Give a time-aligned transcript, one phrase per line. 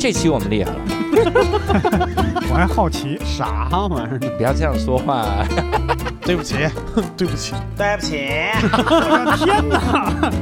[0.00, 0.80] 这期我们厉害了，
[2.48, 4.18] 我还好奇，啥玩意儿？
[4.38, 5.46] 不要这样说话。
[6.24, 6.54] 对不起，
[7.18, 8.16] 对不起，对不起，
[8.62, 10.32] 我的天哪！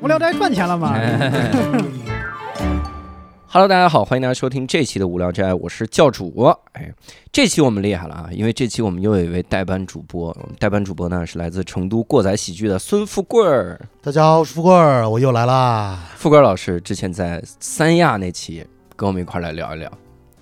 [0.00, 0.98] 无聊斋赚钱了吗
[3.46, 6.52] ？Hello，大家好，欢迎大家收听这期的无聊斋，我是教主。
[6.72, 6.92] 哎，
[7.30, 13.80] 这期我们厉害了啊，因为这期我们又有一位代班主播，代班主播呢是来自成都过载喜剧的孙富贵儿。
[14.02, 16.00] 大家好，我是富贵儿，我又来啦。
[16.16, 18.66] 富贵儿老师之前在三亚那期
[18.98, 19.88] 跟我们一块儿来聊一聊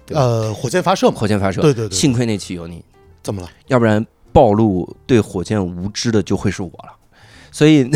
[0.06, 2.82] 对呃，火箭发射嘛，火箭发射，对对对幸亏那期有你，
[3.22, 3.50] 怎么了？
[3.66, 6.92] 要不然暴露对火箭无知的就会是我了。
[7.52, 7.90] 所以，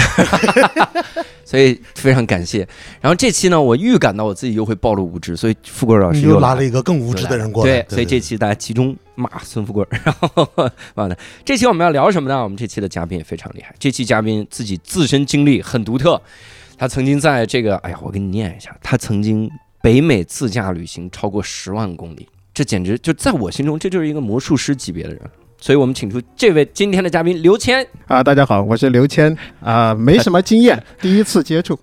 [1.45, 2.67] 所以非常感谢。
[3.01, 7.81] 然后这期呢，我预感到我自己又会暴露无知，所以富贵老师你又拉了一个更无知的人过来。
[7.81, 9.89] 对，所以这期大家集中骂孙富贵儿。
[10.05, 10.49] 然后
[10.95, 12.43] 完了，这期我们要聊什么呢？
[12.43, 16.21] 我们这期的嘉宾也非常厉害，这期嘉宾自己自身经历很独特，
[16.79, 19.51] 他曾经在这个，哎呀，我给你念一下，他曾经
[19.83, 25.21] 北美自驾旅行超过十万公里，这简直就在我心中，这就是一个魔术师级别的人。
[25.63, 31.79] 所以我们请出这位今天的嘉宾刘谦，啊，大家好，我是刘谦啊，没什么经验， 第一次接触。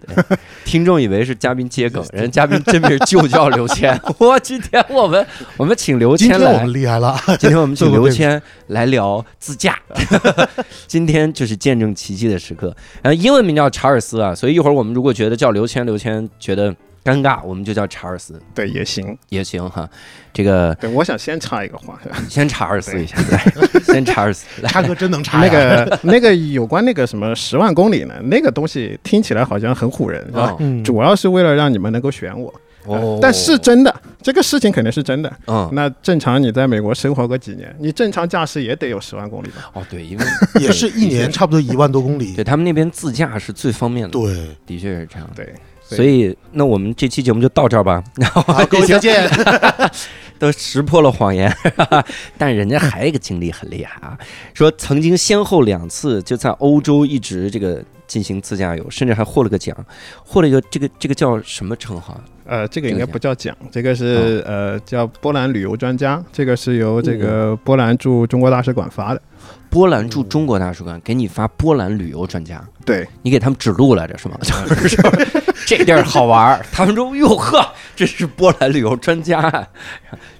[0.65, 3.99] 听众以为是嘉宾接梗，人家嘉宾真名就叫刘谦。
[4.17, 5.23] 我，今天我们
[5.57, 9.77] 我们请刘谦来今天我们，厉害了，今天我们请刘谦 来聊自驾，
[10.87, 12.75] 今天就是见证奇迹的时刻。
[13.03, 16.75] 然后英文名叫查尔斯啊，所以一会儿我们如果觉得叫刘谦，刘谦觉得
[17.07, 19.17] 尴尬，我们就叫查尔斯对，也行。
[19.29, 19.89] 也行哈。
[20.33, 21.97] 这个对，我想先插一个话，
[22.29, 23.43] 先查尔斯一下，来，
[23.85, 24.67] 先查尔斯来。
[24.69, 25.49] 插哥真能插那。
[25.49, 32.53] 个那个有关那个什么十万公里呢，那个东西听起来好像很唬人，主要是为了让你们能够选我，
[32.85, 35.33] 哦但是真的，这个事情肯定是真的。
[35.47, 39.71] 嗯那正常你在美国生活个几年，你正常驾驶也得有十万公里吧？
[39.73, 40.25] 哦对，因为
[40.61, 42.43] 也是一年 差不多一万多公里对。
[42.43, 45.27] 他们那边自驾是最方便的，对，的确是这样。
[45.35, 45.51] 对，
[45.95, 48.03] 所以那我们这期节目就到这儿吧。
[48.15, 49.29] 然后好， 各位再见。
[50.39, 51.51] 都识破了谎言，
[52.37, 54.15] 但人家还有一个经历很厉害啊，
[54.53, 59.75] 说曾经先后两次就在欧洲一直这个进行自驾游，甚至还获了个奖，
[60.23, 62.21] 获了一个这个这个叫什么称号？
[62.45, 69.21] 呃，这个应该不叫奖，这个是呃叫波兰旅游专家，这个是由这个波兰驻中国大使馆发的。
[69.69, 74.37] 波兰驻中国大使馆给你发波兰旅游专家，对，你给他们指路来着是吗？
[74.41, 74.49] 就
[74.87, 74.97] 是
[75.65, 79.67] 这地儿好玩儿， 他们说哟呵，这是波兰旅游专家啊，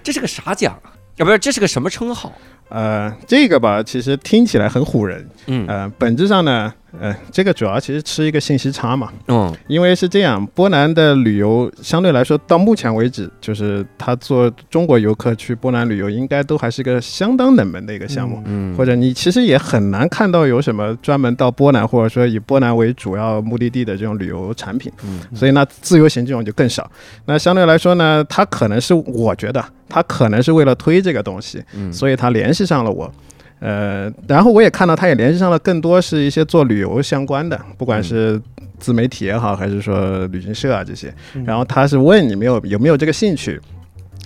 [0.03, 0.91] 这是个啥奖啊？
[1.17, 2.31] 要不是这是个什么称号？
[2.69, 18.41] 呃，这个吧，其实听起来很唬人，嗯呃，本质上呢，呃，这个主要其实吃一个信息差嘛，嗯因为是这样，波兰的旅游相对来说到目前为止，就是他做中国游客去波兰旅游，应该都还是个相当冷门的一个项目。
[18.45, 26.89] 嗯，或者你其实也很难看到有什么专门到波兰或者说以波兰为主要目的地的这种旅游产品，嗯所以那，自由行这种就更少。
[27.25, 33.11] 那相对来说呢，他可能是我觉得他可能是为了推这个东西，嗯所以他联系上了我。
[33.59, 38.39] 呃，然后我也看到他也联系上了更多是一些做旅游相关的，不管是
[38.79, 41.11] 自媒体也好，还是说旅行社啊这些。
[41.45, 43.59] 然后他是问你没有有没有这个兴趣，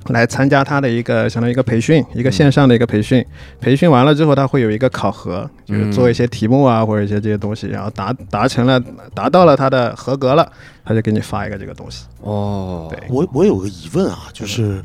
[0.09, 3.25] 来参加他的一个相当于一个培训，一个线上的一个培训。
[3.61, 8.77] 培训完了之后，他会有一个考核，就是做一些题目啊或者一些这些东西，然后达达成了
[9.13, 10.51] 达到了他的合格了，
[10.83, 12.03] 他就给你发一个这个东西。
[12.19, 14.83] 哦，对我我有个疑问啊，就是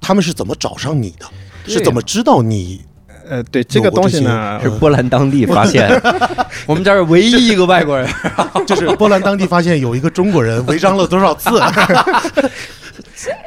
[0.00, 1.26] 他们是怎么找上你的？
[1.66, 2.80] 是怎么知道你？
[3.28, 5.88] 呃，对这个东西呢，是波兰当地发现，
[6.66, 8.08] 我们这儿唯一一个外国人。
[8.66, 11.50] 就是波兰当地发现有一个中国人违章了多少次？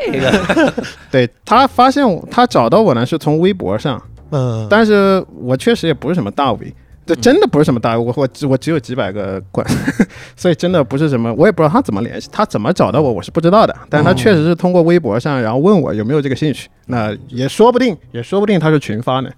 [0.06, 0.74] 这个
[1.12, 9.66] 对他发现我他找到我呢是从微博上，嗯，但是我确实也不是什么大 V，对，真的不是什么大 V，我我只我只有几百个关，
[10.38, 13.76] 所以真的不是什么，我也不知道他怎么联系，他怎么找到我，我是不知道的。
[13.90, 19.32] 但是他确实是通过微博上，然后问我有没有这个兴趣，那也说不定，也说不定他是群发呢。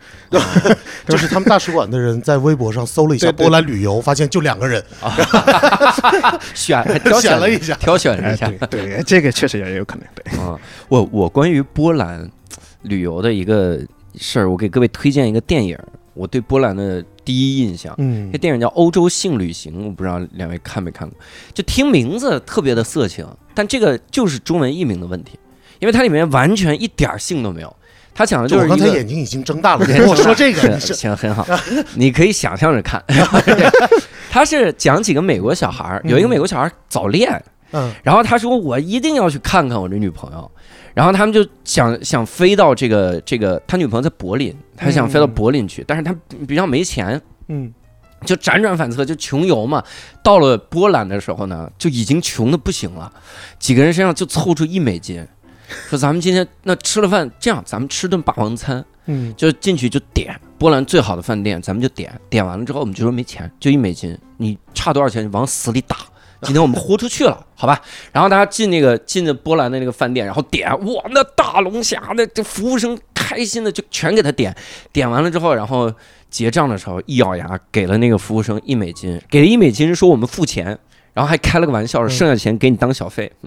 [1.08, 4.84] 就是他们大使馆的人在微博上搜了一下波兰旅游，发现就两个人，
[6.54, 8.48] 选还挑选了一下挑选了哎一下。
[8.70, 10.06] 对对，这个确实也有可能。
[10.14, 12.30] 对，啊，我我关于波兰
[12.82, 13.80] 旅游的一个
[14.16, 15.86] 事儿，我给各位推荐一个电影儿。
[16.14, 18.32] 我对波兰的第一印象，嗯。
[18.32, 21.18] 这电影叫《欧洲性旅行》，我不知道两位看没看过。
[21.54, 25.40] 就听名字特别的色情，但这个就是中文译名的问题，
[25.80, 27.76] 因为它里面完全一点儿性都没有。
[28.16, 31.44] 他讲的就我刚才就是一个眼睛已经睁大了， 跟我说这个， 行很好，
[31.96, 33.04] 你可以想象着看。
[34.30, 37.92] 他是讲几个美国小孩儿，有一个美国小孩儿早恋，嗯。
[38.04, 40.52] 然后他说我一定要去看看我这女朋友，
[40.94, 46.16] 然后他们就想想飞到这个这个他女朋友在柏林，他想飞到柏林去，但是他
[46.48, 47.74] 比较没钱，嗯。
[48.26, 49.84] 就辗转反侧，就穷游嘛。
[50.24, 53.12] 到了波兰的时候呢，就已经穷的不行了，
[53.60, 55.28] 几个人身上就凑出一美金，
[55.90, 65.98] 说咱们今天那吃了饭，这样咱们吃顿霸王餐，嗯，就进去就点波兰最好的饭店，咱们就点，点完了之后我们就说没钱，就一美金，你差多少钱你往死里打。
[66.44, 67.82] 今天我们豁出去了，好吧？
[68.12, 74.56] 然后大家进那个进的波兰的那个饭店，然后点，哇，那大龙虾，那这服务生开心的就全给他点，
[74.92, 75.92] 点完了之后，然后
[76.30, 80.78] 结账的时候一咬牙给了那个服务生一美金，给了一美金说我们付钱，
[81.14, 83.32] 然后还开了个玩笑，剩下钱给你当小费，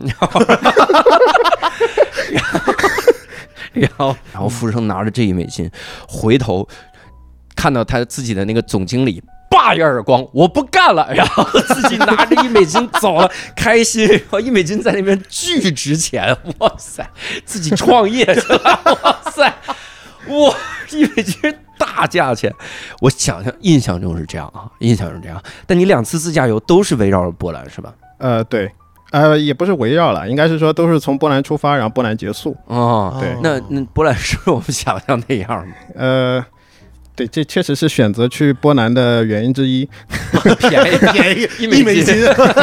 [3.72, 5.70] 然后然后服务生拿着这一美金，
[6.08, 6.66] 回头
[7.54, 9.22] 看到他自己的那个总经理。
[9.56, 14.06] 叭一耳光，我不干了， 然后自己拿着一美金走了，开心。
[14.06, 17.08] 然后一美金在那边巨值钱，哇塞，
[17.46, 19.48] 自己创业去了，哇塞，
[20.28, 20.54] 哇，
[20.90, 22.52] 一美金大价钱。
[23.00, 25.42] 我想象印象中是这样啊，印象中是这样。
[25.66, 27.94] 但你两次自驾游都是围绕着波兰是吧？
[28.18, 28.70] 呃，对，
[29.10, 32.54] 呃，也不是围绕了，应该是说都是从波兰出发，然后波兰结束。
[32.66, 35.74] 哦，对那那波兰是我们想象那样吗？
[35.94, 36.44] 呃，
[37.16, 39.88] 对，这确实是选择去波兰的原因之一。
[40.68, 42.14] 便宜 便宜一美金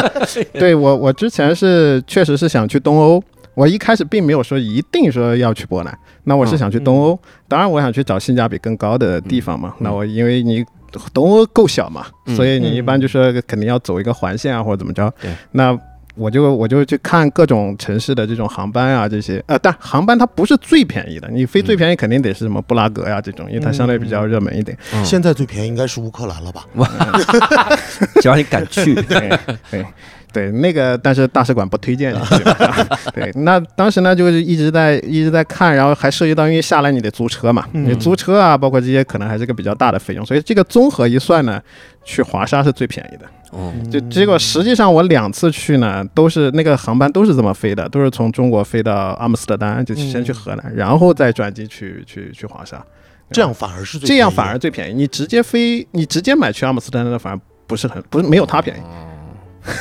[0.54, 3.22] 对我，我之前是确实是想去东欧。
[3.54, 7.18] 我一开始并没有说一定说要去波兰，那我是想去东欧。
[7.46, 9.74] 当然，我想去找性价比更高的地方嘛。
[9.78, 10.64] 那我因为你
[11.12, 15.30] 东欧够小嘛，嗯所以你一般就说肯定要走一个环线啊，或者怎么着对。
[15.52, 15.76] 那
[16.14, 19.42] 我就我就去看各种城市的这种航班啊，这些。
[19.46, 24.76] 呃，但航班它不是最便宜的，你飞最便宜肯定得是什么布拉格呀、这种，因为它相对比较热门一点。
[24.92, 25.04] 嗯。
[25.04, 26.66] 现在最便宜应该是乌克兰了吧？
[28.22, 29.38] 只要你敢去，对
[29.70, 29.84] 对
[30.32, 32.44] 对，那个但是大使馆不推荐你去。
[33.12, 37.84] 对，那当时呢就是一直在一直在看，然后还涉及到因为下来你得租车嘛，嗯。
[37.84, 41.60] 你租车啊，包括这些可能还是个比较大的费用，所以这个综合一算呢，
[42.04, 43.26] 去华沙是最便宜的。
[43.56, 52.84] 嗯就结果实际上我两次去呢，都是那个航班都是这么飞的，都是从中国飞到阿姆斯特丹，就先去荷兰，然后再转机去去去华沙，
[53.30, 54.94] 这样反而是最这样便宜的反而最便宜。
[54.94, 58.80] 你直接飞，你直接买去阿姆斯特丹的反而不是很不是没有它便宜。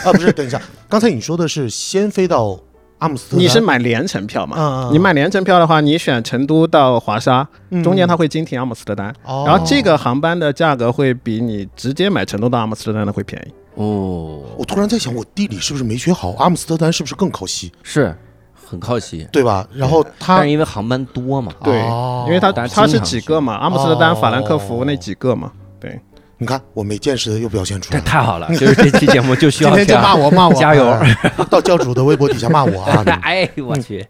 [0.06, 2.58] 啊，不是，等一下， 刚才你说的是先飞到
[3.00, 4.58] 阿姆斯特丹，你是买联程票嘛？
[4.58, 13.54] 啊，你买联程票的话，你选成都到华沙，嗯中间它会经停阿姆斯特丹，哦然后这个航班的价格会比你直接买成都到阿姆斯特丹的会便宜。
[13.76, 16.32] 哦，我突然在想，我地理是不是没学好？
[16.38, 18.16] 阿姆斯特丹是不是更靠西，是
[18.54, 19.68] 很靠西，对吧？
[19.74, 21.82] 然后它但是因为航班多嘛，对。
[21.82, 22.26] 哦。
[22.28, 23.56] 因为它大家它是几个嘛？
[23.56, 25.52] 阿姆斯特丹、哦法兰克福那几个嘛？
[25.80, 26.00] 对，
[26.38, 28.04] 你看我没见识的又表现出这来。
[28.04, 30.88] 太好了， 就是这期节目就需要天就骂我骂我，加油。
[30.88, 31.02] 啊
[31.50, 33.04] 到教主的微博底下骂我啊！
[33.22, 34.06] 哎，我去，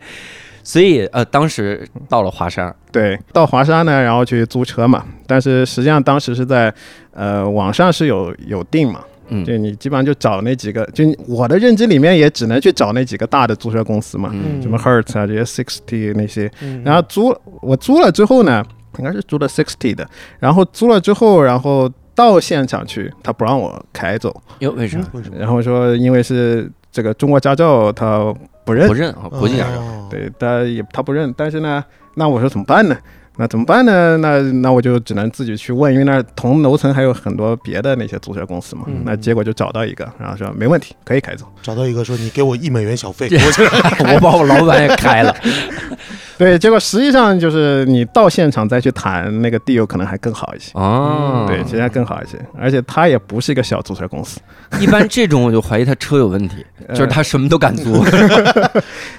[0.63, 5.04] 所以呃，当时到了华沙，对，到华沙呢，然后去租车嘛。
[5.25, 6.74] 但是实际上当时是在
[7.12, 9.44] 呃网上是有有订嘛，嗯。
[9.46, 14.62] 就你基本上就找那几个，就我的认知里面也只能去找那几个大的租车公司嘛，嗯。
[14.62, 16.52] 什么 Hertz 啊这些 Sixty 那些。
[16.62, 16.81] 嗯。
[16.84, 18.64] 然后租我租了之后呢，
[18.98, 20.08] 应该是租了 Sixty 的，
[20.40, 25.38] 然后租了之后，然后到现场去，他不让我开走，哟，为啥为什么？
[25.40, 28.34] 然后说因为是这个中国驾照他
[28.64, 28.88] 不认。
[28.88, 29.28] 不，认啊？
[29.30, 31.84] 国际驾照，哦，对，他也他不认，但是呢，
[32.16, 32.96] 那我说怎么办呢？
[33.38, 34.15] 那怎么办呢？
[34.18, 38.83] 那那我就只能自己去问，因为那同楼层还有很多别的那些租车公司嘛。
[38.88, 41.45] 嗯那结果就找到一个，然后说没问题，可以开走。
[41.62, 43.63] 找到一个说你给我一美元小费，我 就
[44.13, 45.36] 我把我老板也开了，
[46.38, 50.72] 对，结果实际上就是你到现场再去谈那个 deal 可能还更好一些。
[50.75, 54.39] 哦，对，其实还更好一些，而且他也不是一个小租车公司。
[54.79, 58.03] 一般这种我就怀疑他车有问题，就是他什么都敢租，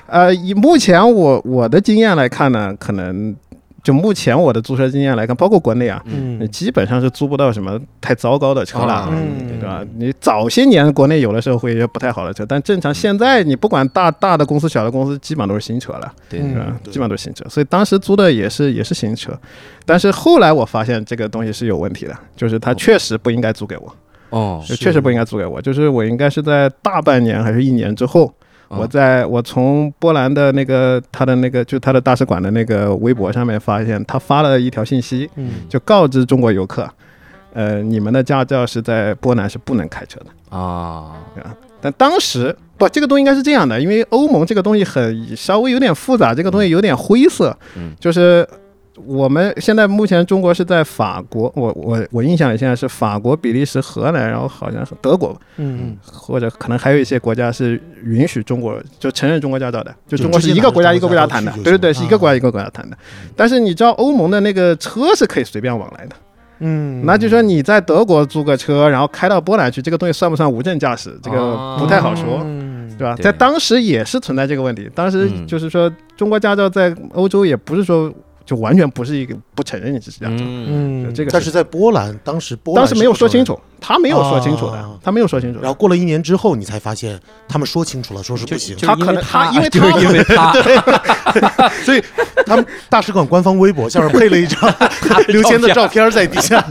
[0.06, 3.34] 呃，以目前我我的经验来看呢，可能
[3.84, 9.84] 就目前我的租车经验来看，包括国内啊，你嗯基本上是租不到什么太糟糕的车了，啊嗯对吧？
[9.98, 16.76] 你早些年国内有的时候会有一些不太好的车，但正常现在你不管大大的公司、小的公司，基本上都是新车了，对嗯是吧？
[16.84, 19.38] 基本上都是新车，所以当时租的也是也是新车，
[19.84, 23.94] 但是后来我发现这个东西是有问题的，就是它确实不应该租给我，
[24.30, 28.32] 哦，确实不应该租给我，就是我应该是在大半年还是一年之后。
[28.68, 36.88] 哦我在我从波兰的那个他的那个就他的大使馆的那个微博上面发现，他发了一条信息，嗯就告知中国游客，
[37.52, 40.56] 呃，你们的驾照是在波兰是不能开车的。
[40.56, 41.12] 啊，
[41.80, 48.48] 但当时不，这个东西应该是这样的，因为欧盟这个东西很稍微有点复杂，这个东西有点灰色，嗯就是。
[48.96, 62.96] 我们现在目前中国是在法国，我我我印象里现在是法国、比利时、荷兰，然后好像是德国，嗯或者可能还有一些国家是允许中国就承认中国驾照的，就就中国是一个国家一个国家谈的对对对，是一个国家一个国家谈的。
[63.34, 66.16] 但是你知道欧盟的那个车是可以随便往来的，
[66.60, 71.18] 嗯那就说你在德国租个车，然后开到波兰去，这个东西算不算无证驾驶？
[71.20, 72.40] 这个不太好说。
[72.44, 73.16] 嗯对吧？
[73.16, 78.08] 在当时也是存在这个问题，当时嗯就是说中国驾照在欧洲也不是说
[78.44, 91.68] 就完全不是一个不承认你是驾照，嗯，这个但是在波兰，当时波兰当时没有说清楚，他没有说清楚的啊，他没有说清楚然后过了一年之后，你才发现他们说清楚了，说是不行，他可能他他因为就是他因为他。
[91.84, 92.02] 所以
[92.46, 94.74] 他们大使馆官方微博下面配了一张
[95.28, 96.64] 刘谦的照片在底下。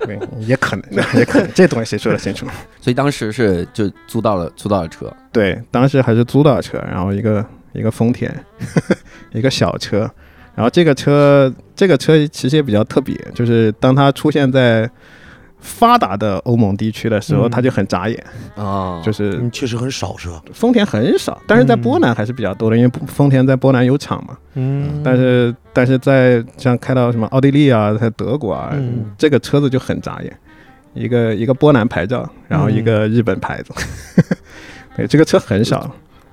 [0.00, 2.44] 对，也可能，也可能，这东西谁说的清楚？
[2.80, 8.32] 所以当时是就租到了租到了车，对，当时还是租到了车，然后一个一个丰田，
[9.32, 10.00] 一个小车，
[10.54, 14.88] 然后这个车这个车其实也比较特别，就是当它出现在
[15.58, 17.50] 发达的欧盟地区的时候，嗯。
[17.50, 18.24] 它就很扎眼，
[18.56, 20.42] 啊，就是嗯，确实很少是吧？
[20.52, 24.36] 丰田很少，但是在波兰还是比较多的，因为丰田在波兰有厂嘛。
[24.54, 25.00] 嗯。
[25.04, 29.04] 但是但是在像开到什么奥地利啊，在德国啊，嗯。
[29.16, 30.36] 这个车子就很扎眼，
[30.94, 33.72] 一个一个波兰牌照，然后一个日本牌子，
[34.96, 35.88] 对，这个车很少。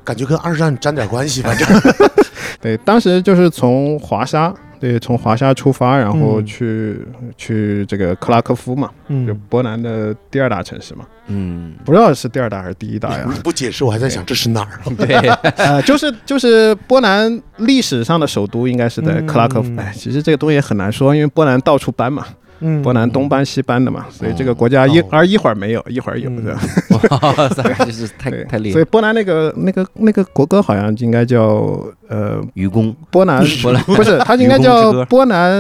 [0.10, 1.68] 感觉跟二战沾点关系，反正。
[2.60, 6.46] 对，当时就是从华沙，对，从华沙出发，然后嗯。
[6.48, 6.98] 去、
[7.38, 13.24] 去这个克拉科夫嘛，就嗯，波兰的第二大城市嘛，嗯，不知道是第二大还是第一大呀？
[13.32, 14.80] 你不解释，我还在想这是哪儿。
[14.98, 15.16] 对，
[15.58, 19.70] 呃，就是就是波兰历史上的首都应该是在克拉科夫。
[19.70, 19.78] 嗯。
[19.78, 22.26] 哎，其实这个东西也很难说，因为波兰到处搬嘛，
[22.60, 22.82] 嗯。
[22.82, 27.20] 波兰东搬西搬的嘛，所以这个国家一、哦而一会儿没有，一会儿有，嗯是吧？
[27.38, 28.74] 哇塞，就是太太厉害。
[28.74, 28.86] 所以。
[28.86, 33.84] 波兰那个那个那个国歌好像应该叫呃愚公，波兰 波兰。
[33.84, 35.52] 不是，它应该叫波兰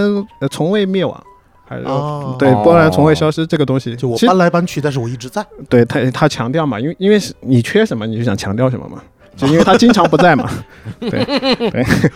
[0.42, 1.24] 呃从未灭亡。
[1.68, 2.36] 还是哦。
[2.40, 5.46] 对波兰从未消失这个东西，就我搬来搬去，但是我一直在。
[5.70, 9.00] 对他他强调嘛，因为因为是你缺什么你就想强调什么嘛，
[9.38, 10.50] 就因为他经常不在嘛。
[11.00, 11.24] 对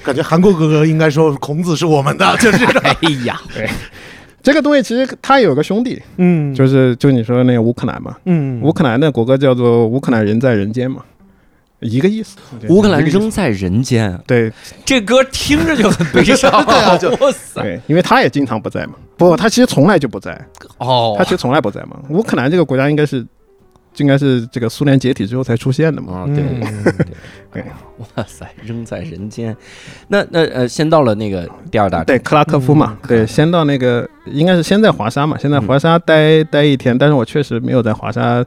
[0.04, 3.40] 感觉韩国哥哥应该说孔子是我们的，就是哎呀，
[4.44, 11.02] 这个东西其实他有个兄弟，嗯就是就你说的那个乌克兰嘛，嗯乌克兰的国歌叫做“乌克兰人在人间”嘛，
[11.80, 12.38] 一个意思。
[12.68, 14.52] 乌克兰一个意思仍在人间，对
[14.84, 16.52] 这歌听着就很悲伤。
[16.66, 18.94] 对啊就 哇塞，对，因为他也经常不在嘛。
[19.16, 20.40] 不，他其实从来就不在，
[20.78, 21.98] 哦他其实从来不在嘛。
[22.10, 23.26] 乌克兰这个国家应该是。
[23.98, 26.20] 应该是这个苏联解体之后才出现的嘛？
[26.20, 26.44] 啊，对。
[26.44, 26.94] 嗯对
[27.62, 27.64] 对，
[28.00, 29.56] 哇塞，扔在人间。
[30.08, 38.44] 那那呃，先到了那个第二大对，克拉科夫嘛，嗯对，先到那个应该是先在华沙嘛，先在华沙待、待一天，但是我确实没有在华沙，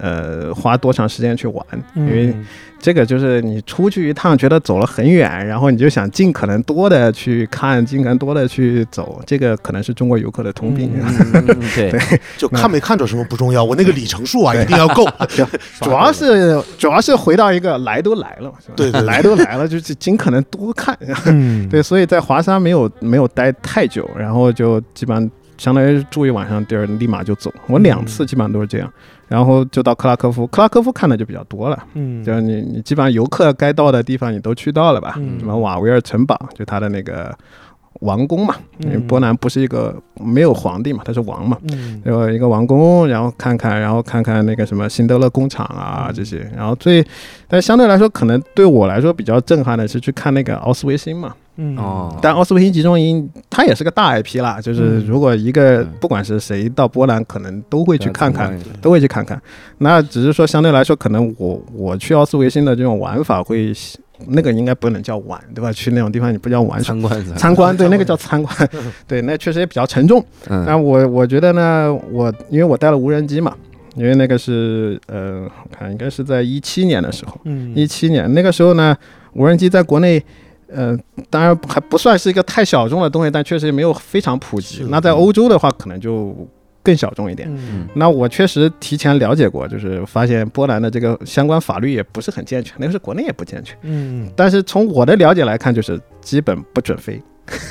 [0.00, 1.64] 呃，花多长时间去玩，
[1.94, 2.34] 因为
[2.78, 10.90] 这个就是你出去一趟，觉得走了很远，然后你就想尽可能多的去看，尽可能多的去走，这个可能是中国游客的通病。
[11.76, 11.92] 对，
[12.38, 15.06] 就看没看着什么不重要，我那个里程数啊 一定要够。
[15.82, 18.74] 主要是主要是回到一个来都来了嘛，是吧？
[18.76, 20.96] 对来都来了，就是尽可能多看。
[21.26, 27.52] 嗯，对，所以在华沙没有没有待太久，然后就基本上相当于住一晚上，第二立马就走。
[27.66, 28.90] 我两次基本上都是这样，
[29.30, 32.22] 然后就到克拉科夫，克拉科夫看的就比较多了，嗯。
[32.24, 35.14] 就是你你基本上游客该到的地方你都去到了吧？
[35.18, 35.38] 嗯。
[35.38, 37.32] 什么瓦维尔城堡，就他的那个
[38.00, 41.56] 王宫嘛，因为嗯波兰不是一个没有皇帝嘛，他是王嘛。
[41.70, 42.02] 嗯。
[42.04, 47.06] 有一个王宫，然后看看，然后看看那个什么辛德勒工厂啊这些，然后最，
[47.46, 51.32] 但相对来说，可能对我来说比较震撼的是去看那个奥斯维辛嘛。
[51.60, 51.76] 嗯。
[51.76, 55.06] 哦，但奥斯维辛集中营它也是个大 IP 啦，就是嗯。
[55.06, 55.88] 如果一个嗯。
[56.00, 59.40] 不管是谁到波兰，可能都会去看看，都会去看看。
[59.78, 63.72] 那只是说相对来说，可能我我去奥斯维辛的这种玩法会，
[64.28, 65.72] 那个应该不能叫玩，对吧？
[65.72, 66.94] 去那种地方你不叫玩耍。
[66.94, 68.68] 参观参观对 那个叫参观，
[69.06, 70.24] 对那确实也比较沉重。
[70.48, 70.64] 嗯。
[70.66, 73.54] 那我我觉得呢，我因为我带了无人机嘛，
[73.96, 77.72] 因为那个是呃，我看应该是在一七年的时候，嗯。
[77.74, 78.96] 一七年那个时候呢，
[79.32, 80.22] 无人机在国内，
[80.72, 80.96] 呃，
[81.28, 84.86] 当然还不算是一个太小众的东西，但确实也没有非常普及。
[84.88, 86.34] 那在欧洲的话，可能就
[86.82, 87.48] 更小众一点。
[87.54, 93.76] 嗯那我确实提前了解过，就是发现波兰的这个相关法律也不是很健全，那个是国内也不健全。
[93.82, 97.20] 嗯，但是从我的了解来看，就是基本不准飞，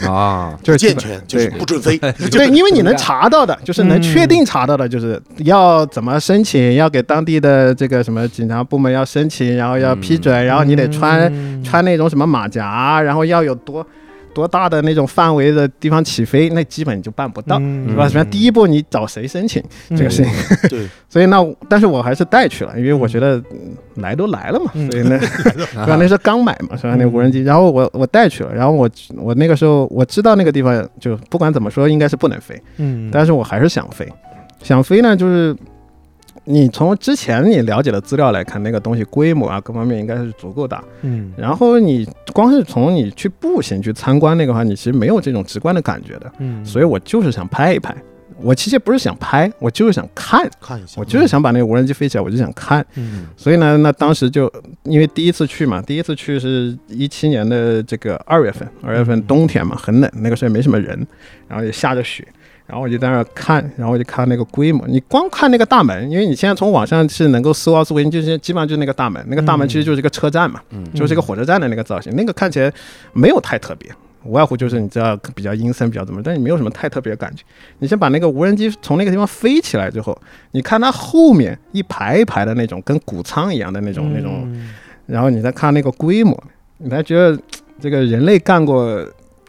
[0.08, 1.98] 啊， 就是健全就是不准飞，
[2.32, 11.64] 对，因为你能查到的，就是能确定查到的，就是要怎么申请，要给当地的这个什么警察部门要申请，然后要批准，然后你得穿嗯。
[11.64, 13.86] 穿那种什么马甲，然后要有多
[14.34, 18.04] 多大的那种范围的地方起飞，那基本就办不到，嗯是吧？
[18.04, 20.34] 首先第一步你找谁申请这个事情，
[20.70, 25.28] 对，所以那但是我还是带去了，因为我觉得嗯来都来了嘛，嗯所以那是
[25.76, 25.98] 吧？
[26.00, 26.96] 那是刚买嘛，是吧？
[26.98, 34.08] 那无人机，然后我我带去了，然后我我那个时候我知道那个地方就不管怎么说应该是不能飞，嗯但是我还是想飞，
[34.64, 35.56] 想飞呢就是。
[36.46, 40.84] 你从之前你了解的资料来看，那个东西规模啊各方面应该是足够大。
[41.02, 41.32] 嗯。
[41.38, 46.32] 然后你光是从你去步行去参观那个话，你其实没有这种直观的感觉的。
[46.40, 46.66] 嗯。
[46.66, 47.96] 所以我就是想拍一拍，
[48.42, 52.86] 我其实不是想拍，我就是想看，看一下，我就是想把那个无人机飞起来，我就想看。
[52.96, 53.28] 嗯。
[53.36, 54.52] 所以呢，那当时就
[54.84, 61.06] 因为第一次去嘛，第一次去是一七年的这个二月份，二月份冬天嘛，很冷，那个时候也没什么人，
[61.48, 62.28] 然后也下着雪，
[62.70, 72.72] 然后我就在那儿看，然后我就看那个规模，你光看那个大门，因为你现在从网上是能够搜奥斯维辛，就是基本上就是那个大门，那个大门其实就是一个车站嘛，嗯就是一个火车站的那个造型，那个看起来
[73.12, 73.90] 没有太特别。
[74.26, 77.42] 无外乎就是你知道比较阴森，比较怎么，但你没有什么太特别的感觉。
[77.80, 80.16] 你先把那个无人机从那个地方飞起来之后，
[80.52, 84.74] 你看它后面一排一排的那种跟谷仓一样的那种、那种，嗯
[85.06, 86.38] 然后你再看那个规模，
[86.78, 87.40] 你才觉得
[87.80, 89.04] 这个人类干过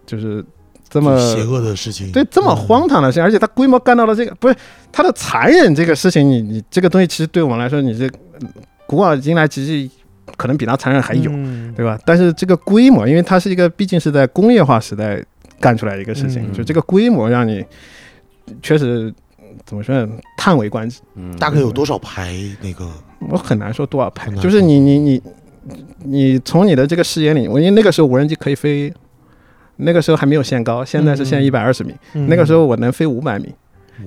[0.07, 0.43] 就是
[0.91, 4.55] 这么邪恶的事情，对这么荒唐的事情，而且它规模干到了这个，不是
[4.91, 8.07] 它的残忍这个事情，你你这个东西其实对我们来说，你这
[8.41, 8.49] 嗯
[8.87, 9.89] 古往今来其实
[10.37, 11.97] 可能比它残忍还有，嗯对吧？
[12.05, 15.23] 但是这个规模，因为它是一个毕竟是在工业化时代
[15.61, 17.65] 干出来的一个事情，嗯就这个规模让你
[18.61, 19.15] 确实
[19.65, 21.01] 怎么说呢，叹为观止。
[21.15, 22.91] 嗯大概有多少排那个？
[23.29, 25.23] 我很难说多少排很，难就是你你你
[26.03, 28.93] 你从你的这个视野里，我因为那个时候无人机可以飞，
[29.83, 33.53] 那个时候还没有限高，现在是限嗯一百二十米，嗯那个时候我能飞五百米，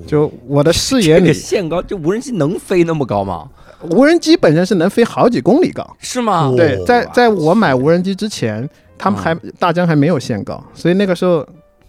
[0.06, 3.48] 就我的视野里这个，限高，就无人机能飞那么高吗？
[3.90, 5.84] 无人机本身是能飞好几公里高。
[5.98, 6.46] 是吗？
[6.46, 8.66] 哦对，在在我买无人机之前，
[8.96, 11.46] 他们嗯还大疆还没有限高，所以那个时候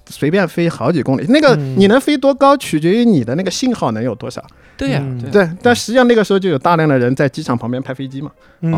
[0.10, 1.26] 随便飞好几公里。
[1.30, 4.44] 那个嗯你能飞多高，取决于你的那个信号能有多少。
[4.78, 8.76] 对呀，嗯对但实际上那个时候就有大量的人在机场旁边拍飞机嘛，嗯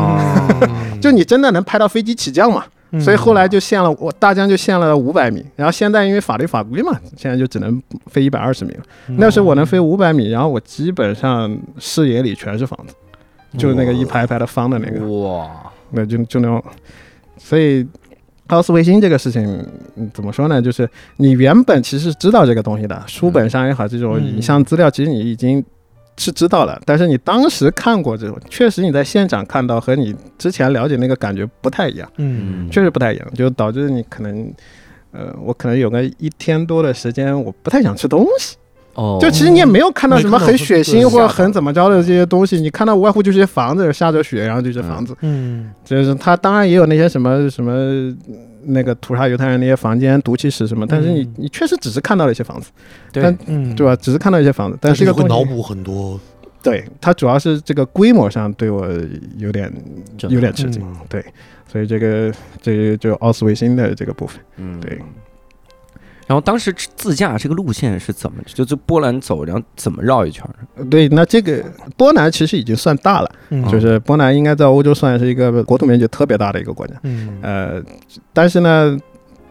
[1.02, 2.64] 就你真的能拍到飞机起降嘛。
[2.90, 8.82] 嗯所以后来就限了，我大疆就限了五百米，然后现在因为法律法规嘛，现在就只能飞一百二十米了。
[9.08, 12.94] 嗯那时候我能飞五百米，然后我基本上视野里全是房子，
[13.58, 15.48] 就是那个一排排的方的那个，哇，
[15.90, 16.62] 那就就那种，
[17.36, 17.86] 所以。
[18.48, 19.44] 奥斯维辛这个事情，
[19.96, 20.62] 嗯怎么说呢？
[20.62, 25.62] 就是你原本其实知道这个东西的，书本上也好，这种嗯影像资料，其实你已经
[26.18, 32.10] 是知道了，但是你当时看过之后，确实你在现场看到和你之前了解那个感觉不太一样。
[32.16, 34.52] 嗯确实不太一样，就导致你可能，
[35.12, 38.56] 呃，我可能有个一天多的时间，我不太想吃东西。
[38.98, 45.70] 哦，就其实你也没有看到什么很血腥或者很怎么着的这些东西，你看到无外乎就是些房子下着雪，然后就是房子，嗯。
[45.84, 48.12] 就是他当然也有那些什么什么
[48.64, 52.70] 那个屠杀犹太人那些房间、毒气室什么，但是你嗯你确实只是看到了一些房子，
[53.12, 53.22] 对
[53.76, 53.94] 对吧？
[53.94, 56.18] 只是看到一些房子，但但是是这个会脑补很多，
[56.60, 58.84] 对它主要是这个规模上对我
[59.36, 59.72] 有点
[60.28, 60.96] 有点吃惊，嗯。
[61.08, 61.24] 对，
[61.70, 64.40] 所以这个这个就奥斯维辛的这个部分。
[64.56, 64.80] 嗯。
[64.80, 65.00] 对。
[66.28, 68.40] 然后当时自驾这个路线是怎么？
[68.46, 70.84] 就是波兰走，然后怎么绕一圈儿？
[70.90, 71.64] 对，那这个
[71.96, 76.94] 波兰其实已经算大了，嗯就是波兰应该在欧洲算是一个国土面积特别大的一个国家。
[77.02, 77.82] 嗯呃，
[78.32, 78.96] 但是呢，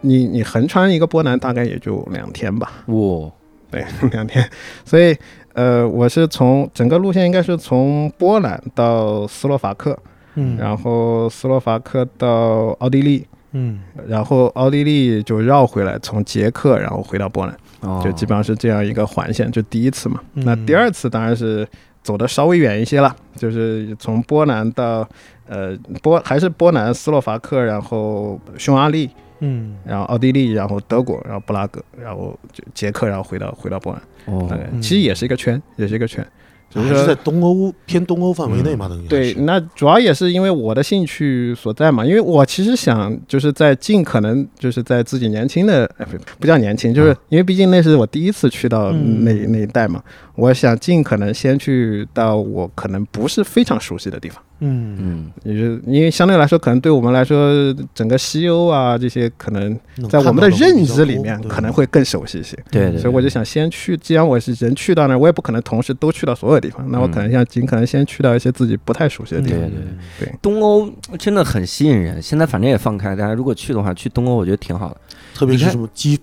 [0.02, 3.28] 你你横穿一个波兰大概也就两天吧，哇，
[3.70, 4.48] 对， 两天。
[4.84, 5.16] 所以
[5.54, 9.98] 呃，我是从整个路线应该是从波兰到斯洛伐克，
[10.36, 17.56] 嗯然后斯洛伐克到奥地利，嗯然后奥地利就绕回来，从捷克然后回到波兰。
[17.80, 20.20] 哦就基本上是这样一个环线，就第一次嘛。
[20.34, 21.66] 嗯那第二次当然是
[22.02, 25.08] 走的稍微远一些了，就是从波兰到
[25.46, 29.08] 呃波还是波兰、斯洛伐克，然后匈牙利，
[29.40, 36.26] 嗯然后奥地利，然后德国，然后布拉格，然后就捷克，然后回到回到波兰，哦大概嗯其实也是一个圈，也是一个圈。
[36.70, 38.88] 只是还是在东欧偏东欧范围内嘛？
[38.88, 50.02] 等于对，那主要也是因为我的兴趣所在嘛，因为我其实想就是在尽可能就是在自己年轻的，哎不不叫年轻，就是因为毕竟那是我第一次去到嗯那、那一带嘛，
[50.38, 62.56] 我想尽可能先去到我可能不是非常熟悉的地方，嗯嗯也就是因为相对来说，可能对我们来说，整个西欧啊这些可能能在我们的认知里面可能会更熟悉一些。
[62.70, 69.58] 对对，所以我就想先去，既然我是人去到那儿，我也不可能同时都去到所有地方，那我可能想尽可能先去到一些自己不太熟悉的地方。
[69.58, 69.80] 对对
[70.20, 72.22] 对东欧真的很吸引人。
[72.22, 75.00] 现在反正也放开，大家如果去的话，去东欧我觉得挺好的。
[75.38, 76.18] 特别是什么基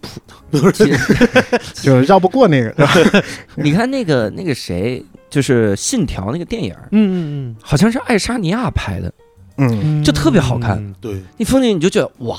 [0.52, 1.28] 辅，其实
[1.82, 2.76] 就绕不过那个
[3.56, 7.16] 你看那个那个谁，就是《信条》那个电影嗯，嗯
[7.52, 7.56] 嗯。
[7.62, 9.14] 好像是爱沙尼亚拍的，
[9.58, 10.94] 嗯，嗯，就特别好看嗯。
[11.00, 12.38] 对，那风景你就觉得哇，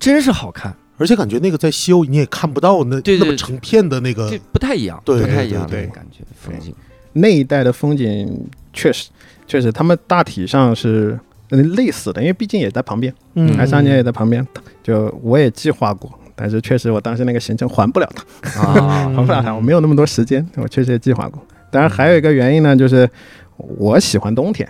[0.00, 6.74] 真是好看，而且感觉那个在西欧你也看不到那那么成片的那个，不太一样，对不太一样的感觉风景。
[7.12, 9.10] 那一带的风景确实
[9.46, 11.20] 确实，他们大体上是
[11.56, 14.46] 呃类似的，因为毕竟也在旁边，嗯爱沙尼亚也在旁边，
[14.82, 16.10] 就我也计划过。
[16.36, 18.10] 但是确实，我当时那个行程还不了
[18.42, 20.44] 他， 啊嗯还不了他，我没有那么多时间。
[20.56, 21.40] 我确实也计划过。
[21.70, 23.08] 当然，还有一个原因呢，就是
[23.56, 24.68] 我喜欢冬天，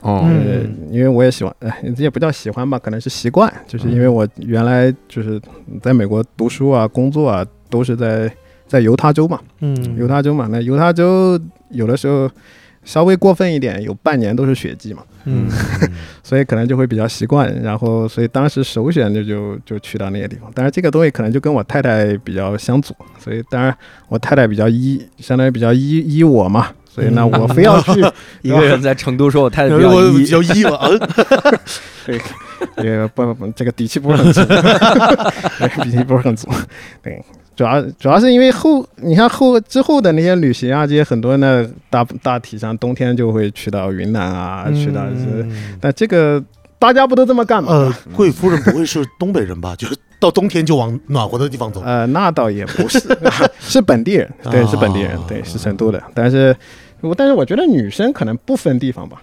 [0.00, 5.38] 哦，嗯呃，因为我也喜欢，哎，这也不叫喜欢吧，可能是习惯，就是因为我原来就是
[5.82, 8.32] 在美国读书啊、工作啊，都是在
[8.66, 12.30] 在犹他州嘛，嗯犹他州嘛，那犹他州有的时候
[12.84, 15.48] 稍微过分一点，有半年都是雪季嘛，嗯
[16.22, 17.52] 所以可能就会比较习惯。
[17.62, 20.50] 然后，所以当时首选就就就去到那些地方。
[20.54, 23.76] 但是，这个东西可能就跟我太太比较相左，所以当然
[24.08, 26.68] 我太太比较依，相当于比较依依我嘛。
[26.88, 28.04] 所以呢，我非要去
[28.42, 30.76] 一个人在成都说我太太比较依比较依我，
[32.06, 32.20] 嗯
[32.76, 36.48] 这个不不不，这个底气不是很足，对底气不是很足。
[37.02, 46.42] 对，主要主要是因为后你看后之后的那些旅行啊，这些很多呢大大体上冬天就会去到云南啊，去到是，嗯但这个
[46.78, 47.72] 大家不都这么干吗？
[47.72, 49.76] 呃，贵夫人不会是东北人吧？
[49.76, 51.80] 就是到冬天就往暖和的地方走。
[51.84, 53.00] 呃，那倒也不是，
[53.60, 56.02] 是本地人， 对，是本地人，对，是成都的。
[56.14, 56.56] 但是，
[57.00, 59.22] 我但是我觉得女生可能不分地方吧，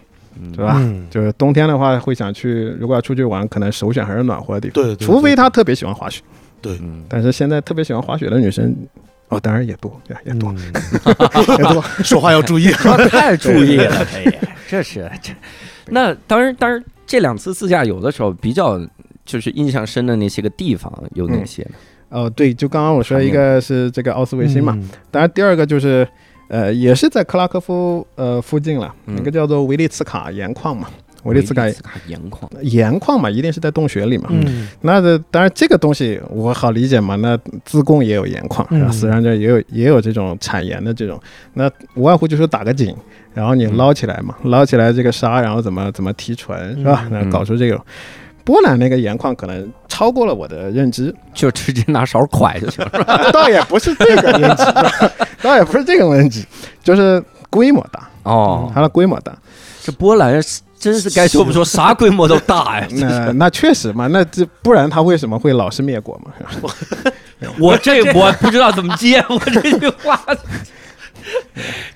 [0.54, 0.76] 是吧？
[0.78, 6.22] 嗯，就是冬天的话，会想去，如果要出去玩，可能首选还是暖和的地方，对，对除非她特别喜欢滑雪。
[6.62, 8.76] 对，嗯，但是现在特别喜欢滑雪的女生，
[9.30, 10.58] 哦，当然也多，对，也多，嗯。
[11.58, 11.82] 也多。
[12.04, 12.72] 说话要注意。
[13.10, 14.34] 太注意了，哎呀，
[14.67, 15.34] 这是这。
[15.88, 18.80] 那当然，当然，这两次自驾游的时候，比较
[19.26, 21.72] 就是印象深的那些个地方有哪些呢？
[22.10, 24.89] 哦，对，就刚刚我说一个是这个奥斯维辛嘛，嗯。
[25.12, 26.08] 当然第二个就是，
[26.48, 29.15] 呃，也是在克拉科夫呃附近了，嗯。
[29.15, 30.89] 那个叫做维利茨卡盐矿嘛，
[31.23, 34.27] 维利茨卡卡盐矿，盐矿嘛，一定是在洞穴里嘛。
[34.29, 34.67] 嗯。
[34.82, 38.79] 那这当然这个东西我好理解嘛，那自贡也有盐矿，嗯。
[38.79, 41.19] 然后四川这也有也有这种产盐的这种，
[41.53, 42.95] 那无外乎就是打个井，
[43.34, 47.08] 然后你捞起来嘛，捞起来这个沙，然后怎么怎么提纯是吧？
[47.12, 47.79] 那搞出这个。
[48.45, 52.91] 波兰那个盐矿可能超过了我的认知，就直接拿勺蒯就行了。
[53.32, 54.63] 倒也不是这个认知，
[55.43, 56.43] 倒也不是这个认知，
[56.84, 59.38] 就是规模大，哦，它的规模大。
[59.84, 60.41] 这波兰
[60.80, 62.88] 真是该说不说，啥规模都大呀！
[62.96, 66.32] 那那确实嘛，那这不然他为什么会老是灭国嘛？
[67.60, 70.20] 我这我不知道怎么接我这句话。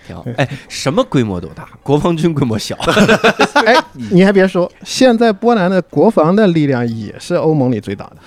[0.06, 2.76] 挺好，哎，什么规模都大，国防军规模小，
[3.66, 3.76] 哎，
[4.12, 8.18] 你还别说，现在波兰的国防的力量也是欧盟里最大的，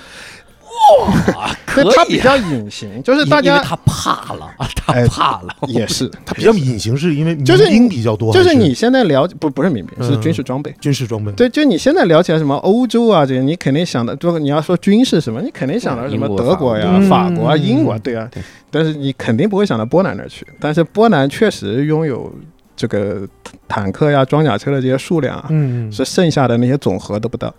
[1.66, 10.74] 可对，它以啊比较隐形，就是大家他怕了，他哎怕了，也是，他比较隐形，是因为就是兵比较多，就是你现在了解不不是民兵，是嗯军事装备。
[10.80, 11.30] 军事装备。
[11.32, 18.28] 对，就你现在聊起来什么欧洲啊，这些你肯定想的，就你要说军事什么，你肯定想到什么德国呀、法国法国啊、嗯英国啊，对啊。
[18.70, 20.46] 但是你肯定不会想到波兰那儿去。
[20.60, 22.32] 但是波兰确实拥有
[22.76, 23.26] 这个
[23.66, 27.52] 坦克呀、装甲车的这些数量啊，嗯，是剩下的那些总和都不到，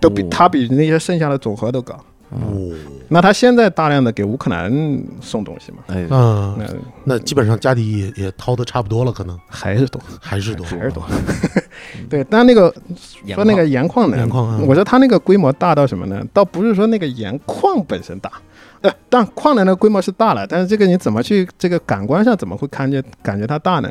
[0.00, 1.98] 都比哦它比那些剩下的总和都高。
[2.30, 2.72] 哦，
[3.08, 4.70] 那他现在大量的给乌克兰
[5.20, 6.66] 送东西嘛，哎，嗯，那
[7.04, 9.38] 那基本上家底也也掏的差不多了，可能。
[9.48, 11.04] 还是多，还是多，还是多。
[12.10, 12.74] 对，但那个
[13.28, 14.10] 说那个盐矿。
[14.10, 14.60] 呢，盐矿啊。
[14.66, 16.20] 我说它那个规模大到什么呢？
[16.32, 18.30] 倒不是说那个盐矿本身大，
[18.80, 23.90] 呃，但矿的那个规模是大了，但是这个你怎么去这个感官上怎么会看见感觉它大呢？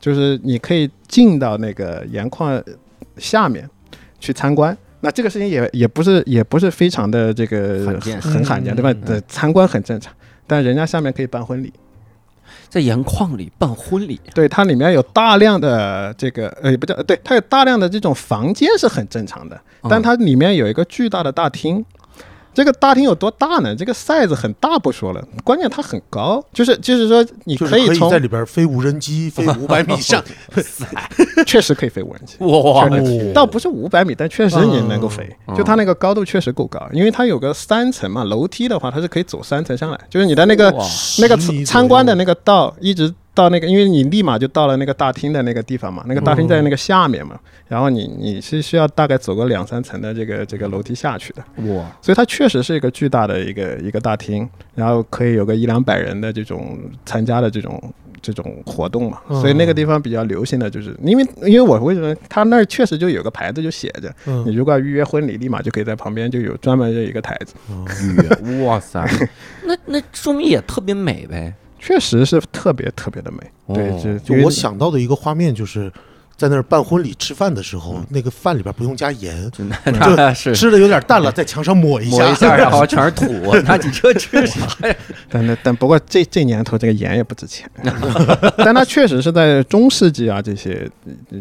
[0.00, 2.60] 就是你可以进到那个盐矿
[3.16, 3.68] 下面
[4.18, 4.76] 去参观。
[5.00, 9.22] 那这个事情也也不是也不是非常的这个罕见很罕见，嗯对吧？
[9.28, 10.12] 参观很正常，
[10.46, 11.72] 但人家下面可以办婚礼，
[12.68, 21.84] 在盐矿里办婚礼，对，它里面有大量的这个呃，也不叫对，它有大量的这种房间是很正常的，嗯但它里面有一个巨大的大厅。
[22.56, 23.76] 这个大厅有多大呢？
[23.76, 30.24] 这个 size 很大不说了，关键它很高，就是就是说你就是可以从在里边飞无人机，飞 五百米以上。
[31.44, 35.54] 确实可以飞无人机， 哇确实倒不是五百米，但确实你能够飞，嗯。
[35.54, 40.74] 就它那个高度确实够高，因为它有个三层嘛，楼梯的话它是可以走三层上来，就是你的那个
[41.18, 51.44] 那个参观的那个道一直到那个，因为你立马就到了那个大厅的那个地方嘛，那个大厅在那个下面嘛，然后你你是需要大概走个两三层的这个这个楼梯下去的，
[51.74, 59.38] 哇，所以它确实是一个巨大的一个一个大厅，然后可以有个一两百人的这种参加的这种这种活动嘛，嗯。
[59.42, 67.54] 所以那个地方比较流行的就是，因为因为我为什么他那儿确实就有个牌子就写着，你嗯，如果要预约婚礼，立马就可以在旁边就有专门的一个台子，
[68.16, 69.04] 约，哇塞，
[69.62, 71.52] 那那说明也特别美呗。
[71.86, 73.38] 确实是特别特别的美，
[73.74, 75.92] 对，哦就就我想到的一个画面就是。
[76.38, 83.24] 在那儿办婚礼吃饭的时候，那个饭里边不用加盐，就那是吃的有点淡了，在墙上抹一抹一下，然后 全是土，
[83.64, 84.94] 那你这吃啥呀？
[85.30, 87.66] 但那但不过这这年头这个盐也不值钱，
[88.58, 90.86] 但它确实是在中世纪啊这些，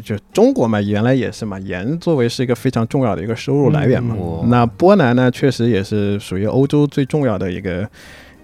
[0.01, 4.15] 就中国嘛原来也是嘛，盐作为是一个非常重要的一个收入来源嘛。
[4.17, 7.85] 嗯那波兰呢，确实也是属于欧洲最重要的一个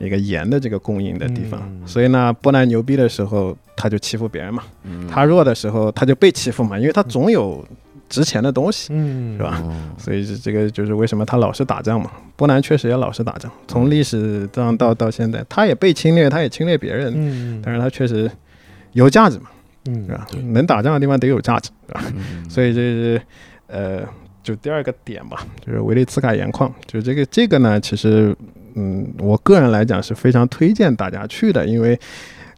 [0.01, 1.87] 一个盐的这个供应的地方，嗯。
[1.87, 5.07] 所以呢，波兰牛逼的时候他就欺负别人嘛，嗯。
[5.07, 7.65] 他弱的时候他就被欺负嘛，因为他总有
[8.09, 9.37] 值钱的东西，嗯。
[9.37, 9.61] 是吧？
[9.63, 9.73] 哦。
[9.97, 12.11] 所以这这个就是为什么他老是打仗嘛。
[12.35, 17.61] 波兰确实也老是打仗，从历史上到到现在，他也被侵略，他也侵略别人，嗯。
[17.63, 18.29] 但是他确实
[18.93, 19.45] 有价值嘛，
[19.85, 20.05] 嗯。
[20.07, 20.27] 是吧？
[20.51, 22.03] 能打仗的地方得有价值，是吧？
[22.15, 22.49] 嗯。
[22.49, 23.21] 所以这是
[23.67, 24.01] 呃，
[24.43, 28.35] 就第二个点吧，就是维利茨卡盐矿，就是这个这个呢，其实
[28.75, 31.99] 嗯，我个人来讲是非常推荐大家去的，因为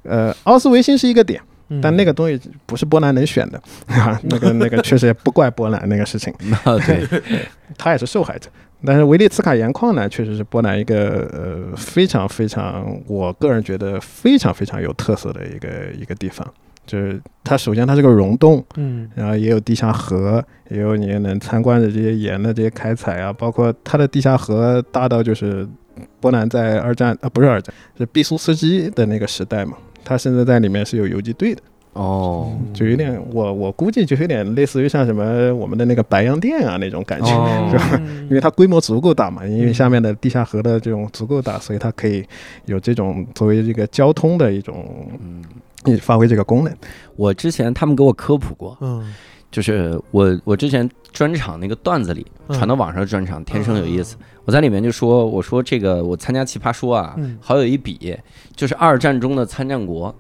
[0.04, 1.80] 呃，奥斯维辛是一个点，嗯。
[1.82, 3.62] 但那个东西不是波兰能选的？
[3.88, 7.08] 啊，那个那个确实也不怪波兰那个事情，那 对，
[7.78, 8.50] 他也是受害者。
[8.86, 16.46] 但是维利茨卡盐矿呢，确实是波兰一个呃非常非常，我个人觉得非常非常有特色的一个一个地方。
[16.86, 19.10] 就是它首先它是个溶洞，嗯。
[19.16, 25.66] 然后也有地下河，也有你能参观的这些盐的这些开采啊，包括它的地下河大到就是
[26.20, 31.62] 波兰在二战啊不是二战是毕苏斯基的那个时代嘛，他甚至在里面是有游击队的，
[31.94, 32.52] 哦。
[32.74, 37.70] 就有点我我估计就有点类似于像什么我们的那个白洋淀啊那种感觉，哦。
[37.72, 38.02] 是吧？
[38.24, 42.26] 因为它规模足够大嘛，因为下面的地下河的这种足够大，所以它可以
[42.66, 44.86] 有这种作为这个交通的一种
[45.86, 46.74] 嗯，发挥这个功能。
[47.16, 49.14] 我之前他们给我科普过，嗯
[49.54, 54.18] 就是我我之前专场那个段子里嗯传到网上的专场，天生有意思。
[54.46, 58.18] 我在里面就说，我说这个我参加奇葩说啊嗯，好有一比，
[58.56, 60.14] 就是二战中的参战国。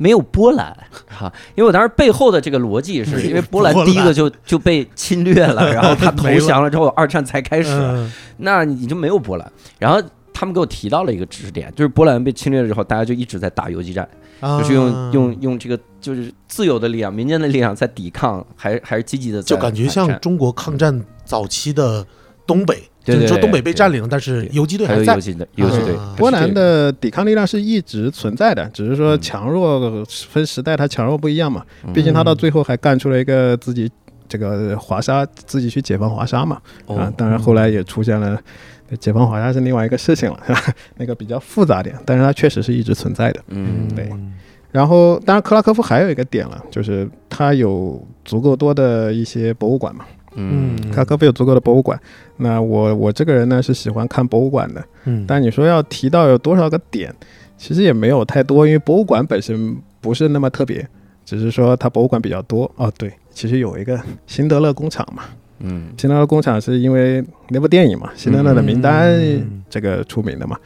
[0.00, 0.72] 没有波兰
[1.08, 9.52] 哈， 因为我当时背后的这个逻辑是因为波兰第一个就就被侵略了， 然后他投降了之后，二战才开始，嗯那你就没有波兰。
[9.76, 10.00] 然后
[10.32, 14.08] 他们给我提到了一个知识点，就是波兰被侵略了之后，大家就一直在打游击战，啊
[14.40, 22.06] 就是用用用这个就是自由的力量、民间的力量在抵抗，还还是积极的，就感觉像中国抗战早期的
[22.46, 25.20] 东北，就是说东北被占领，但是游击队还在游。
[25.20, 31.64] 击队游击队啊，波兰的抵抗力量是一直存在的，只是说嗯强弱分时代，它强弱不一样嘛。
[31.84, 33.90] 嗯毕竟他到最后还干出了一个自己
[34.28, 36.56] 这个华沙，自己去解放华沙嘛。
[36.86, 38.40] 啊哦，当然后来也出现了
[38.96, 40.60] 解放华沙是另外一个事情了，是吧？
[40.96, 43.40] 那个比较复杂点，但是它确实是一直存在的。
[43.48, 44.08] 嗯对
[44.70, 50.04] 然后，当然克拉科夫还有一个点了，就是它有足够多的一些博物馆嘛。
[50.34, 51.98] 嗯克拉科夫有足够的博物馆。
[52.36, 57.12] 那我我这个人呢是喜欢看博物馆的，嗯，但你说要提到有多少个点，
[57.56, 60.86] 其实也没有太多，因为博物馆本身不是那么特别，
[61.24, 62.70] 只是说它博物馆比较多。
[62.76, 65.24] 哦，对，其实有一个辛德勒工厂嘛，
[65.60, 70.56] 嗯辛德勒工厂是因为那部电影嘛，《辛德勒的名单》嗯这个出名的嘛。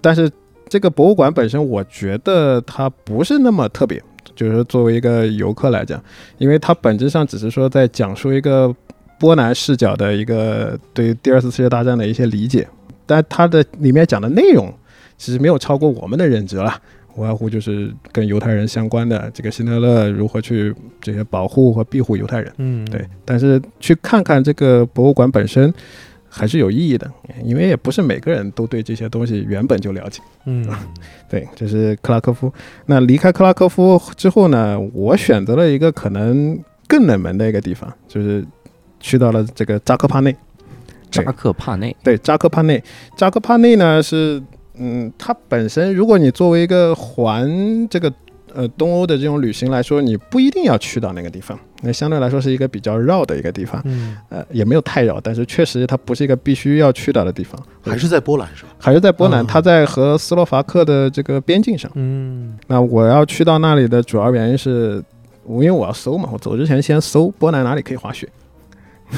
[0.00, 0.30] 但是
[0.68, 4.02] 这个博物馆本身，我觉得它不是那么特别，
[4.34, 6.02] 就是作为一个游客来讲，
[6.38, 8.74] 因为它本质上只是说在讲述一个
[9.18, 12.66] 波兰视角的一个对第二次世界大战的一些理解，
[13.04, 14.72] 但它的里面讲的内容
[15.18, 16.80] 其实没有超过我们的认知了。
[17.14, 22.52] 无外乎就是跟犹太人相关的这个辛德勒如何去这些保护和庇护犹太人。
[22.58, 25.72] 嗯，对，但是去看看这个博物馆本身
[26.28, 27.10] 还是有意义的，
[27.44, 30.20] 因为也不是每个人都对这些东西原本就了解。
[30.46, 30.66] 嗯
[31.28, 32.52] 对，这是克拉科夫。
[32.86, 38.44] 那离开克拉科夫之后呢，我选择了一个可能更冷门的一个地方，就是
[39.00, 40.34] 去到了这个扎克帕内。
[41.10, 42.80] 扎克帕内，对，扎克帕内，
[43.16, 44.40] 扎克帕内呢是，
[44.80, 48.12] 嗯，它本身如果你作为一个环这个
[48.54, 58.70] 呃东欧的这种旅行来说，你不一定要去到那个地方，那相对来说是一个比较绕的一个地方，嗯，呃，也没有太绕，但是确实它不是一个必须要去到的地方，还是在波兰是吧？
[58.78, 61.90] 还是在波兰，嗯它在和斯洛伐克的这个边境上。
[61.94, 65.02] 嗯那我要去到那里的主要原因是，
[65.46, 68.26] 因为我要搜嘛，我走之前先搜波兰哪里可以滑雪。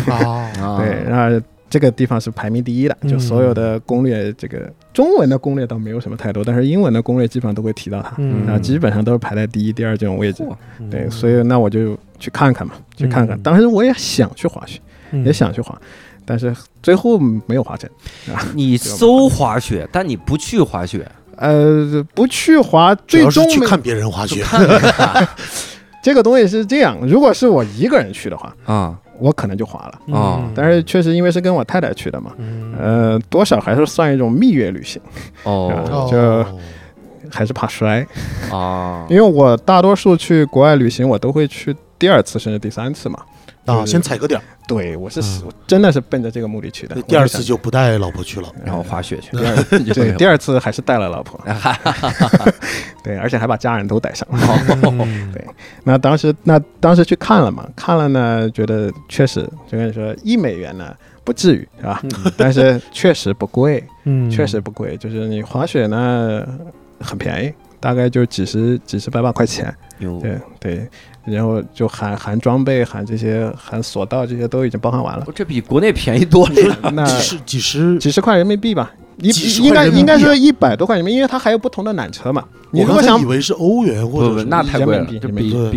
[0.09, 1.41] 啊，啊 对，那
[1.73, 8.47] 这个地方是排名第一的，就所有的攻略，这个中文的攻略倒没有什么太多，但是英文的攻略基本上都会提到它，嗯。
[8.47, 10.47] 啊，基本上都是排在第一、第二这种位置。
[10.91, 13.39] 对，所以那我就去看看嘛，去看看。
[13.39, 13.43] 嗯。
[13.43, 14.79] 当时我也想去滑雪，
[15.25, 15.75] 也想去滑，
[16.27, 17.89] 但是最后没有滑成。
[18.55, 24.45] 你搜滑雪，但你不去滑雪， 呃，不去滑，最终没去看别人滑雪，
[26.05, 29.99] 这个东西是这样，如果是我一个人去的话，啊，我可能就滑了。
[30.09, 35.01] 嗯但是确实因为是跟我太太去的嘛，嗯呃，多少还是算一种蜜月旅行，
[35.45, 36.45] 哦 就
[37.31, 38.07] 还是怕摔。
[38.51, 43.19] 啊， 因为我大多数去国外旅行，我都会去第二次甚至第三次嘛。
[43.67, 47.01] 啊，先踩个点儿，对我是、嗯我真的是奔着这个目的去的。
[47.03, 48.49] 第二次就不带老婆去了。
[48.65, 52.53] 然后滑雪去，想 对第二次还是带了老婆，二
[53.05, 54.27] 对，而且还把家人都带上。
[54.33, 55.45] 嗯对
[55.85, 60.95] 那当时那当时去看了嘛，看了呢，觉得确实就跟你说一美元呢
[61.25, 62.03] 不至于是吧？
[62.37, 66.45] 但是确实不贵，嗯确实不贵，就是你滑雪呢
[67.01, 69.73] 很便宜，大概就几十几十百把块钱。
[69.99, 70.89] 哟，对对，
[71.25, 75.27] 然后就含含装备、含这些、含索道这些都已经包含完了。
[75.35, 76.77] 这比国内便宜多了呀。
[76.93, 79.29] 那几十几十，几十块人民币吧，一
[79.63, 82.45] 应该应该是一百多块人民币，因为它还有不同的缆车嘛。
[82.75, 85.07] 你我如果想刚以为是欧元或不不，者是那太贵了，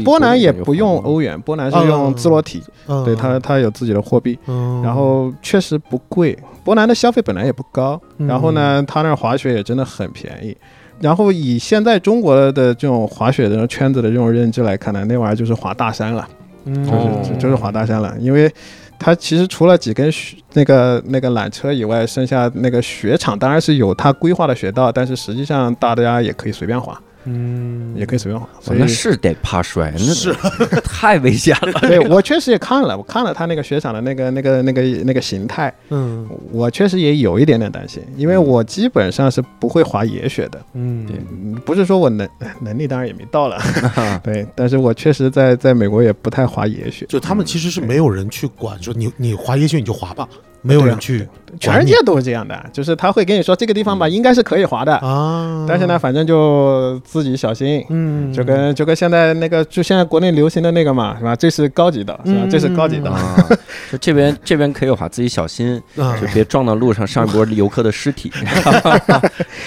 [0.03, 6.37] 波兰也不用欧元，波兰是哦用自罗体，嗯对它它有自己的货币，嗯然后确实不贵。
[6.63, 10.55] 波兰的消费本来也不高，嗯然后呢，它那儿滑雪也真的很便宜。
[10.99, 16.27] 然后以现在中国的这种滑雪的圈子的这种认知来看呢，那玩意儿就是滑大山了。
[16.65, 18.51] 就是就是滑大山了，因为
[18.97, 27.93] 它其实除了几根雪那个那个缆车以外，剩下那个雪场当然是有它规划的雪道，但是实际上大家也可以随便滑，嗯。
[27.95, 28.47] 也可以随便滑。
[28.73, 30.33] 以那是得怕摔，那是。
[30.83, 31.79] 太危险了。
[31.81, 36.27] 对我确实也看了，我看了他那个雪场的那个那个那个那个形态，嗯。
[36.51, 41.05] 我确实也有一点点担心，因为我基本上是不会滑野雪的，嗯。
[41.05, 42.27] 对嗯不是说我能
[42.59, 43.59] 能力当然也没到了，
[44.23, 50.27] 对，但是我确实在在美国也不太滑野雪，就他们其实是没有人去管，说你你滑野雪你就滑吧，
[50.65, 51.27] 没有人去
[51.59, 57.85] 全世界都是这样的，就是他会跟你说这个地方吧，应该是可以滑的，啊，但是呢，反正就自己小心。
[57.89, 61.35] 嗯，就跟就跟现在那个，就现在国内流行的那个嘛，是吧？
[61.35, 62.39] 这是高级的，是吧？
[62.43, 63.09] 嗯这是高级的。
[63.09, 63.47] 啊，
[63.91, 68.31] 就这边这边可以滑，自己小心，啊就别撞到路上上一波游客的尸体，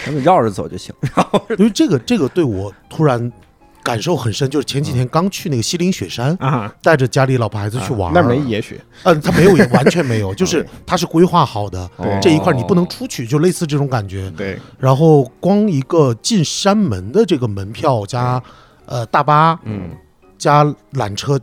[0.04, 0.94] 咱们绕着走就行。
[1.58, 3.32] 因为这个这个对我突然
[3.88, 14.30] 感受很深，就是前几天刚去那个西岭雪山，啊，带着家里老婆孩子去玩，那没野雪，嗯，他没有，完全没有， 就是他是规划好的，这一块你不能出去，就类似这种感觉。
[14.36, 18.42] 对，然后光一个进山门的这个门票加
[18.84, 19.88] 呃大巴嗯，
[20.36, 21.40] 加缆车，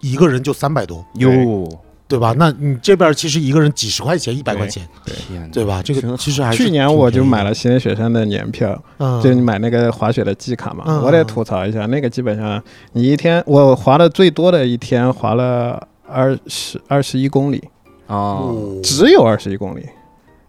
[0.00, 1.68] 一个人就三百多，哟，
[2.12, 2.34] 对吧？
[2.36, 4.86] 那你这边其实一个人几十块钱、一百块钱，
[5.28, 5.80] 天哪，对吧？
[5.82, 10.84] 这个其实还是去年我就买了，了西岭雪山的年票，嗯，就你买那个滑雪的季卡嘛。
[10.86, 17.62] 嗯我得吐槽一下，那个基本上你一天我滑的最多的一天滑了二十二十一公里，
[18.08, 19.80] 哦，只有二十一公里，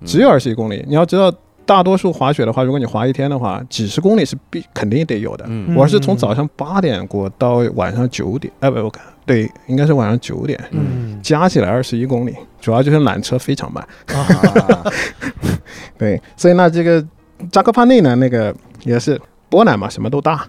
[0.02, 0.84] 嗯只有二十一公里。
[0.86, 1.34] 你要知道，
[1.66, 5.46] 大多数滑雪的话，如果你滑一天的话，几十公里是必肯定得有的。
[5.48, 13.86] 嗯我是从早上八点过到晚上九点，哎不，我看对，应该是晚上九点，嗯加起来二十一公里，主要就是缆车非常慢。
[14.08, 14.84] 啊
[15.98, 17.06] 对，所以那这个
[17.52, 20.46] 扎克帕内呢，那个也是波兰嘛，什么都大，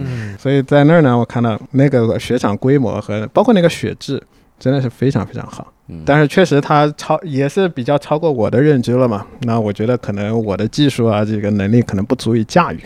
[0.00, 4.22] 嗯 所以在那儿呢，我看到那个雪场规模和包括那个雪质。
[4.56, 5.73] 真的是非常非常好，嗯
[6.06, 9.26] 但是确实它超也是比较超过我的认知了嘛。
[9.42, 12.80] 那我觉得可能我的技术啊，这个能力可能不足以驾驭，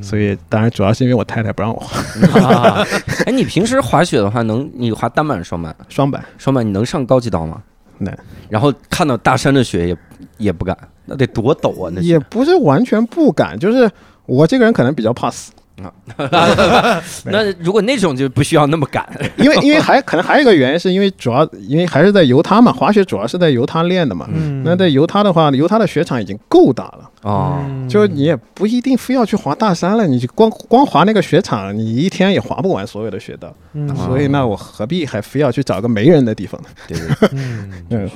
[0.00, 2.86] 所以当然主要是因为我太太不让我滑啊
[3.26, 5.74] 哎，你平时滑雪的话，能你滑单板、双板？
[5.88, 7.60] 双板，双板你能上高级道吗？
[7.98, 8.16] 能。
[8.48, 9.96] 然后看到大山的雪也
[10.36, 11.92] 也不敢，那得多陡啊！
[11.92, 13.90] 那也不是完全不敢，就是
[14.26, 15.50] 我这个人可能比较怕死，
[17.26, 19.08] 那如果那种就不需要那么赶。
[19.38, 24.28] 因为因为还可能还有一个原因，是因为主要因为还是在犹他嘛，滑雪主要是在犹他练的嘛。
[24.32, 33.54] 嗯那在犹他的话，犹他的雪场已经够大了，哦，就是你也不一定非要去滑大山了，你就光光滑那个雪场，你一天也滑不完所有的雪道。
[33.74, 36.68] 嗯所以那我何必还非要去找个没人的地方呢？
[36.88, 38.10] 对对对， 嗯嗯，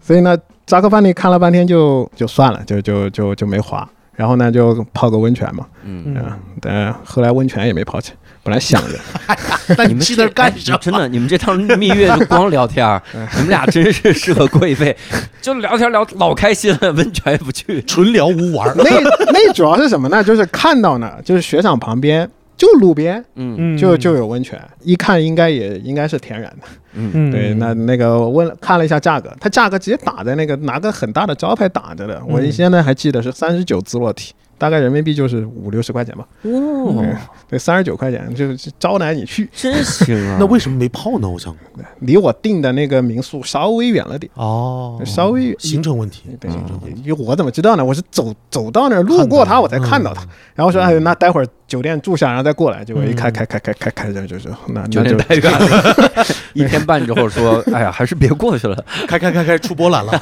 [0.00, 3.88] 所以呢，扎克范尼看了半天就就算了，就就就就没滑。
[4.16, 8.98] 然后呢，就泡个温泉嘛，嗯，嗯嗯，但后来温泉也没泡起，本来想着，
[9.76, 10.76] 那你们去那干什么？
[10.76, 13.02] 哎真的，你们这趟蜜月就光聊天儿，
[13.34, 14.96] 你们俩真是适合过一辈，
[15.42, 17.82] 就聊天聊老开心了，温泉也不去。
[17.82, 18.72] 纯聊无玩。
[18.76, 18.84] 那
[19.32, 20.22] 那主要是什么呢？
[20.22, 23.76] 就是看到呢，就是雪场旁边就路边嗯。
[23.76, 26.66] 就就有温泉，一看应该也应该是天然的。
[26.94, 27.10] 嗯。
[27.14, 27.30] 嗯。
[27.30, 36.26] 对，那那个问看了一下价格，它价格直接打在那个拿个很大的招牌打着的，我嗯现在还记得是三十九兹洛体，大概人民币就是五六十块钱吧。
[36.42, 37.04] 哦，
[37.48, 40.36] 对，三十九块钱就是招揽你去，真行啊！
[40.40, 41.28] 那为什么没泡呢？
[41.28, 41.54] 我想。
[42.00, 45.00] 离我订的那个民宿稍微远了点，哦。
[45.04, 46.22] 稍微行程问题。
[46.38, 47.84] 对嗯，因为我怎么知道呢？
[47.84, 50.22] 我是走走到那儿路过它，我才看到它。
[50.54, 52.84] 然后说，哎，那待会儿酒店住下，然后再过来。
[52.84, 58.84] 结果一开嗯开开开开开就就是那酒那就店太远了，一天半之后说，哎呀，还是别过去了。
[59.08, 60.12] 开开开开出波兰了。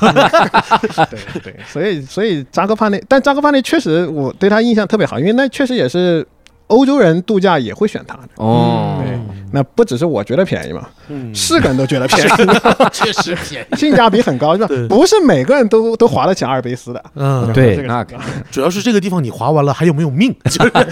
[1.10, 6.26] 对对，所以所以扎克帕内，但扎克帕内确实我对他印象特别好，因为那确实也是
[6.68, 8.22] 欧洲人度假也会选它的。
[8.36, 9.18] 哦，对，
[9.52, 12.30] 那不只是我觉得便宜嘛，嗯是个人都觉得便宜，
[12.92, 13.76] 确实便宜。
[13.76, 14.68] 性价比很高，是吧？
[14.88, 17.04] 不是每个人都都划得起阿尔卑斯的。
[17.14, 18.16] 嗯，这个对那个
[18.50, 20.34] 主要是这个地方你划完了还有没有命？
[20.44, 20.72] 就是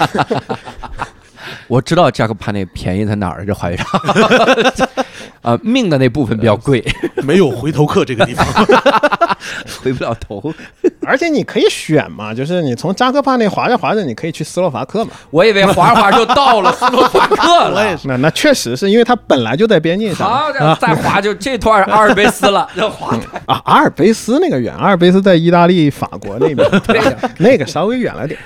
[1.67, 3.89] 我知道加克帕内便宜在哪儿，这滑雪场。
[5.43, 6.85] 啊，命的那部分比较贵，
[7.25, 8.47] 没有回头客这个地方。
[9.83, 10.53] 回不了头。
[11.07, 15.13] 而且你可以选嘛，就是你从扎克帕那滑着滑着，你可以去斯洛伐克嘛。
[15.31, 17.99] 我以为滑着滑着就到了 斯洛伐克了。
[18.05, 23.17] 那那确实是因为它本来就在边境上好，这再滑就这段阿尔卑斯了，要滑
[23.47, 23.63] 啊。
[23.65, 27.01] 阿尔卑斯那个远，阿尔卑斯在意大利、法国那边，对
[27.39, 28.39] 那个稍微远了点。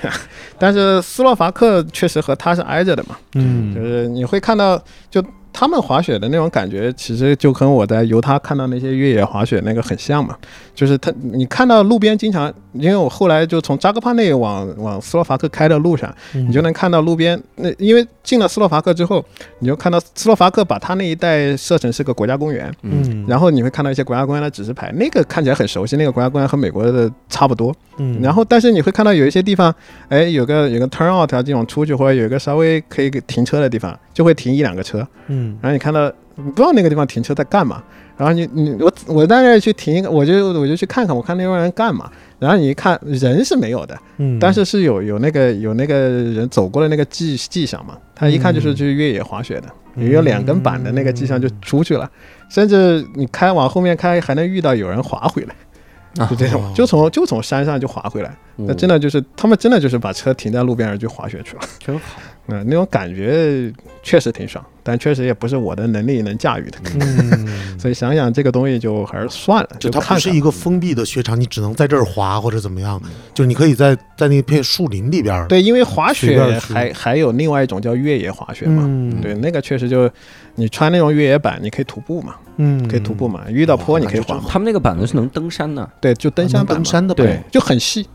[0.57, 4.81] 但是斯洛伐克确实和它是挨着的嘛，嗯就是你会看到
[5.11, 5.21] 就。
[5.57, 10.35] 他们滑雪的那种感觉，其实就跟我在犹他看到那些越野滑雪那个很像嘛。
[10.75, 19.23] 就是他，你看到路边经常，因为我后来就从扎克帕内往往斯洛伐克开的路上，你就能看到路边那，因为进了斯洛伐克之后，
[19.59, 27.73] 你就看到斯洛伐克把他那一带设成是个国家公园，嗯然后你会看到一些国家公园的指示牌，那个看起来很熟悉，那个国家公园和美国的差不多。
[27.97, 29.73] 嗯然后，但是你会看到有一些地方，
[30.09, 35.07] 哎，有个有个 turn out 啊这种出去，或者有一个稍微可以停车的地方，就会停一两个车。
[35.27, 37.83] 嗯然后你看到，你不知道那个地方停车在干嘛。
[38.17, 42.09] 然后你你我我在那儿去停一个，我就我就去看看，我看那帮人干嘛。
[42.39, 47.97] 然后你一看，人是没有的，嗯，但是是有有那个有那个人走过的那个迹迹象嘛。
[48.13, 52.09] 他一看就是去越野滑雪的，嗯有两根板的那个迹象就出去了。
[52.47, 58.33] 甚至你开往后面开，还能遇到有人滑回来，啊就这种，就从就从山上就滑回来。
[58.55, 61.61] 那真的就是他们真的就是把车停在路边上去滑雪去了。
[61.79, 62.21] 真好。
[62.47, 63.71] 嗯，那种感觉
[64.03, 66.77] 确实挺爽，但确实也不是我的能力能驾驭的。
[66.99, 67.45] 嗯
[67.79, 72.99] 所以想想这个东西就还是算了，就它是一个封闭的雪场，你只能在这儿滑或者怎么样，
[73.33, 75.47] 就是你可以在在那片树林里边儿。
[75.47, 78.83] 对，因为滑雪还还有另外一种叫越野滑雪嘛。
[78.85, 80.09] 嗯对，那个确实就
[80.55, 84.39] 你穿那种越野板，你可以徒步嘛，嗯可以徒步嘛，遇到坡你可以滑。
[84.47, 88.07] 他们那个板子是能登山的，对，就登山板登山的对板，就很细，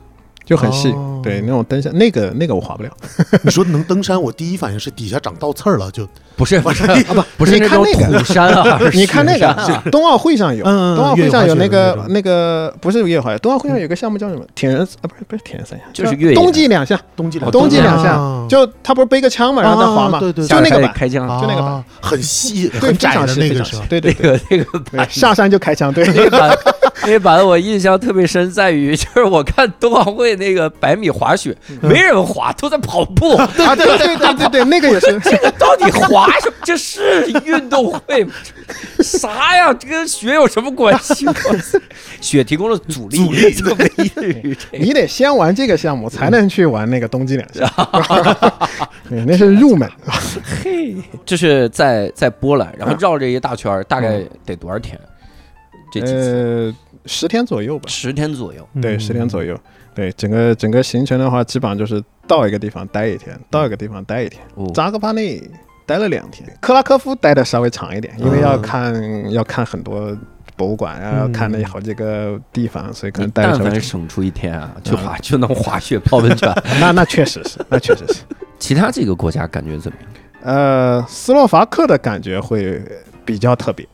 [0.44, 0.90] 就很细。
[0.90, 1.20] 哦。
[1.22, 2.90] 对，那种登山那个那个我滑不了。
[3.44, 14.42] 你说能登山，我第一反应是底下长倒刺儿了，就不是 不是啊不，不是你那种看那个土山啊，你看那个冬奥会上有，冬奥会上有那个那个不是越野滑雪，冬奥会上有个项目叫什么？
[14.54, 20.48] 铁人啊，不是不是铁人三项，就是越野冬季两项，冬季两冬季两啊项，就他不是背个枪嘛，然后再滑嘛，啊对对对。
[20.48, 21.70] 就那个板，开枪，就那个板。
[21.70, 26.02] 啊很细对，很窄的那个是吧非常细？，对那对对，个那个对下山就开枪，对，
[27.02, 33.36] 那个板，那个板子我印象特别深，在于就是我看冬奥会那个百米滑雪，没人滑，都在跑步。
[33.36, 36.56] 啊，对对对对对，那个也是， 这个到底滑什么？
[36.62, 38.32] 这是运动会吗？
[39.00, 39.72] 啥呀？
[39.72, 41.26] 这跟雪有什么关系？
[42.20, 44.56] 雪提供了阻力，阻力。
[44.72, 47.68] 你得先玩这个项目，才能去玩那个冬季两项，
[49.08, 49.90] 对，那是入门，
[50.62, 54.98] 嘿，这是在在波兰，然后绕这一大圈，大概得多少天？
[55.92, 58.66] 这几次呃，十天左右吧，十天左右。
[58.80, 59.58] 对，十天左右。
[59.94, 64.40] 对，整个整个行程的话，基本上就是到一个地方待一天，到一个地方待一天。
[64.54, 65.42] 哦扎克帕内
[65.84, 70.16] 待了两天，克拉科夫待的稍微长一点，因为要看、要看很多
[70.56, 73.80] 博物馆啊，要看那好几个地方，所以可能待的但稍微长。
[73.80, 76.48] 凡省出一天啊，就滑就能滑雪泡温泉。
[76.80, 78.22] 那那确实是，那确实是。
[78.60, 80.10] 其他几个国家感觉怎么样？
[80.42, 82.80] 呃，斯洛伐克的感觉会
[83.24, 83.86] 比较特别，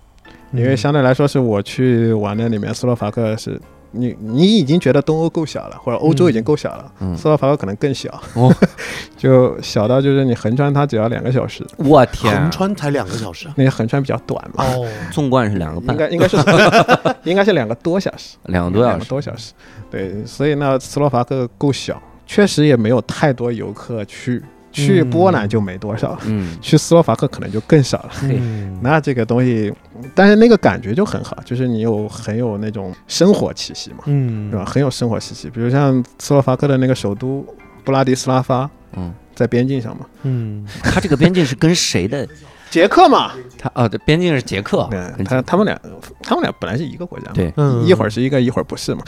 [0.53, 3.61] 因为相对来说是我去玩的里面，斯洛伐克是。
[3.93, 7.17] 你你已经觉得东欧够小了，或者欧洲已经够小了，嗯。
[7.17, 8.53] 斯洛伐克可能更小，哦，
[9.17, 12.35] 就小到就是你横穿它只要两个小时，我天。
[12.35, 13.55] 啊横，穿才两个小时啊。
[13.57, 16.37] 那个横穿比较短嘛，哦，纵贯是两个半，应该应该是
[17.25, 19.35] 应该是两个多小时，两个两个多小时。
[19.35, 19.53] 多小时。
[19.91, 24.43] 对，所以呢，斯洛伐克够小，确实也没有太多游客去，
[24.77, 28.11] 去嗯波兰就没多少，嗯， 去斯洛伐克可能就更少了。
[28.23, 29.73] 嗯那这个东西，
[30.15, 34.65] 但是那个感觉就很好，就是你有很有那种生活气息嘛，嗯对吧？
[34.67, 35.49] 很有生活气息。
[35.49, 37.45] 比如像斯洛伐克的那个首都
[37.85, 42.27] 布拉迪斯拉发，嗯，在边境上嘛，嗯它这个边境是跟谁的？
[42.71, 44.89] 捷克嘛，他啊，对，边境是捷克，
[45.25, 45.81] 他他们俩
[46.23, 49.03] 他们俩本来是一个国家嘛，对嗯一会儿是一个，一会儿不是嘛。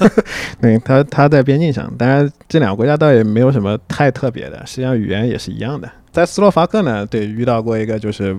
[0.60, 5.90] 对，他他在边境上，当然这两个国家倒也没有什么太特别的，实际上语言也是一样的。
[6.12, 8.38] 在斯洛伐克呢，对，遇到过一个就是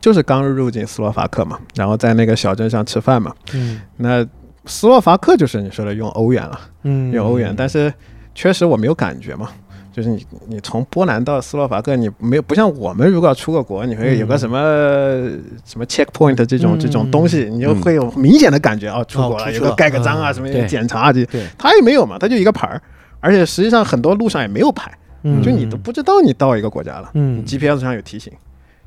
[0.00, 3.34] 就是刚入境斯洛伐克嘛，然后在那个小镇上吃饭嘛。
[3.54, 4.26] 嗯那
[4.66, 7.92] 斯洛伐克就是你说的用欧元了，嗯用欧元，但是
[8.34, 9.48] 确实我没有感觉嘛。
[9.92, 14.58] 就是你，你从波兰到斯洛伐克，你没有不像我们，如果要出个国，你会有个什么、
[15.64, 21.44] 什么 checkpoint 这种、这种东西，你就会有明显的感觉哦，出国了，出去了有个盖个章啊，嗯什么检查啊，这对。
[21.58, 22.80] 他也没有嘛，他就一个牌儿，
[23.20, 24.92] 而且实际上很多路上也没有牌，
[25.24, 25.42] 嗯。
[25.42, 27.44] 就你都不知道你到一个国家了，嗯。
[27.44, 28.32] GPS 上有提醒，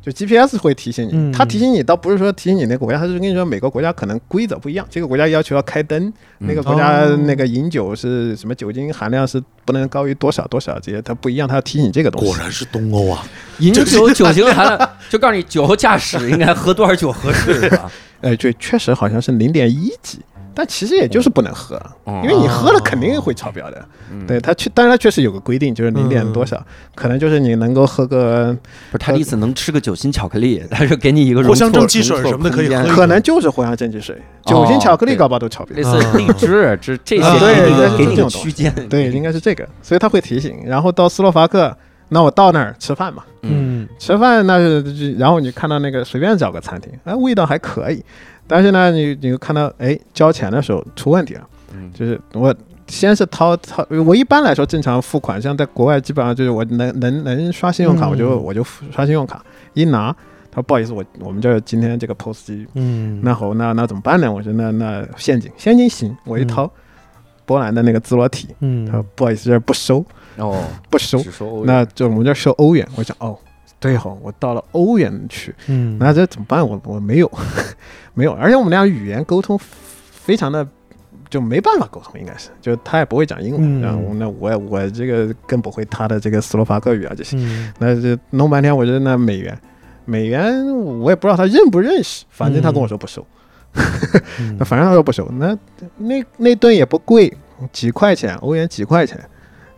[0.05, 12.37] 就 GPS 会提醒嗯你，它提醒你倒不是说提醒你那个国家，它是跟你说每个国家可能规则不一样，这个国家要求要开灯，那个国家哦那个饮酒是什么酒精含量是不能高于多少多少这些，它不一样，它要提醒你这个东西果。
[12.37, 13.25] 然是东欧啊！
[13.59, 17.89] 饮酒酒精含量， 就告诉你酒后驾驶应该喝多少酒合适，是吧？
[18.21, 20.19] 哎，对，确实好像是零点一几，
[20.55, 22.21] 但其实也就是不能喝，哦。
[22.23, 23.85] 因为你喝了肯定会超标的。
[24.11, 24.25] 嗯。
[24.27, 26.63] 对，它确，当然它确实有个规定，就是零点多少，
[26.95, 28.55] 可能就是你能够喝个，
[28.91, 35.83] 不是他的意思，能吃个酒心巧克力，他是给你一个藿香正气水什么的可以喝可能就是藿香正气水，酒心巧克力搞不好都超标类。
[35.83, 40.61] 似荔枝这 这些啊对给你区间，对，应该是这个，所以他会提醒。
[40.65, 41.75] 然后到斯洛伐克，
[42.09, 43.73] 那我到那儿吃饭嘛，嗯。
[43.99, 48.03] 吃饭那是，然后你看到那个随便找个餐厅，哎，味道还可以，
[48.47, 51.91] 但是呢，你你看到哎交钱的时候出问题了，嗯。
[51.93, 52.53] 就是我
[52.87, 58.11] 先是掏掏，我一般来说正常付款，像在国外基本上就是我能能能刷信用卡，嗯。
[58.11, 60.15] 我就我就刷信用卡，一拿。
[60.51, 64.31] 他说不好意思，我我们这儿今天这个 POS 机，嗯，那好，那那怎么办呢？
[64.31, 66.71] 我说那那现金，现金行，我一掏，
[67.43, 68.85] 波兰的那个兹罗体，嗯。
[68.85, 70.05] 他说不好意思，这儿不收，
[70.37, 71.19] 哦，不收，
[71.65, 72.87] 那就我们这儿收欧元。
[72.95, 73.35] 我想哦，
[73.83, 75.97] 对吼，我到了欧元区，嗯。
[75.99, 76.65] 那这怎么办？
[76.65, 77.29] 我我没有，
[78.15, 79.59] 没有，而且我们俩语言沟通
[80.09, 80.65] 非常的
[81.29, 83.81] 就没办法沟通，应该是，就他也不会讲英文，嗯。
[83.81, 87.73] 然后那我我这个更不会他的这个斯洛伐克语啊这些，嗯。
[87.77, 89.59] 那就弄半天，我觉得那美元，
[90.05, 90.65] 美元
[90.99, 93.27] 我也不知道他认不认识，反正他跟我说不收，
[94.39, 94.55] 嗯。
[94.57, 95.57] 那反正他说不收，那
[95.97, 97.31] 那那顿也不贵，
[97.73, 99.19] 几块钱欧元几块钱，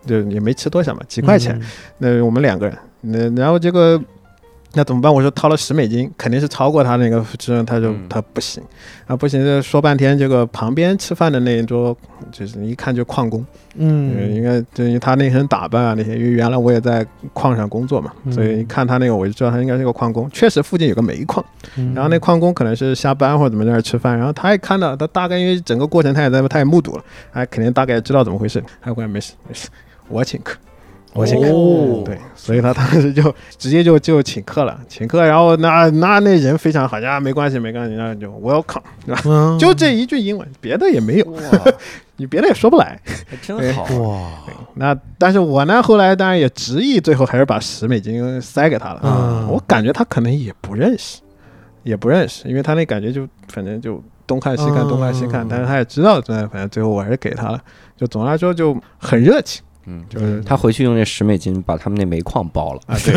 [0.06, 1.60] 就也没吃多少嘛，几块钱。，
[1.98, 4.02] 那我们两个人，那然后这个
[4.78, 5.14] 那怎么办？
[5.14, 8.62] 我说掏了十美金，肯定是超过他那个，之后他就嗯他不行
[9.08, 11.96] 啊，不行，这说半天，这个旁边吃饭的那一桌，
[12.30, 13.46] 就是一看就矿工，
[13.76, 21.46] 嗯，嗯应该就因为他那身打扮啊那些，因为原来我也在矿上工作嘛，嗯所以一看他那个我就知道他应该是个矿工，确实附近有个煤矿，
[21.78, 29.70] 嗯然后那矿工可能是下班或者怎么在那儿吃饭，然后他也看到，他大概因为整个过程他也在，他也目睹了，他肯定大概知道怎么回事，他过来没事没事，
[30.10, 30.58] 我请客。
[31.16, 38.82] 我请客，哦对，所以他当时就直接就就请客了，请客，然后那那那人非常好，呀，没关系没关系，那就 welcome，
[39.24, 39.58] 嗯。
[39.58, 41.26] 就这一句英文，别的也没有，
[42.18, 43.00] 你别的也说不来。
[43.30, 44.30] 还真好，哇，
[44.74, 49.00] 那但是我呢，后来当然也执意，最后还是把十美金塞给他了。
[49.02, 49.48] 嗯。
[49.48, 51.22] 我感觉他可能也不认识，
[51.84, 54.90] 也不认识，因为他那感觉就反正就东看西看，嗯。
[54.90, 57.62] 东看西看，但是他也知道，反正最后我还是给他了。
[57.96, 60.04] 就总的来说就很热情，嗯。
[60.10, 63.14] 就是他回去用那十美金把他们那煤矿包了，啊，对，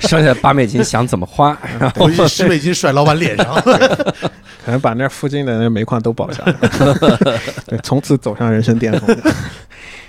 [0.08, 3.54] 剩下八美金想怎么花，然 后回去十美金甩老板脸上。
[4.64, 6.56] 可能把那附近的那煤矿都包下了，
[7.68, 9.14] 对，从此走上人生巅峰。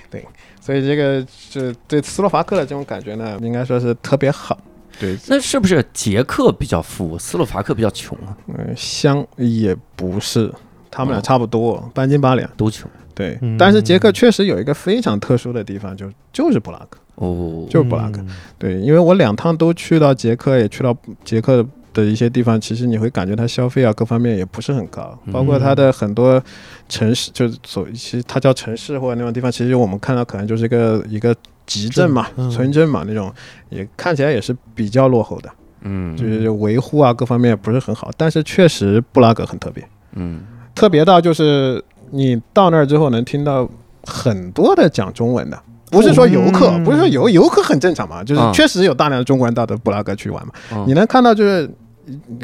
[0.09, 0.25] 对，
[0.61, 4.57] 所以这个是对斯洛伐克的这种感觉呢，应该说是特别好。
[4.97, 8.31] 对，那是不是捷克比较富，斯洛伐克比较穷啊？
[8.47, 10.49] 嗯，相也不是，
[10.95, 11.21] 他们俩哦。
[11.21, 12.49] 差不多，半斤八两。
[12.55, 12.89] 都穷。
[13.13, 13.57] 对，嗯。
[13.57, 16.97] 但是捷克确实有一个非常特殊的地方，就就是布拉格。
[17.15, 18.19] 哦，就是布拉格，
[18.59, 20.93] 对，因为我两趟都去到捷克，也去到
[21.23, 26.43] 捷克的一些地方，其实你会感觉它消费啊各方面也不是很高，包括它的很多
[26.89, 31.33] 城市，就是所其实它叫城市或者那种地方，其实我们看到可能就是一个一个
[31.65, 32.51] 集镇嘛、嗯。
[32.51, 33.33] 村镇嘛那种，
[33.69, 35.49] 也看起来也是比较落后的，
[35.83, 36.17] 嗯。
[36.17, 39.81] 就是维护啊各方面不是很好，但是确实布拉格很特别。
[40.17, 40.41] 嗯
[40.75, 43.67] 特别到就是你到那儿之后能听到
[44.05, 45.57] 很多的讲中文的，
[45.89, 46.83] 不是说游客，嗯。
[46.83, 48.51] 不是说游游客很正常嘛，就是啊。
[48.53, 51.67] 确实有大量的中国人到的布拉格去玩嘛，嗯你能看到就是。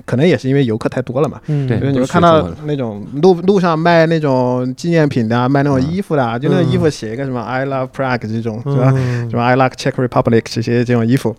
[0.07, 1.67] 可能也是因为游客太多了嘛，嗯。
[1.67, 8.91] 对就是你会看到那种路路上卖那种纪念品的啊，卖那种嗯衣服的啊，就那衣服写一个什么 “I love Prague” 这种，是吧？
[8.97, 11.35] 嗯什么 “I like Czech Republic” 这些这种衣服，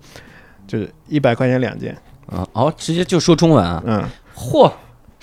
[0.65, 4.01] 就是一百块钱两件，啊哦，直接就说中文啊，嗯，
[4.33, 4.71] 嚯，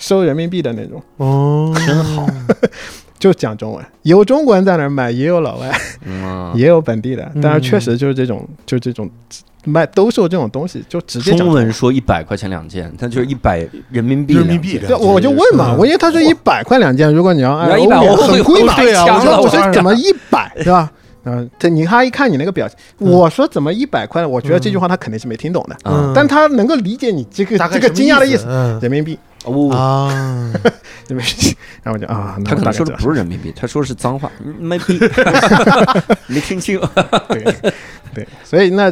[0.01, 2.27] 收人民币的那种，哦，真好，
[3.19, 5.71] 就讲中文，有中国人在那儿买，也有老外。
[6.03, 9.07] 嗯啊，也有本地的，但是嗯确实就是这种，就这种
[9.63, 11.71] 卖兜售这种东西，就直接讲中文。
[11.71, 13.59] 说一百块钱两件，它就是一百
[13.91, 19.05] 人民币，人民币对，我就问嘛，我因为他说一百块两件，如果你要按你要100欧元很贵嘛，对啊
[19.39, 20.91] 我说怎么一百是吧？
[21.23, 24.25] 嗯，这你他一看你那个表情，我说怎么一百块？
[24.25, 26.11] 我觉得这句话他肯定是没听懂的，啊。
[26.15, 28.79] 但他能够理解你这个这个惊讶的意思，嗯。
[28.79, 30.09] 人民币，哦，啊，
[31.07, 34.99] 人民币，然后我就啊，他可能说的不是人民币，他说的是脏话，没币，
[36.27, 36.79] 没听清，
[37.29, 37.43] 对
[38.13, 38.91] 对，所以那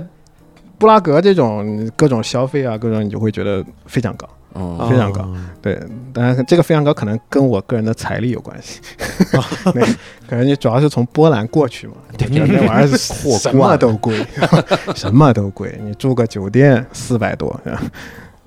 [0.77, 5.27] 布拉格这种各种消费啊，各种你就会觉得非常高，哦，非常高。
[5.61, 5.77] 对，
[6.13, 8.79] 当然这个非常高可能跟我个人的财力有关系，
[9.73, 9.83] 对，
[10.27, 12.97] 可能你主要是从波兰过去嘛，就觉得那玩意儿是
[13.37, 14.25] 什么都贵，
[14.95, 17.81] 什么都贵，你住个酒店四百多，是吧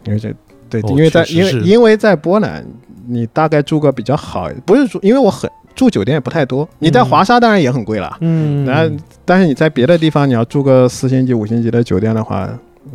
[0.05, 0.35] 因为这
[0.71, 2.65] 对，哦因为在因为因为在波兰，
[3.07, 12.49] 你大概住个比较好，不是住，因为我很住酒店也不太多，你在华沙当然也很贵了，嗯，然后但是你在别的地方你要住个四星级、五星级的酒店的话。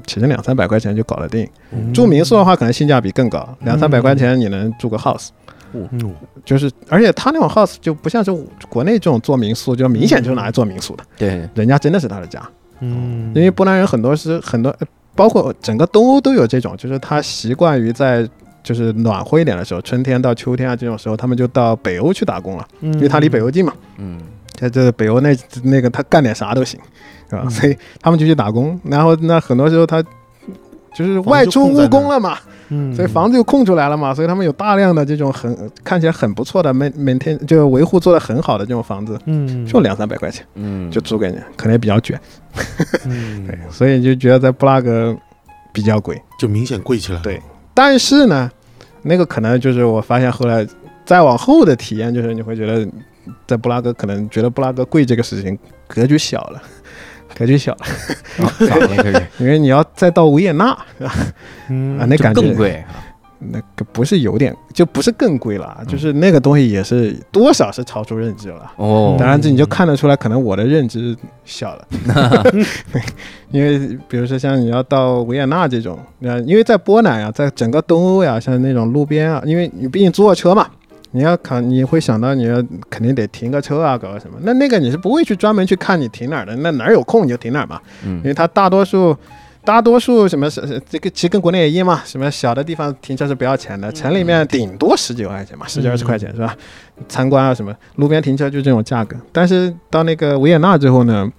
[0.05, 1.93] 其实两三百块钱就搞得定，嗯。
[1.93, 5.29] 住民宿的话可能性价比更高，两三百块钱你能住个 house，
[5.73, 6.13] 嗯。
[6.45, 8.31] 就是而且他那种 house 就不像是
[8.69, 12.41] 国内这种做民宿，就明显就是拿来做民宿的，对，人家真的是他的家，
[12.79, 18.27] 嗯，因为波兰人很多是很多，呃包括整个东欧都有这种，就是他习惯于在
[18.61, 24.21] 就是暖和一点的时候，春天到秋天啊这种时候，他们就到北欧去打工了，因因为他离北欧近嘛，嗯，
[24.55, 26.79] 在这北欧那那个他干点啥都行，
[27.29, 27.41] 是吧？
[27.45, 30.03] 嗯所以他们就去打工，然后那很多时候他
[30.95, 32.37] 就是外出务工了嘛，
[32.69, 42.19] 嗯，所以房子又空出来了嘛，所以他们有大量的这种很看起来很不错的 main maintain 就维护做的很好的这种房子，嗯，就两三百块钱嗯，就租给你，可能也比较卷，
[43.05, 45.15] 嗯 对，所以就觉得在布拉格
[45.71, 46.19] 比较贵。
[46.39, 47.23] 就明显贵起来了。
[47.23, 47.41] 对
[47.73, 48.49] 但是呢，
[49.03, 50.65] 那个可能就是我发现后来
[51.05, 52.87] 再往后的体验，就是你会觉得
[53.45, 55.57] 在布拉格可能觉得布拉格贵这个事情
[55.87, 56.61] 格局小了，
[57.37, 57.85] 格局小了？
[59.37, 61.13] 因为你要再到维也纳，是吧？
[61.69, 63.03] 嗯啊，那感觉更贵啊，
[63.39, 68.71] 那个不是有点，就不是更贵了，就是那个东西也是多少是超出认知了。
[68.77, 71.15] 哦，当然，这你就看得出来，可能我的认知
[71.45, 71.87] 小了，
[73.51, 73.77] 因为
[74.09, 80.67] 比如说像你要到维也纳这种，那，因为在波兰呀，在整个东欧呀，像那种路边啊，因为你毕竟坐车嘛，
[81.11, 89.15] 你要看，你会想到你要肯定得停个车啊，搞个什么，那那个你是不会去专门去看你停哪儿的，那哪儿有空你就停哪儿嘛，嗯因为它大多数。
[89.65, 96.55] 大多数什么是是这个其实跟国内也一样嘛，什么小的地方停车是不要钱的，城里面顶多十几块钱嘛，十几二十块钱是吧？
[97.09, 99.17] 参观啊什么，路边停车就这种价格。
[99.33, 101.29] 但是到那个维也纳之后呢，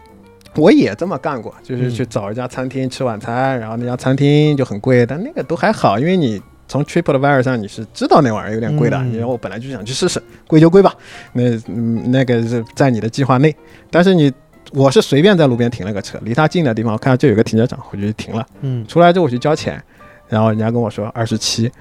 [0.57, 6.39] 我也这么干过，就是去找一家餐厅吃晚餐，然后那家餐厅就很贵，但那个都还好，因为你
[6.69, 10.95] 从 TripAdvisor 上你是知道那玩意儿有点贵的，嗯你说我本来就想去试试，贵就贵吧，
[11.33, 13.55] 那嗯那个是在你的计划内，
[13.91, 14.33] 但是你。
[14.75, 18.47] 我是随便在路边停了个车，离他近的地方，我看到这有个停车场，我就去停了。
[18.61, 19.83] 嗯出来之后我去交钱，
[20.29, 21.73] 然后人家跟我说二十七，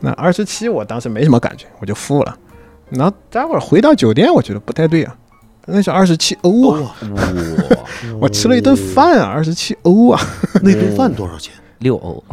[0.00, 2.34] 那二十七我当时没什么感觉，我就付了。
[2.88, 5.14] 然后待会儿回到酒店，我觉得不太对啊，
[5.66, 7.28] 那是二十七欧啊，哇，
[8.18, 10.18] 我吃了一顿饭啊，二十七欧啊，
[10.62, 11.52] 那顿饭 多少钱？
[11.80, 12.24] 六欧，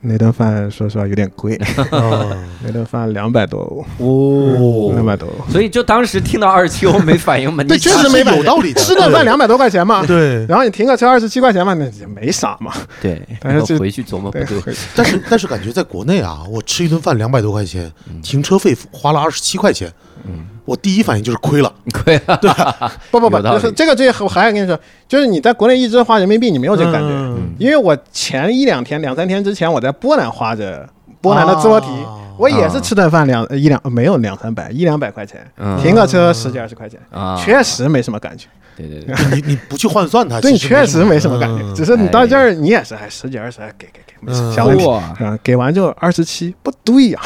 [0.00, 1.56] 那顿饭说实话有点贵，
[1.90, 4.92] 啊，那顿饭两百多欧，哦。
[4.94, 8.38] 两百多欧，所以就当时听到二十七欧没反应嘛， 对，确实没反应。
[8.38, 12.72] 有道理吃顿饭两百多块钱嘛，对，然后你停个车二十七块钱嘛，那也没啥嘛，
[13.02, 17.92] 对，但是回去琢磨不对对，，但是但是感觉在国内啊，我吃一顿饭两百多块钱，
[18.22, 19.92] 停车费花了二十七块钱，
[20.24, 21.72] 嗯，我第一反应就是亏了。
[22.04, 22.50] 亏了，对
[23.10, 27.54] 不不不，就是这个这个我还要跟你说，就是你在国内一直花人民币，你没有这个感觉，嗯。
[27.58, 30.86] 因为我前一两天、两三天之前，我在波兰花着
[31.22, 35.76] 波兰的自罗提，啊我也是吃顿饭两一两没有两三百，一两百块钱，嗯。
[35.82, 38.46] 停个车十几二十块钱，啊，确实没什么感觉。
[38.76, 41.74] 对对对，你你不去换算它， 对你确实没什么感觉，嗯。
[41.74, 44.52] 只是你到这儿你也是还十几二十，给给给，没事嗯。
[44.52, 47.20] 小问题啊，给完之后二十七，不对呀，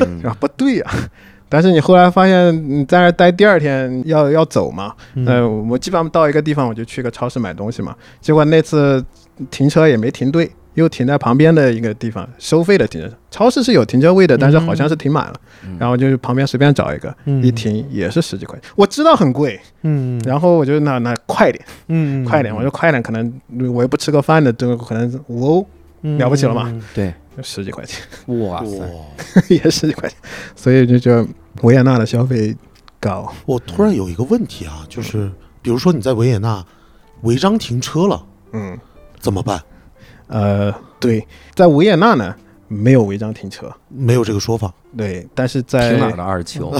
[0.00, 0.20] 嗯。
[0.22, 0.34] 是吧？
[0.40, 0.86] 不对呀。
[1.54, 5.24] 但是你后来发现你在那待第二天要要走嘛，嗯。
[5.24, 9.00] 呃，我基本上到一个地方我就去个超市买东西嘛，结果那次
[9.52, 13.16] 停车也没停对，又停在旁边的一个地方收费的停车场。
[13.30, 15.34] 超市是有停车位的，但是好像是停满了，
[15.64, 15.76] 嗯。
[15.78, 17.40] 然后就是旁边随便找一个，嗯。
[17.40, 18.68] 一停也是十几块钱。
[18.74, 20.20] 我知道很贵，嗯。
[20.26, 23.32] 然后我就那那快点，嗯快点，我就快点，可能
[23.72, 25.66] 我又不吃个饭的，这个可能五欧
[26.18, 26.72] 了不起了嘛。
[26.94, 28.00] 对，十几块钱，
[28.40, 28.86] 哇塞，哇！
[29.48, 30.18] 也十几块钱，
[30.54, 31.26] 所以就觉得
[31.62, 32.56] 维也纳的消费
[33.00, 33.32] 高。
[33.46, 35.30] 我突然有一个问题啊，就是
[35.62, 36.64] 比如说你在维也纳
[37.22, 38.78] 违章停车了嗯，
[39.18, 39.60] 怎么办？
[40.26, 42.34] 呃，对，在维也纳呢
[42.68, 44.72] 没有违章停车，没有这个说法。
[44.96, 46.72] 对，但是在哪儿的二球？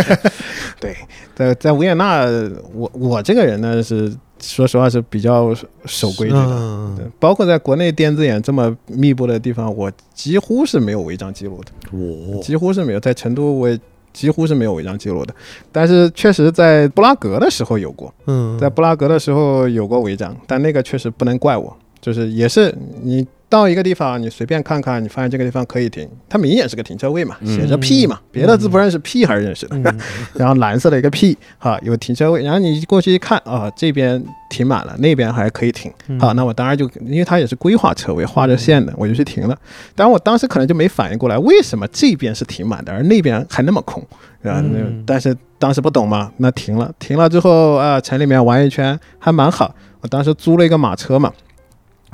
[0.80, 0.96] 对，
[1.34, 2.24] 在在维也纳，
[2.72, 6.40] 我我这个人呢是说实话是比较守规矩的。
[6.40, 13.00] 嗯对包括在国内电子眼这么密布的地方，我几乎是没有违章记录的，我几乎是没有。
[13.00, 13.78] 在成都，我也
[14.14, 15.34] 几乎是没有违章记录的，
[15.70, 18.58] 但是确实在布拉格的时候有过，嗯。
[18.58, 29.76] 在布拉格的时候有过违章，但那个确实不能怪我，就是也是你到一个地方，你随便看看，你发现这个地方可以停，它明显是个停车位嘛，嗯写着 P 嘛，别的字不认识，P 还是认识的。
[29.76, 30.00] 嗯
[30.34, 39.56] 然后蓝色的一个 P，哈，有停车位，然后你过去一看，啊，这边停满了，那边还可以停，嗯好，那我当然就因为它也是规划车位，画着线的，我就去停了。
[39.94, 44.04] 当然我当时可能就没反应过来，为什么这边是停满的，而那边还那么空，
[44.42, 44.60] 对吧？
[44.60, 49.72] 那嗯但是当时不懂嘛，那停了，停了之后啊，城里面玩一圈还蛮好。
[50.00, 51.32] 我当时租了一个马车嘛，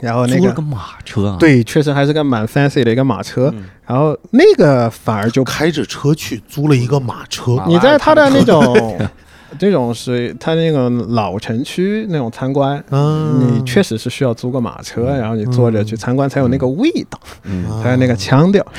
[0.00, 3.64] 然后那个租了个马车啊，对，确实还是个蛮 fancy 的一个马车，嗯。
[3.86, 8.98] 然后那个反而就开着车去租了一个马车，你在他的那种
[9.58, 17.68] 这种是他那个老城区那种参观，嗯，你确实是需要租个马车，然后你坐着去参观才有那个味道，嗯。
[17.68, 18.64] 啊才有那个腔调。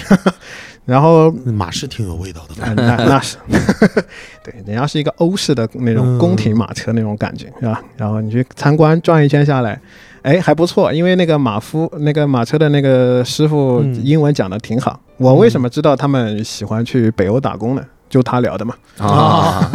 [0.84, 2.64] 然后马是挺有味道的。
[2.64, 3.38] 啊，那那是，
[4.44, 7.80] 对，人家是一个欧式的那种宫廷马车那种感觉，是吧？
[7.96, 9.80] 然后你去参观转一圈下来，
[10.24, 15.00] 哎，还不错，因为那个马夫那个马车的那个师傅嗯英文讲的挺好。
[15.18, 17.84] 我为什么知道他们喜欢去北欧打工呢？
[18.10, 19.72] 就他聊的嘛，啊，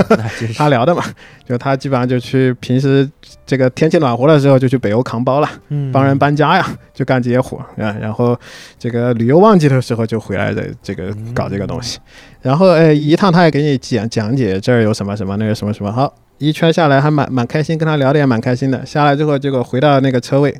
[0.54, 1.02] 他聊的嘛，
[1.48, 3.08] 就他基本上就去平时
[3.46, 7.96] 这个天气暖和的时候就去北欧扛包了，嗯帮人搬家呀，就干这些活啊。
[7.98, 8.38] 然后
[8.78, 11.98] 这个旅游旺季的时候就回来的这个搞这个东西。
[12.42, 15.90] 然后哎，一趟他也给你讲讲解这儿有什么什么，那个什么什么。
[15.90, 18.84] 好，一圈下来还蛮蛮开心，跟他聊的也蛮开心的。
[18.84, 20.54] 下来之后，结果回到那个车位，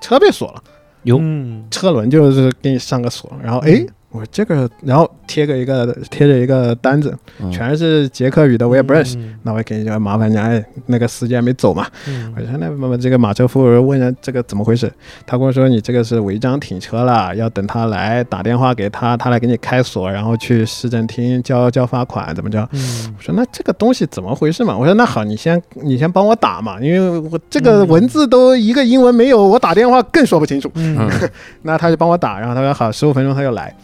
[0.00, 0.62] 车被锁了，
[1.02, 1.18] 哟。
[1.20, 1.64] 嗯。
[1.70, 9.18] 车轮就是给你上个锁，然后诶，我说这个，然后贴个一个贴着一个单子，嗯全是捷克语的，我也不认识。
[9.18, 11.86] 嗯那我也给你就麻烦你，哎，那个司机还没走嘛？
[12.08, 14.90] 嗯我说那么么这个马车服务员问人这个怎么回事，
[15.26, 22.66] 他跟我说你这个是违章停车了，要等他来打电话给他，他来给你开锁，然后去市政厅交交罚款，怎么着？
[22.72, 24.78] 嗯我说那这个东西怎么回事嘛？
[24.78, 30.70] 我说那好，你先你先帮我打嘛，因为我这个文字都一个英文没有，我打电话更说不清楚。
[31.62, 33.74] 那他就帮我打，然后他说好，十五分钟他就来，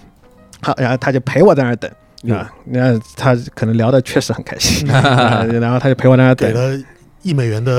[0.62, 1.90] 好，然后他就陪我在那儿等。
[2.28, 6.78] 啊，那他可能聊的确实很开心， 啊然后他就陪我在那儿等给，了
[7.22, 7.78] 一美元的，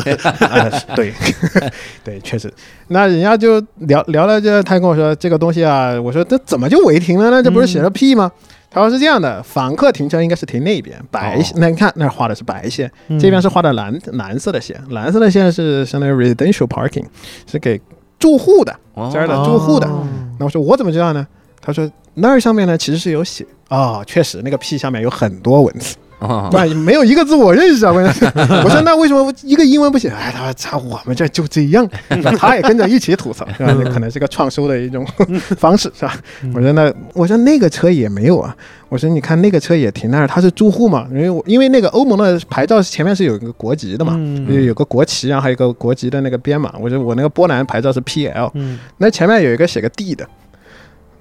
[0.50, 1.14] 啊，对，
[2.04, 2.52] 对，确实。
[2.88, 7.44] 那人家就聊聊了，就他跟我说这个东西啊，我说这怎么就违停了呢？
[7.44, 8.32] 这不是写着 P 吗？
[8.72, 17.06] 他说是这样的，访客停车应该是停那边白线，那你看那儿画的是白线，嗯这边是画的蓝蓝色的线，蓝色的线是相当于 residential parking，
[17.46, 17.80] 是给
[18.18, 18.76] 住户的
[19.12, 19.88] 这儿的住户的。
[19.88, 20.08] 哦
[20.40, 21.28] 那我说我怎么知道呢？
[21.62, 25.96] 他说那儿上面呢其实是有写啊、确实那个 P 下面有很多文字。
[26.20, 27.92] 啊不没有一个字我认识啊！
[27.92, 28.26] 关键是，
[28.64, 30.08] 我说那为什么一个英文不写？
[30.10, 31.88] 哎，他说操，我们这就这样，
[32.38, 33.74] 他也跟着一起吐槽，是吧？
[33.92, 35.04] 可能是个创收的一种
[35.58, 36.16] 方式，是吧？
[36.54, 38.56] 我说那我说那个车也没有啊，
[38.88, 46.72] 我说你看那个车也停那儿，他是住户嘛，因为我因为那个欧盟的牌照前面是有一个国籍的嘛，嗯有有个国旗，然后还有一个国籍的那个编码。
[46.80, 50.24] 我说我那个波兰牌照是 PL，嗯那前面有一个写个 D 的，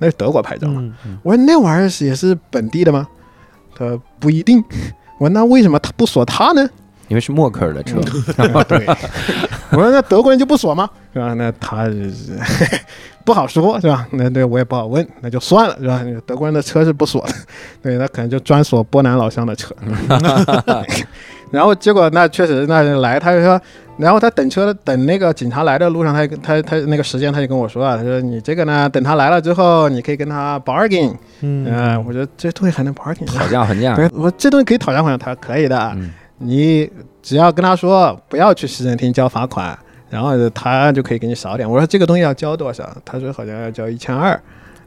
[0.01, 0.81] 那是德国牌照嘛。
[1.05, 3.07] 嗯我说那玩意儿也是本地的吗？
[3.77, 4.61] 他说不一定。
[5.19, 6.69] 我说那为什么他不锁他呢？
[7.09, 8.01] 因为是默克尔的车，
[8.69, 8.87] 对，
[9.73, 10.89] 我说那德国人就不锁吗？
[11.13, 11.35] 是吧？
[11.35, 12.39] 那他是
[13.27, 14.07] 不好说，是吧？
[14.13, 16.01] 那对我也不好问，那就算了，是吧？
[16.25, 17.35] 德国人的车是不锁的，
[17.83, 19.75] 对，他可能就专锁波兰老乡的车。
[21.51, 23.61] 然后结果那确实那来，他就说，
[23.97, 36.91] 然后他等车等那个警察来的路上，他他他那个时间他就跟我说啊，他说你这个呢，等他来了之后，你可以跟他 bargain，嗯嗯、我说这东西还能 bargain，讨价还价，对，我这东西可以讨价还价，他说可以的，嗯你
[37.21, 39.79] 只要跟他说不要去市政厅交罚款，
[40.09, 41.71] 然后他就可以给你少点。
[41.71, 42.89] 我说这个东西要交多少？
[43.05, 44.41] 他说好像要交一千二。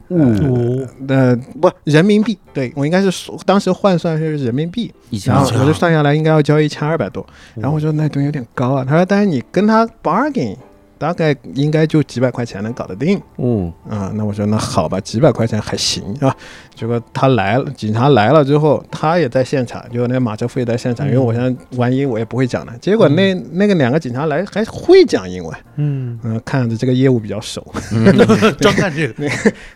[0.08, 4.92] 哦呃，不，人民币，对我应该是当时换算是人民币，
[5.26, 7.24] 然后我就算下来应该要交一千二百多。
[7.54, 10.56] 然后我说那东西有点高啊，他说但是你跟他 bargain，
[10.98, 13.20] 大概应该就几百块钱能搞得定。
[13.38, 16.34] 嗯，啊、那我说那好吧，几百块钱还行啊。
[16.74, 22.72] 结果他来了，警察来了之后，他也在现场，就那个马车夫也在现场，因为我现在万一我也不会讲的。
[22.78, 27.64] 结果那那个两个警察来还会讲英文，嗯嗯、看着这个业务比较熟。
[28.58, 29.14] 专干这个，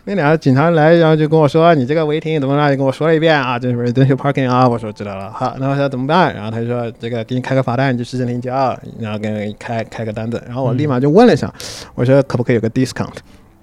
[0.05, 4.67] 那两个警察来，然后就跟我说：“你这个违停怎么了？”就跟我说了一遍啊，这是 residential parking 啊。
[4.67, 6.33] 我说知道了，好，那我说怎么办？
[6.35, 11.53] 然后他就说：“这个给你开个罚单，你去市政厅交，然后给你开开个单子。”然后我立马就问了一下，
[11.95, 13.13] 我说可不可以有个 discount？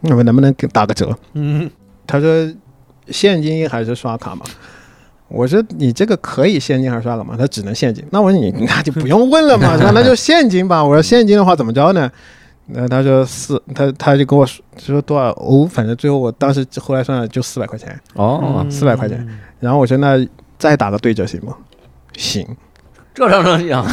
[0.03, 1.17] 我说能不能给打个折？
[1.35, 1.71] 嗯
[2.07, 2.53] 他说
[3.09, 4.45] 现金还是刷卡嘛？
[5.29, 7.35] 我说你这个可以现金还是刷卡嘛？
[7.37, 8.05] 他只能现金。
[8.11, 9.91] 那我说你那就不用问了嘛，那？
[9.95, 10.85] 那就现金吧。
[10.85, 12.11] 我说现金的话怎么着呢？
[12.69, 17.99] 那他说四，他他就跟我说说多少欧，反正最后我当时后来算了就四百块钱。
[18.15, 19.27] 哦，400块钱，
[19.61, 20.25] 然后我说那
[20.59, 21.57] 再打个对折行吗？
[22.17, 22.45] 行
[23.15, 23.87] 这让人想，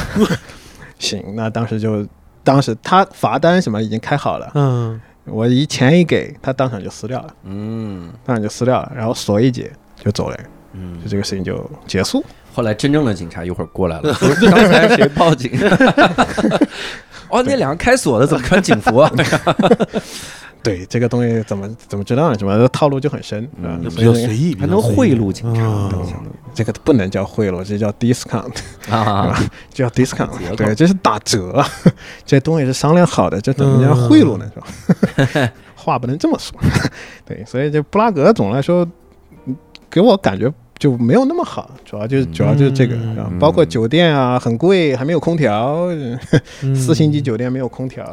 [0.98, 2.06] 行，那当时就
[2.44, 9.72] 当时他罚单什么已经开好了，嗯我一钱一给他，当场就撕掉了，嗯当场就撕掉了，然后锁一解
[10.04, 10.38] 就走了，
[10.74, 11.10] 嗯就。
[11.10, 12.24] 这个事情就结束。
[12.54, 15.50] 后来真正的警察一会儿过来了，说 刚才谁报警？
[17.30, 19.12] 哦，那两个开锁的怎么穿警服啊？
[20.64, 22.40] 对这个东西怎么怎么知道呢？
[22.40, 26.14] 什么套路就很深，是吧嗯比较所以随意，还能贿赂警察嗯
[26.54, 28.56] 这个不能叫贿赂，这叫 discount，
[28.90, 29.36] 啊！
[29.74, 31.64] 叫 discount， 对，这是打折，
[32.26, 34.50] 这东西是商量好的，这怎么叫贿赂呢？
[34.54, 35.52] 是吧？
[35.76, 36.58] 话不能这么说，
[37.26, 38.88] 对，所以这布拉格总的来说，
[39.46, 39.56] 嗯
[39.90, 43.38] 给我感觉就没有那么好，主要就是主要就是这个，嗯。
[43.40, 45.88] 包括酒店啊很贵，还没有空调，
[46.62, 46.76] 嗯。
[46.76, 48.06] 四星级酒店没有空调，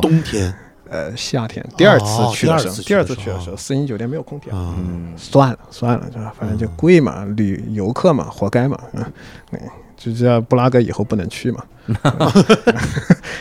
[0.00, 0.54] 冬天
[0.90, 6.32] 呃，夏天第二次哦去的时候，第第二次去的时候四星酒店没有空调，啊，嗯，算了算了，是吧？
[6.38, 9.04] 反正就贵嘛，旅游客嘛，活该嘛，嗯，
[9.50, 9.60] 对，
[9.96, 11.62] 就知道布拉格以后不能去嘛，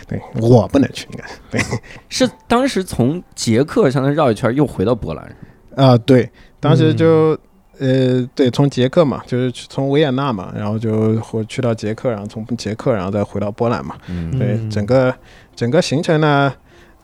[0.07, 1.27] 对我不能去，应该。
[1.27, 1.79] 是对。
[2.09, 5.35] 是当时从捷克相当于绕一圈又回到波兰，
[5.75, 6.29] 啊、对，
[6.59, 7.37] 当时就。
[7.79, 13.95] 呃，对，从捷克嘛，就是去从维也纳嘛，然后就回去到捷克，然后从捷克，然后再回到波兰嘛。
[14.07, 14.35] 嗯。
[14.35, 15.13] 对，嗯整个
[15.55, 16.51] 整个行程呢，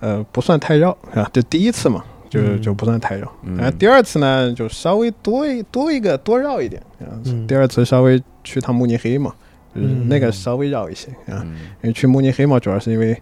[0.03, 2.61] 呃，不算太绕是吧，就第一次嘛，就嗯。
[2.61, 3.31] 就不算太绕。
[3.43, 3.55] 嗯。
[3.55, 7.07] 然后第二次呢，就稍微多一多一个多绕一点啊。
[7.23, 7.47] 嗯。
[7.47, 9.33] 第二次稍微去趟慕尼黑嘛，
[9.73, 10.09] 就是嗯。
[10.09, 11.39] 那个稍微绕一些啊。
[11.45, 11.55] 嗯。
[11.81, 13.17] 因为去慕尼黑嘛，主要是因为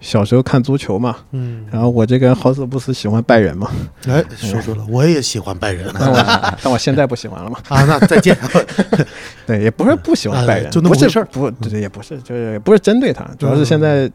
[0.00, 1.66] 小时候看足球嘛，嗯。
[1.70, 3.70] 然后我这个人好死不死喜欢拜仁嘛，
[4.08, 5.86] 哎，说说了，我也喜欢拜仁。
[6.00, 7.58] 但我但我现在不喜欢了嘛。
[7.68, 8.34] 啊，那再见。
[9.46, 11.24] 对，也不是不喜欢拜仁，哎就那么不是回事儿。
[11.26, 14.10] 不，对，也不是，就是也不是针对他，主要是现在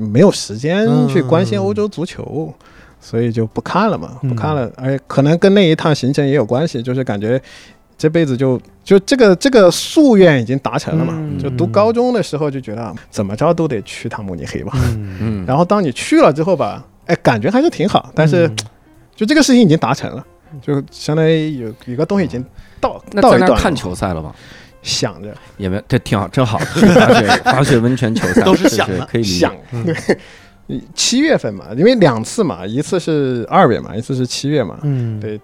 [0.00, 2.52] 没有时间去关心欧洲足球，
[3.00, 4.28] 所以就不看了嘛，嗯。
[4.30, 4.70] 不看了。
[4.76, 7.40] 而且可能跟那一趟行程也有关系，就是感觉
[7.98, 11.14] 这辈子就就这个这个夙愿已经达成了嘛。
[11.16, 11.38] 嗯。
[11.38, 15.16] 就读高中的时候就觉得啊怎么着都得去趟慕尼黑吧，嗯。
[15.20, 18.56] 嗯， 然后当你去了之后吧，哎，感觉还是挺好，但是嗯
[19.16, 20.24] 就这个事情已经达成了，
[20.62, 22.42] 就相当于有有个东西已经
[22.80, 24.34] 到那到一段了在那看球赛了吗？
[24.82, 25.34] 想着。
[25.56, 26.58] 也没，这挺好，真好。
[26.58, 29.54] 滑雪滑雪温泉球赛都是想的可以想，
[29.84, 29.94] 对，
[30.94, 35.40] 七月份嘛，因为两次嘛，一次是二月嘛，一次是七月嘛，嗯对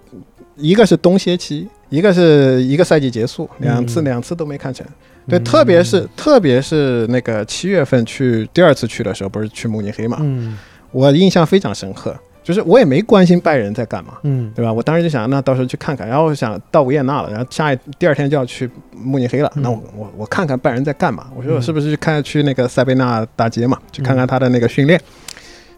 [0.56, 4.86] 一个是冬歇期，一个是一个赛季结束，两次、两次都没看成。
[5.28, 10.56] 对，特别是特别是那个七月份去第二次去的时候，不是去慕尼黑嘛，嗯
[10.92, 12.16] 我印象非常深刻，
[12.46, 14.14] 就是我也没关心拜仁在干嘛。
[14.22, 14.72] 嗯对吧？
[14.72, 21.26] 我当时就想，那到时候去看看，然后我想到维也纳了，然后下一第二天就要去慕尼黑了，嗯那我我我看看拜仁在干嘛？
[21.36, 25.00] 我说我嗯是不是去看去那个塞贝纳大街嘛，去看看他的那个训练？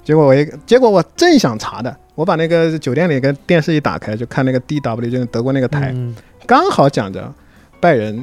[0.05, 6.15] 结果我一结果我正想查的，我把那个酒店里跟电视一打开，就看那个 DW，就是德国那个台，嗯
[6.47, 7.33] 刚好讲着
[7.81, 8.23] 拜仁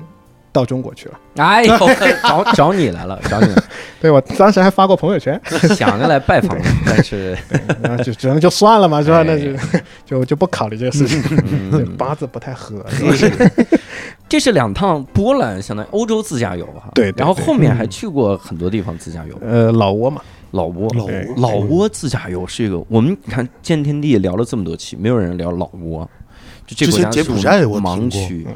[0.52, 1.16] 到中国去了。
[1.38, 1.78] 哎呦，
[2.24, 3.64] 找 找你来了，找你来了，
[4.02, 5.40] 对我当时还发过朋友圈，
[5.76, 7.38] 想着来拜访，但是
[7.82, 9.18] 那就只能就算了嘛，是吧？
[9.20, 9.52] 哎那就
[10.06, 11.22] 就就不考虑这个事情，
[11.98, 12.86] 八字不太合。
[14.28, 16.90] 这是两趟波兰，相当于欧洲自驾游哈。
[16.96, 19.40] 对对然后后面还去过很多地方自驾游。
[19.40, 20.22] 呃，老挝嘛，
[20.52, 26.08] 老挝，老挝老挝自驾游是一个，我们你看见天地聊了这么多期，没有人聊老挝，
[26.66, 28.28] 就这之前国家是柬埔寨我盲听过。
[28.28, 28.48] 区，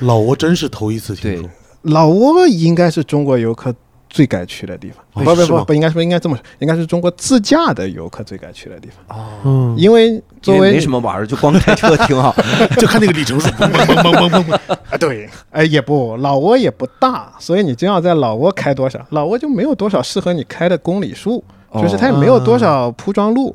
[0.00, 1.40] 老挝真是头一次听对。
[1.40, 1.50] 说，
[1.86, 3.74] 老挝应该是中国游客
[4.08, 9.74] 最该去的地方，哦不不不不，应该说应该这么说，应该是中国自驾的游客最该去的地方，嗯。
[9.76, 12.34] 因为作因为为没什么玩儿，就光开车挺好。
[12.78, 14.54] 就看那个里程数， 嘣嘣嘣嘣嘣嘣。
[14.90, 21.42] 啊对，哎也不老挝也不大，所以你真要在老挝开多少，老挝就没有多少适合你开的公里数，
[21.74, 23.54] 就是它也没有多少铺装路，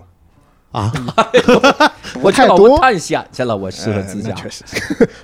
[0.71, 0.91] 啊！
[2.21, 2.79] 我去老挝太多。
[2.79, 4.33] 探险去了，我适合呃自驾。
[4.33, 4.63] 确实。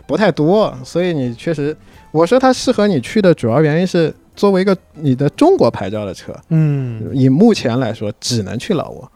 [0.08, 1.76] 不太多，所以你确实，
[2.18, 9.08] 我说它适合你去的主要原因是作为一个你的中国牌照的车，嗯以目前来说，只能去老挝。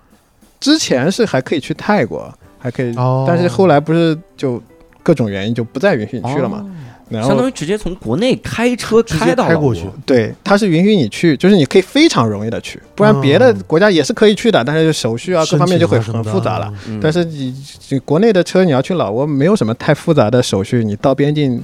[0.60, 4.62] 之前是还可以去泰国，还可以，哦但是后来不是就
[5.02, 6.58] 各种原因就不再允许你去了嘛。
[6.60, 6.70] 哦
[7.12, 16.74] 然后相当于直接从国内开车直接开到开过去对，它是允许你去，就是你可以非常容易的去，不然别的国家也是可以去的，但是手续啊各方面就会很复杂了。。
[16.88, 17.54] 嗯但是你
[17.90, 21.62] 你国内的车你要去老挝，没有什么太复杂的手续，你到边境。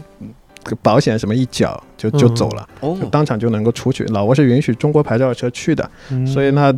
[0.67, 2.67] 这个保险什么一缴就就嗯走了，
[3.09, 4.03] 当场就能够出去。
[4.05, 6.73] 老挝是允许中国牌照的车去的，嗯所以那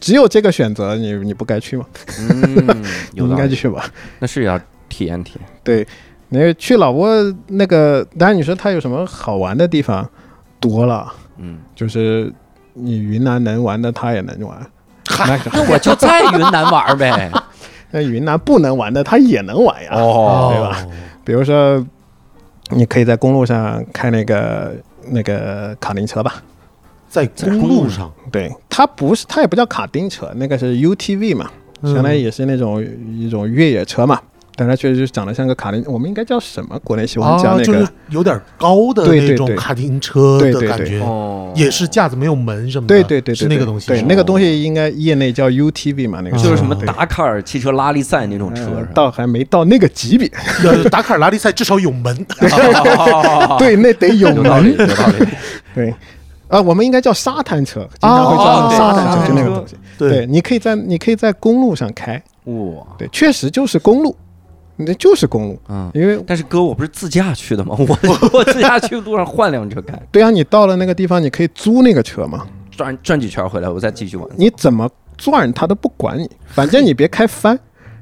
[0.00, 1.84] 只有这个选择，你你不该去吗？
[3.14, 3.84] 应道理，该去吧。
[4.18, 4.58] 那是要
[4.88, 5.48] 体验体验。
[5.62, 5.86] 对，
[6.30, 10.08] 你去老挝那个，当然你说它有什么好玩的地方
[10.58, 12.32] 多了，嗯，就是
[12.72, 14.58] 你云南能玩的，它也能玩。
[15.26, 17.30] 那那我就在云南玩呗。
[17.90, 19.90] 那云南不能玩的，它也能玩呀。
[19.92, 20.86] 哦对吧？
[21.24, 21.84] 比如说，
[22.70, 24.74] 你可以在公路上开那个
[25.10, 26.42] 那个卡丁车吧。
[27.08, 31.50] 在公路上，对，它不是，它也不叫卡丁车，那个是 UTV 嘛。
[31.80, 32.84] 嗯相当于也是那种
[33.16, 34.20] 一种越野车嘛。
[34.58, 36.76] 但它确实长得像个卡丁，我们应该叫什么？
[36.82, 48.84] 国内喜欢叫啊，那个，就是有点高的对对对那种卡丁车对对对的感觉，哦，也是架子没有门什么的，对对对对，是对那个东西，对那个东西应该业内叫 UTV 嘛，那个啊就是什么达喀尔汽车拉力赛那种车？
[48.92, 50.28] 倒还没到那个级别，
[50.66, 52.26] 呃达喀尔拉力赛至少有门，
[53.58, 55.26] 对，那得有有道理，门，有道理。
[55.72, 55.94] 对。
[56.48, 59.76] 啊，我们应该叫沙滩车，经常会哦叫沙滩车就那个东西。
[59.98, 64.16] 对，你可以在你可以在公路上开，哇，对，确实就是公路，
[64.78, 65.90] 那就是公路，嗯。
[65.94, 67.76] 因为但是哥，我不是自驾去的吗？
[67.78, 67.98] 我
[68.32, 74.28] 我自驾去路上换辆车开，对啊，你到了那个地方，你可以租那个车嘛，转转几圈回来，我再继续玩。
[74.36, 77.58] 你怎么转他都不管你，反正你别开翻，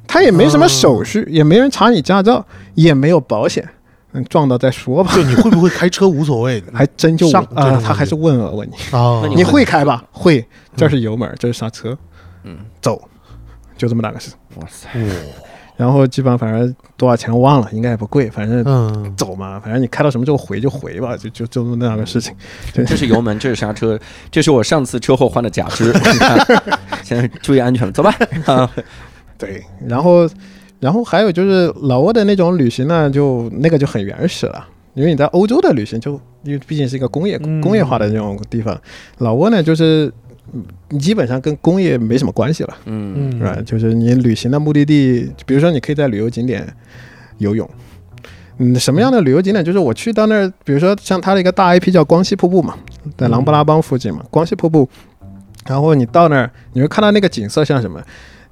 [0.07, 3.67] 他也没什么手续，也没人查你驾照，也没有保险，
[4.13, 5.13] 嗯，撞到再说吧。
[5.15, 10.05] 就你会不会开车无所谓的 还真就上问啊、他还是问我问你，啊那你会开吧？
[10.13, 10.47] 会，
[10.77, 11.97] 这是油门，这是刹车，
[12.45, 13.01] 嗯，走，
[13.79, 14.33] 就这么大个事。
[14.57, 14.89] 哇塞，
[15.77, 22.35] 然后基本上反正多少钱忘了，应该也不贵，反正嗯，走嘛，反正你开到什么时候回就回吧，就就就那样的事情。
[22.73, 23.99] 对这是油门，这是刹车，
[24.31, 25.93] 这是我上次车祸换的假肢。
[27.05, 28.15] 现在注意安全了，走吧。
[28.47, 28.71] 啊，
[29.37, 30.27] 对，然后，
[30.81, 38.81] 然后还有就是老挝的那种旅行呢，就那个就很原始了，因为你在欧洲的旅行就，因为毕竟是一个工业嗯工业化的那种地方，
[39.19, 40.11] 老挝呢就是。
[40.99, 43.57] 基本上跟工业没什么关系了，嗯嗯是吧？
[43.65, 46.67] 就是你旅行的目的地，比如说你可以在旅游景点
[47.39, 47.69] 游泳。
[48.59, 49.65] 嗯，什么样的旅游景点？
[49.65, 52.75] 就是我去到那儿，比如说像它的一个大 IP 叫光熙瀑布嘛，
[53.19, 54.89] 在琅勃拉邦附近嘛，光熙瀑布。
[55.67, 58.01] 然后你到那儿，你会看到那个景色像什么？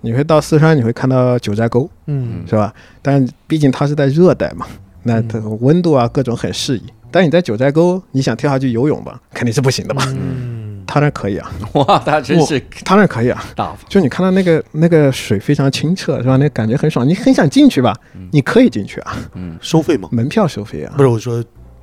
[0.03, 2.75] 你会到四川，你会看到九寨沟，嗯是吧？
[3.01, 4.67] 但毕竟它是在热带嘛，
[5.05, 6.83] 那它温度啊各种很适宜。
[7.11, 10.03] 但你在九寨沟，你想跳下去游泳吧，肯定是不行的嘛。
[10.09, 13.45] 嗯，它那可以啊， 哇，他真是他那可以啊。
[13.57, 13.79] 大方。
[13.89, 16.37] 就你看到那个那个水非常清澈，是吧？
[16.37, 17.97] 那感觉很爽，你很想进去吧？
[18.33, 20.09] 你可以进去啊，嗯，收费吗？
[20.13, 21.43] 门票收费啊不，是，我说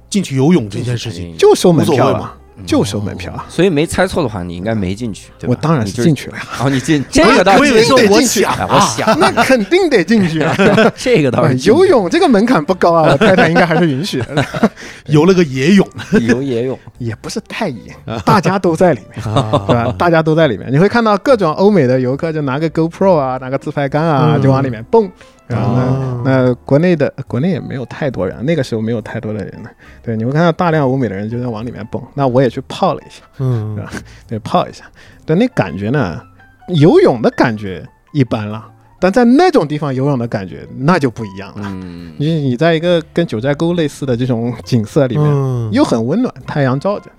[0.10, 3.46] 进去游泳这件事情，就收门票啊，就收门票啊。
[3.50, 5.50] 所以没猜错的话，你应该没进去，对吧？
[5.50, 10.56] 我当然就是是进去了呀，哦，你进 这个倒是我以为说我进去想哎我想那肯定得进去啊。
[10.96, 14.46] 这个倒是游泳这个门槛不高啊，我太太应该还是允许的，
[15.08, 15.88] 游了个野泳
[16.22, 17.96] 游野泳，也不是太野，
[18.26, 19.34] 大家都在里面。
[19.34, 19.94] 啊对吧？
[19.98, 25.10] 大家都在里面，你会看到各种欧美的游客就拿个 GoPro 啊，拿个自拍杆啊，嗯就往里面蹦。
[25.52, 29.70] 然后呢哦，那国内的国内也没有太多人，那个时候没有太多的人呢。
[30.02, 32.02] 对，你会看到大量欧美的人就在往里面蹦。
[32.14, 33.78] 那我也去泡了一下，嗯
[34.28, 34.86] 对，泡一下。
[35.26, 36.22] 但，那感觉呢，
[36.70, 38.66] 游泳的感觉一般了，
[39.00, 41.68] 但在那种地方游泳的感觉那就不一样了。
[41.68, 47.10] 嗯，你你在一个跟九寨沟类似的这种景色里面，嗯又很温暖，太阳照着，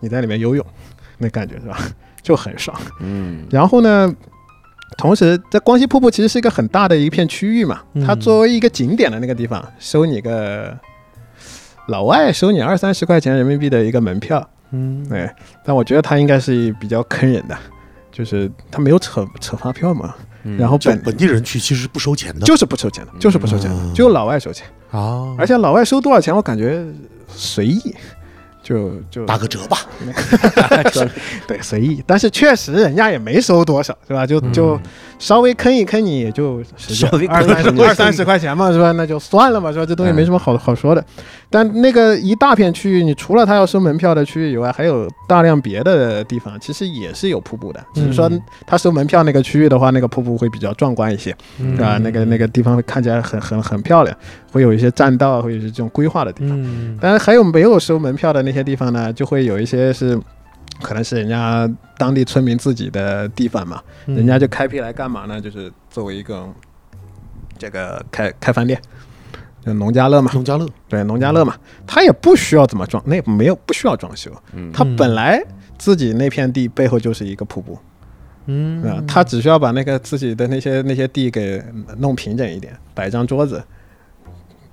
[0.00, 0.64] 你在里面游泳，
[1.18, 1.78] 那感觉是吧？
[2.22, 2.76] 就很爽。
[3.00, 4.14] 嗯然后呢，
[4.96, 8.06] 同时在光熙瀑布其实是一个很大的一片区域嘛，嗯。
[8.06, 10.76] 它作为一个景点的那个地方，收你个
[11.86, 15.08] 老外收你二三十块钱人民币的一个门票，嗯。
[15.08, 15.30] 对，
[15.64, 17.56] 但我觉得他应该是比较坑人的。
[18.12, 20.14] 就是他没有扯扯发票嘛，
[20.58, 23.94] 然后本本地人去其实不收钱的，就是不收钱的，就是不收钱的，嗯。
[23.94, 26.84] 只有老外收钱，啊，而且老外收多少钱，我感觉
[27.28, 27.94] 随意，
[28.62, 29.78] 就就打个折吧，
[31.46, 32.02] 对，随意。
[32.06, 34.26] 但是确实人家也没收多少，是吧？
[34.26, 34.78] 就就
[35.20, 36.60] 稍微坑一坑你，也就
[37.28, 38.90] 二三十二三十块钱嘛，是吧？
[38.92, 39.86] 那就算了嘛，是吧？
[39.86, 41.04] 这东西没什么好好说的。
[41.50, 47.80] 但那个一大片区域，你除了他要收门票的区域以外，还有大量别的地方，其实也是有瀑布的。
[47.94, 48.30] 只是说
[48.66, 51.98] 他收门票那个区域的话，那个瀑布会比较壮观一些，嗯是吧？
[51.98, 54.16] 那个那个地方会看起来很很很漂亮，
[54.50, 56.60] 会有一些栈道，会有一些这种规划的地方。
[56.62, 60.18] 嗯当然还有没有收门票的那些地方呢，就会有一些是，
[60.82, 64.14] 可能是人家当地村民自己的地方嘛，嗯。
[64.16, 65.40] 人家就开辟来干嘛呢？
[65.40, 66.48] 就是作为一个
[67.58, 68.80] 这个开开饭店，
[69.64, 71.54] 就农家乐嘛，农家乐，对，农家乐嘛，
[71.86, 74.70] 他也不需要怎么装，那没有不需要装修，嗯。
[74.72, 75.42] 他本来
[75.78, 77.78] 自己那片地背后就是一个瀑布，
[78.46, 78.82] 嗯。
[78.82, 81.62] 啊，他只需要把那个自己的那些那些地给
[81.98, 83.62] 弄平整一点，摆张桌子。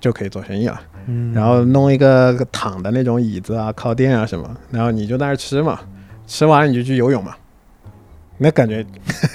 [0.00, 1.34] 就可以做生意了，嗯。
[1.34, 5.80] 然后弄一个躺的那种椅子啊、靠垫啊什么，然后你就在那儿吃嘛，
[6.28, 7.34] 吃完你就去游泳嘛，
[8.36, 8.84] 那感觉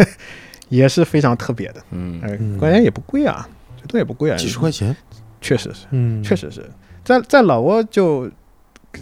[0.70, 2.22] 也是非常特别的，嗯。
[2.24, 4.96] 哎嗯，关键也不贵啊，这东西也不贵啊，几十块钱，
[5.42, 6.24] 确实是，嗯。
[6.24, 6.64] 确实是。
[7.04, 8.32] 在在老挝就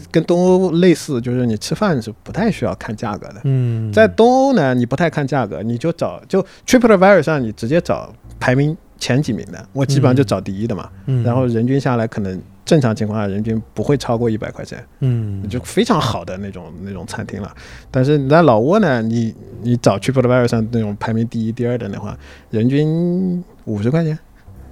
[0.09, 3.91] 跟东欧类似，就是你吃饭是不太需要看价格的，嗯。
[3.91, 11.23] 在东欧呢，你不太看价格，你就找就 TripAdvisor 上你直接找排名前几名的，我基本上就找第一的嘛，嗯。
[11.23, 17.53] 然后人均下来可能正常情况下人均不会超过一百块钱，嗯，就非常好的那种那种餐厅了。
[17.91, 22.17] 但是你在老挝呢，你你找 TripAdvisor 上那种排名第一、第二的的话，
[22.49, 24.17] 人均五十块钱，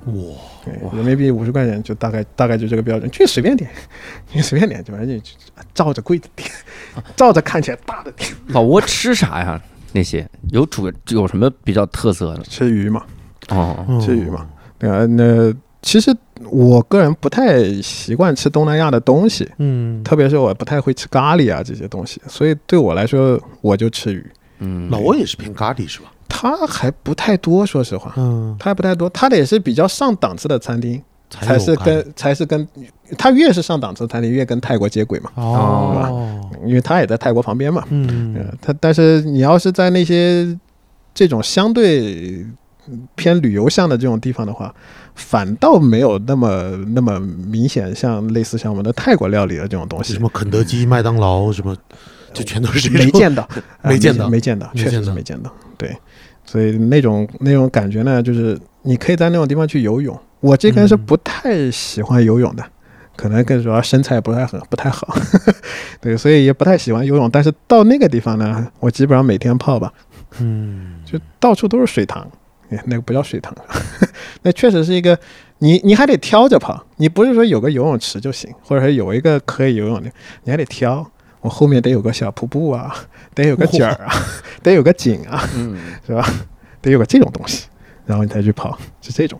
[0.05, 0.13] 哇，
[0.63, 3.69] 对人民币五十块钱就大概大概就这个标准，去随便点，
[4.31, 5.31] 你随便点，就反正就
[5.73, 6.49] 照着贵的点，
[7.17, 8.31] 照着看起来大的点。
[8.47, 9.61] 老挝吃啥呀？
[9.91, 10.25] 那些？
[10.51, 12.43] 有主有什么比较特色的？
[12.43, 13.03] 吃鱼嘛，
[13.49, 14.47] 哦，吃鱼嘛，
[14.77, 16.15] 对啊，那其实
[16.51, 24.25] 我个人不太习惯吃东南亚的东西，嗯，特别是我不太会吃咖喱啊这些东西，所以对我来说我就吃鱼。
[24.59, 26.11] 嗯，老挝也是偏咖喱是吧？
[26.27, 32.67] 它还不太多，说实话，嗯，它还不太多，它得是比较上档次的餐厅才是跟才是跟
[33.17, 37.83] 它越是上档次的餐厅越跟泰国接轨嘛，哦，因为它也在泰国旁边嘛。
[37.89, 38.35] 嗯。
[38.35, 40.57] 呃，它但是你要是在那些
[41.13, 42.45] 这种相对
[43.15, 44.73] 偏旅游向的这种地方的话，
[45.19, 51.75] 反倒没有那么那么明显，像类似像我们的泰国料理的这种东西什，么肯德基、麦当劳什么，
[52.33, 52.89] 就全都是。
[52.89, 53.47] 没见到，
[53.81, 55.53] 呃 没见到没见到，确实没见到是没见到。
[55.77, 55.95] 对，
[56.45, 60.17] 所以那种那种感觉呢，就是你可以在那种地方去游泳。
[60.39, 62.63] 我这个人是嗯不太喜欢游泳的。
[63.15, 65.13] 可能更主要身材不太很不太好，
[65.99, 67.29] 对，所以也不太喜欢游泳。
[67.29, 69.91] 但是到那个地方呢，我基本上每天泡吧，
[70.39, 72.29] 嗯，就到处都是水塘，哎
[72.85, 73.53] 那个不叫水塘，
[74.43, 75.17] 那确实是一个，
[75.59, 80.11] 你你还得挑着跑，你不是说有个游泳池就行，或者说有一个可以游泳的，
[80.43, 81.05] 你还得挑，
[81.41, 82.95] 我后面得有个小瀑布啊，
[83.33, 84.13] 得有个景儿啊，
[84.61, 86.25] 得有个景啊，嗯，是吧？
[86.81, 87.67] 得有个这种东西，
[88.05, 89.39] 然后你才去跑，是这种。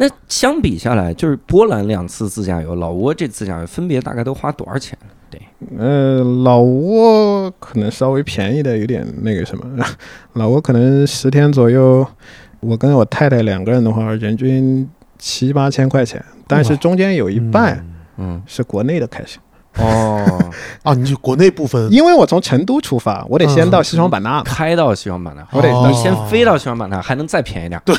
[0.00, 4.96] 那相比下来，就是波兰两次自驾游，老挝这次自驾游分别大概都花多少钱？
[5.30, 5.38] 对
[5.76, 9.84] 呃，老挝可能稍微便宜的有点那个什么，
[10.34, 12.06] 老挝可能十天左右，
[12.60, 14.88] 我跟我太太两个人的话，人均
[15.18, 17.84] 七八千块钱，但是中间有一半
[18.16, 19.40] 嗯，是国内的开销，
[19.84, 20.50] 哦，
[20.82, 21.90] 啊，你就国内部分。
[21.92, 24.38] 因为我从成都出发，我得先到西双版纳。
[24.38, 27.80] 嘛，开到西双版纳，我得哦你先飞到西双版纳，还能再便宜点。
[27.84, 27.94] 对。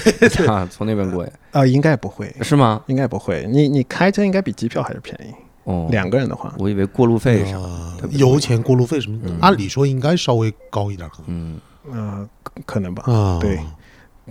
[0.46, 2.82] 啊，从那边过去啊、应该不会，是吗？
[2.88, 5.34] 应该不会，你你开车应该比机票还是便宜，
[5.64, 7.58] 哦，两个人的话，我以为过路费啥。
[7.58, 11.60] 呃油钱、过路费什么按理说应该稍微高一点，可嗯，
[11.92, 13.04] 呃，可可能吧。
[13.08, 13.60] 能啊，对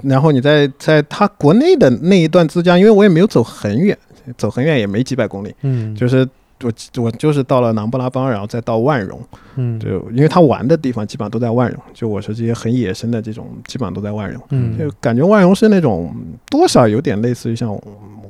[0.02, 3.96] 然后你在在他国内的那一段自驾，因为我也没有走很远，
[4.36, 6.28] 走很远也没几百公里，嗯，就是
[6.62, 9.20] 我我就是到了琅勃拉邦，然后再到万荣，
[9.56, 9.78] 嗯。
[9.78, 14.76] 就因为他玩的地方基本上都在万荣，就我说这些很野生的这种基本上都在万荣，嗯。
[14.76, 16.12] 就感觉万荣是那种
[16.50, 17.72] 多少有点类似于像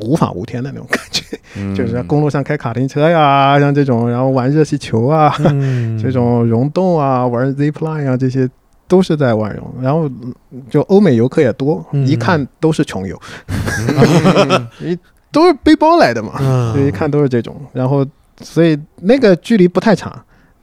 [0.01, 1.25] 无法无天的那种感觉，
[1.57, 1.75] 嗯。
[1.75, 5.97] 就是在公路上开卡丁车呀，像这种，然后玩热气球啊，嗯。
[6.03, 8.47] 这种溶洞啊，玩 zip line 啊，这些
[8.89, 9.73] 都是在万荣。
[9.81, 10.09] 然后
[10.51, 13.17] 嗯就欧美游客也多，嗯一看都是穷游，
[14.81, 14.99] 一
[15.31, 17.55] 都是背包来的嘛，一看都是这种。
[17.73, 18.05] 然后
[18.41, 20.13] 所以那个距离不太长，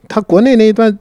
[0.08, 0.98] 它国内那一段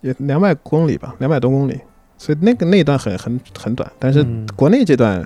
[0.00, 1.78] 也两百公里吧，两百多公里，
[2.18, 3.88] 所以那个那一段很很很短。
[3.98, 5.24] 但是嗯国内这段。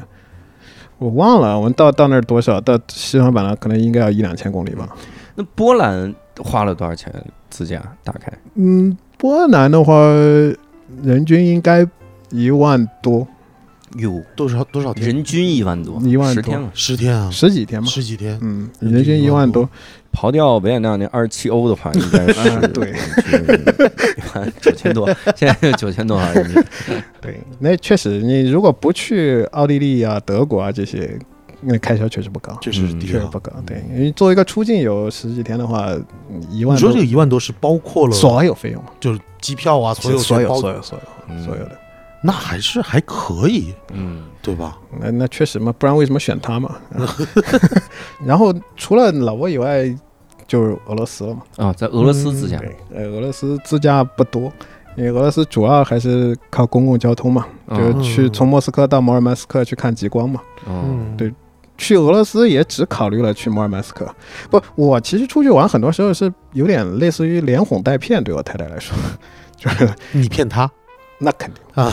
[1.01, 2.61] 我忘了，我们到到那儿多少？
[2.61, 4.89] 到西双版纳可能应该要一两千公里吧。
[5.37, 6.13] 那波兰
[6.43, 7.09] 花了多少钱
[7.49, 7.81] 自驾？
[8.03, 9.95] 大概嗯，波兰的话，
[11.03, 11.87] 人均应该
[12.31, 13.27] 一万多，
[13.97, 15.07] 有，多少多少天？
[15.07, 16.43] 人均一万多，一万多。
[16.43, 17.87] 十天了，十天啊，十几天吧。
[17.87, 19.69] 十几天，嗯，人均一万多，
[20.13, 22.95] 刨掉维也纳那二十七欧的话，应该是 啊对。
[24.61, 26.31] 九千多，现在就九千多啊，
[27.21, 31.19] 对，那确实，你如果不去奥地利啊、德国啊这些，
[31.61, 33.53] 那开销确实不高，确实的确实不高。
[33.67, 35.89] 对，因为作为一个出境游十几天的话，
[36.51, 41.79] 一万多你说这个一万多是包括了所有费用，就是机票啊，所有所有所有所有嗯所有的，
[42.23, 44.79] 那还是还可以，嗯对吧？
[45.01, 46.77] 那那确实嘛，不然为什么选它嘛？
[48.25, 49.85] 然后除了老挝以外，
[50.47, 51.43] 就是俄罗斯了嘛。
[51.57, 54.51] 啊，在俄罗斯自驾，对，呃，俄罗斯自驾不多，
[54.97, 60.41] 因为俄罗斯主要还是靠公共交通嘛，就是嗯去从莫斯科到摩尔曼斯克去看极光嘛。
[60.67, 61.33] 嗯对
[61.79, 64.07] 去俄罗斯也只考虑了去摩尔曼斯克。
[64.51, 68.95] 不，我其实出去玩很多时候是有点类似于连哄带骗，对我太太来说，
[69.57, 70.71] 就是你骗她
[71.21, 71.91] 那肯定啊，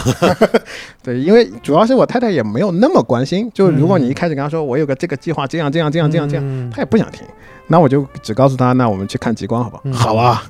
[1.01, 7.21] 对，因为主要是我太太也没有那么关心，就如果你一嗯开始跟她说我有个这个计划，这样这样这样这样这样，样她也不想听，
[7.67, 9.81] 那我就只告诉她，那我们去看极光好不好？
[9.85, 10.43] 嗯好啊。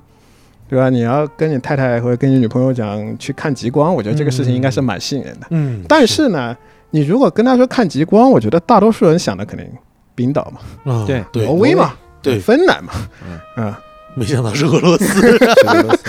[0.67, 0.89] 对吧？
[0.89, 5.45] 你要跟你太太或者跟你女朋友讲去看极光，我觉得这个事情应该是蛮吸引人的。
[5.51, 6.57] 嗯，但是呢，
[6.91, 9.67] 你如果跟他说看极光，我觉得大多数人想的肯定
[10.13, 12.93] 冰岛嘛，啊对对挪威嘛，对，芬兰嘛，
[13.27, 13.63] 嗯。
[13.65, 13.79] 啊，
[14.15, 15.05] 没想到是俄罗斯，
[15.37, 16.03] 是俄罗斯。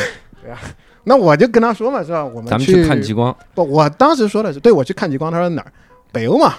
[1.09, 2.24] 那我就跟他说嘛，是吧？
[2.24, 5.72] 我们咱们去去看极光，不，我当时说的是，对我去看极光，他说哪儿？
[6.12, 6.55] 北欧嘛，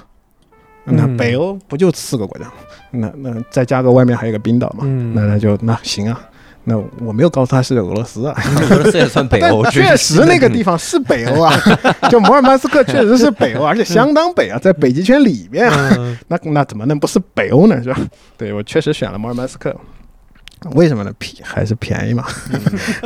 [0.84, 2.52] 那嗯北欧不就四个国家？
[2.92, 5.14] 那那再加个外面还有个冰岛嘛，嗯。
[5.14, 6.20] 那那就那行啊。
[6.70, 8.36] 那我没有告诉他是俄罗斯啊，
[8.70, 11.54] 俄罗斯也算北欧，但确实 那个地方是北欧啊，
[12.12, 17.82] 就摩尔曼斯克确实是北欧，而且相当北啊，在北极圈里面啊，嗯那那怎么能不是北欧呢？
[17.82, 17.98] 是吧？
[18.38, 19.74] 对我确实选了摩尔曼斯克，
[20.74, 21.14] 为什么呢？
[21.18, 22.26] 便还是便宜嘛，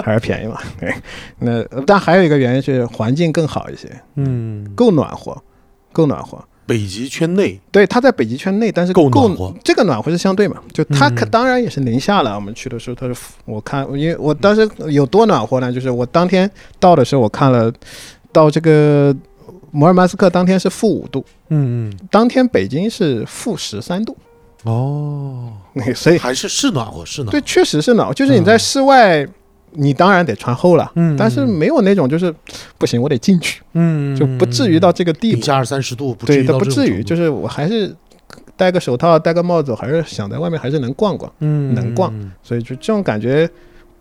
[0.03, 0.57] 还是便宜嘛。
[0.79, 0.91] 对，
[1.37, 5.39] 那但还有一个原因是环境更好一些，嗯够暖和，
[5.93, 6.43] 够暖和。
[6.65, 12.35] 北极圈内对，它在北极圈内，但是够暖和这个暖和是相对嘛，就它可嗯当然也是零下了。
[12.35, 15.71] 我们去的时候，它是负我看，因为我当时有多暖和呢？
[15.71, 17.71] 就是我当天到的时候，我看了
[18.31, 19.13] 到这个
[19.71, 24.15] 摩尔曼斯克当天是负五度，嗯嗯当天北京是负十三度，
[24.63, 27.31] 哦，那 所以还是是暖和，是暖和。
[27.31, 28.13] 对，确实是暖和。
[28.13, 29.27] 就是你在室外，
[29.73, 32.33] 你当然得穿厚了，嗯但是没有那种就是
[32.77, 35.37] 不行，我得进去，嗯就不至于到这个地步。
[35.37, 37.95] 零下二三十度，不至对，于到都不至于，就是我还是
[38.57, 41.31] 戴个手套、戴个帽子，还是想在外面还是能逛逛。
[41.39, 43.49] 嗯能逛所以就这种感觉，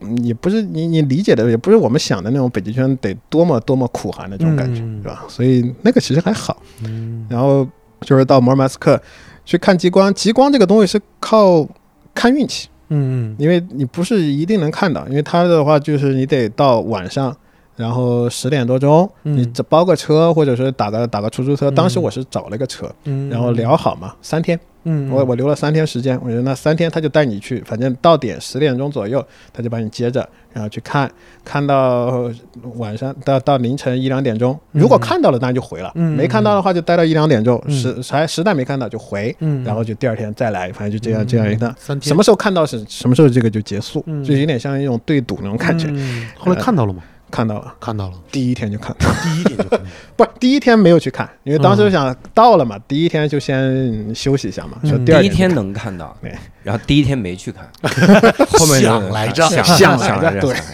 [0.01, 5.25] 嗯也不是你你理解的，也不是我们想的那种北极圈得多么多么苦寒的这种感觉，嗯是吧？
[5.29, 6.61] 所以那个其实还好。
[6.85, 7.67] 嗯然后
[8.03, 9.01] 就是到摩尔曼斯克
[9.45, 11.67] 去看极光，极光这个东西是靠
[12.15, 17.35] 看运气，嗯因为你不是一定能看到，因为它的话就是你得到晚上。
[17.77, 21.71] 然后十点多钟，嗯你这包个车，或者是打个打个出租车。
[21.71, 31.11] 嗯当时我是找了个车，嗯，然后聊好嘛，三天，嗯，我我留了三天时间，我觉得那三天他就带你去，反正到点十点钟左右，他就把你接着，然后去看，
[31.45, 32.31] 看到
[32.77, 41.75] 晚上到到凌晨一两点钟，如果看到了当然就回了，嗯没看到的话就待到一两点钟，嗯实实实在没看到就回，嗯，然后就第二天再来，反正就这样这样一趟。
[42.01, 45.89] 什么时候看到是什么时候这个就结束，嗯就有点像一种对赌那种感觉。
[45.91, 47.03] 嗯后来看到了吗？
[47.31, 49.85] 看到了，看到了，第一天就看到，第一天就看到了。
[50.17, 54.91] 不，第一天没有去看，因为当时想到了嘛，第一天就先休息一下嘛，嗯。
[54.91, 56.17] 说第二天能看到。
[56.21, 57.67] 对，然后第一天没去看，
[58.59, 59.49] 后面想来着。
[59.63, 60.57] 想来着，对。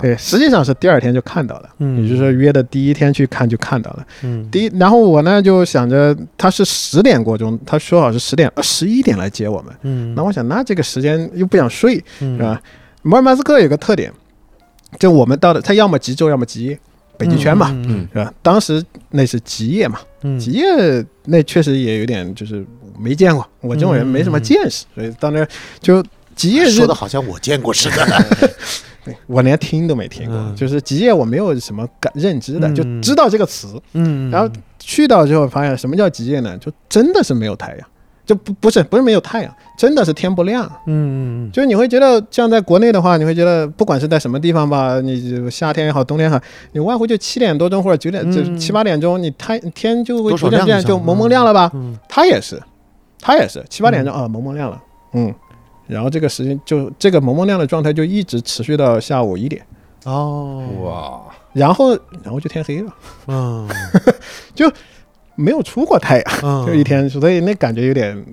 [0.00, 2.02] 对，实际上是第二天就看到了，嗯。
[2.02, 4.06] 也就是说约的第一天去看就看到了。
[4.22, 4.48] 嗯。
[4.50, 9.74] 第一，然后我呢就想着他是十点过钟，他说好是十点，呃十一点来接我们。
[9.82, 12.60] 嗯，那我想，那这个时间又不想睡，是是吧？
[13.02, 14.10] 摩尔曼斯克有个特点，
[14.98, 16.78] 就我们到的，他要么极昼，要么极夜，
[17.16, 18.32] 北极圈嘛，嗯是吧？
[18.42, 22.64] 当时那是极夜嘛，嗯极夜那确实也有点就是
[22.98, 25.48] 没见过，我这种人没什么见识，所以到那儿
[25.80, 26.02] 就
[26.34, 28.56] 极夜日说的好像我见过似的。
[29.04, 33.80] 对 我连听都没听过，嗯就是极夜我没有什么感认知的，嗯就知道这个词。
[33.92, 36.56] 嗯，然后去到之后发现什么叫极夜呢？
[36.58, 37.86] 就真的是没有太阳，
[38.24, 40.64] 就不不是不是没有太阳，真的是天不亮。
[40.86, 46.40] 嗯嗯就是你会觉得像在国内的话，你会觉得不管是在什么地方吧，你夏天也好，冬天也好，
[46.72, 51.70] 你无外乎就七点多钟或者九点，就嗯七八点钟，你太天就会逐渐这样亮一下就蒙蒙亮了吧？
[51.74, 52.60] 嗯它也是，
[53.20, 54.82] 它也是七八点钟啊，蒙蒙亮了，
[55.12, 55.34] 嗯。
[55.86, 59.62] 然后这个时间就这个蒙蒙亮的状态就一直持续到下午一点，
[60.06, 60.64] 哦。
[60.82, 61.20] 哇，
[61.52, 61.90] 然后
[62.22, 62.90] 然后就天黑了，
[63.26, 63.68] 嗯
[65.36, 68.24] 没有出过太阳，嗯，就一天，所以那感觉有点，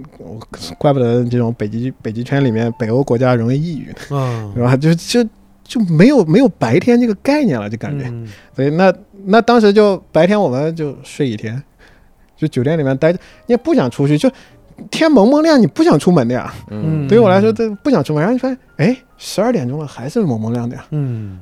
[0.78, 4.76] 怪不得这种北极北极圈里面北欧国家容易抑郁，嗯是吧？
[4.78, 5.24] 就就
[5.64, 8.06] 就没有没有白天这个概念了，就感觉。
[8.08, 8.94] 嗯所以那
[9.26, 11.62] 那当时就白天我们就睡一天，
[12.38, 14.30] 就酒店里面待着，你也不想出去，就
[14.90, 16.54] 天蒙蒙亮，你不想出门的呀。
[16.70, 20.86] 嗯，对于我来说，这不想出门，然后你发现，哎，十二点钟了，还是蒙蒙亮的呀。
[20.92, 21.40] 嗯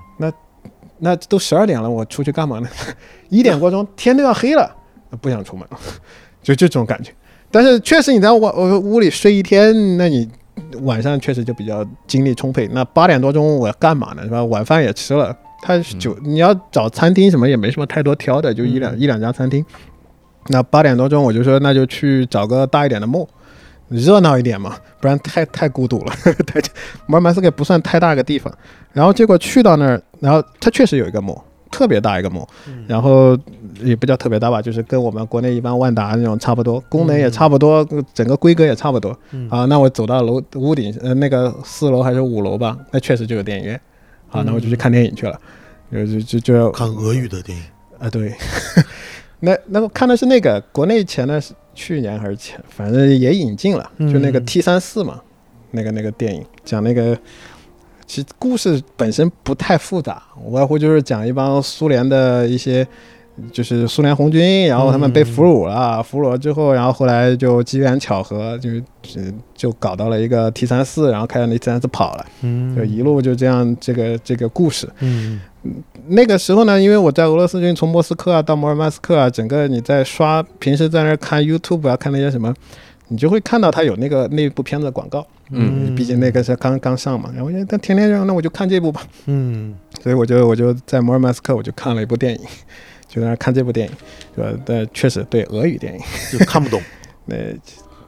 [1.01, 2.67] 那都十二点了，我出去干嘛呢？
[3.29, 4.69] 一点过钟，天都要黑了，
[5.17, 5.77] 不想出门了，
[6.43, 7.11] 就就这种感觉。
[7.51, 10.29] 但是确实，你在我我屋里睡一天，那你
[10.81, 12.67] 晚上确实就比较精力充沛。
[12.73, 14.23] 那八点多钟我要干嘛呢？
[14.23, 14.43] 是吧？
[14.45, 19.65] 晚饭也吃了，他就、你要找餐厅什么也没什么太多挑的，就一两、嗯一两家餐厅。
[20.47, 23.27] 那八点多钟我就说，那就去找个大一点的墓，
[23.87, 26.13] 热闹一点嘛，不然太太孤独了。
[26.45, 26.61] 太
[27.07, 28.53] 摩尔曼斯克不算太大个地方，
[28.93, 31.39] 然后结果去到那儿，然后它确实有一个墓，
[31.71, 32.47] 特别大一个墓，
[32.87, 33.37] 然后
[33.81, 39.17] 也不叫特别大吧，就是跟我们国内一般万达那种差不多，功能也差不多，整个规格也差不多。
[39.31, 39.49] 嗯。
[39.49, 43.79] 啊，那我走到楼屋顶，呃，那个四楼还是五楼吧，那确实就有电影院。
[44.27, 45.39] 好，那我就去看电影去了，
[45.91, 47.63] 就就就要看俄语的电影，
[47.97, 48.33] 啊，对，
[49.41, 54.45] 那那我看的是那个国内前的是去年还是前，反正也引进了，就那个嗯。
[54.45, 55.19] T 三四嘛，
[55.71, 57.17] 那个那个电影讲那个，
[58.09, 62.85] 其实故事本身不太复杂，无外乎就是讲一帮苏联的一些
[63.51, 69.21] 就是苏联红军，然后他们被俘虏了，俘虏了之后，然后后来就机缘巧合，就就
[69.53, 74.89] 就搞到了一个 T 三四，然后开着那 T 三四跑了，嗯就一路就这样这个这个故事。
[75.01, 75.39] 嗯
[76.07, 82.51] 那个时候呢，因为我在俄罗斯军从莫斯科啊到摩尔曼斯克啊，整个你在刷，平时在那儿看 YouTube 啊，看那些什么，
[83.09, 85.23] 你就会看到他有那个那部片子的广告。
[85.51, 85.95] 嗯。
[85.95, 89.75] 毕竟那个是刚刚上嘛，然后我觉得他天天让那我就看这部吧，嗯。
[90.01, 92.39] 所以我就我就在摩尔曼斯克我就看了一部电影，
[93.07, 93.93] 就在那看这部电影，
[94.35, 94.61] 是吧？
[94.65, 95.99] 但确实对俄语电影，
[96.31, 96.81] 就看不懂，
[97.25, 97.35] 那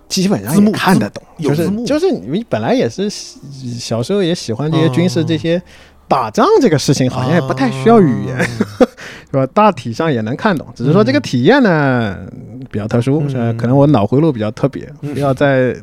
[0.07, 5.61] 基本上字幕也看得懂，就是就是你本来也是小时候也喜欢这些军事哦这些
[6.07, 8.37] 打仗这个事情，好像也不太需要语言，
[9.31, 9.45] 是吧？
[9.47, 12.17] 大体上也能看懂，只是说这个体验呢
[12.69, 13.29] 比较特殊，嗯。
[13.29, 13.53] 是吧？
[13.57, 15.15] 可能我脑回路比较特别，嗯。
[15.17, 15.75] 要在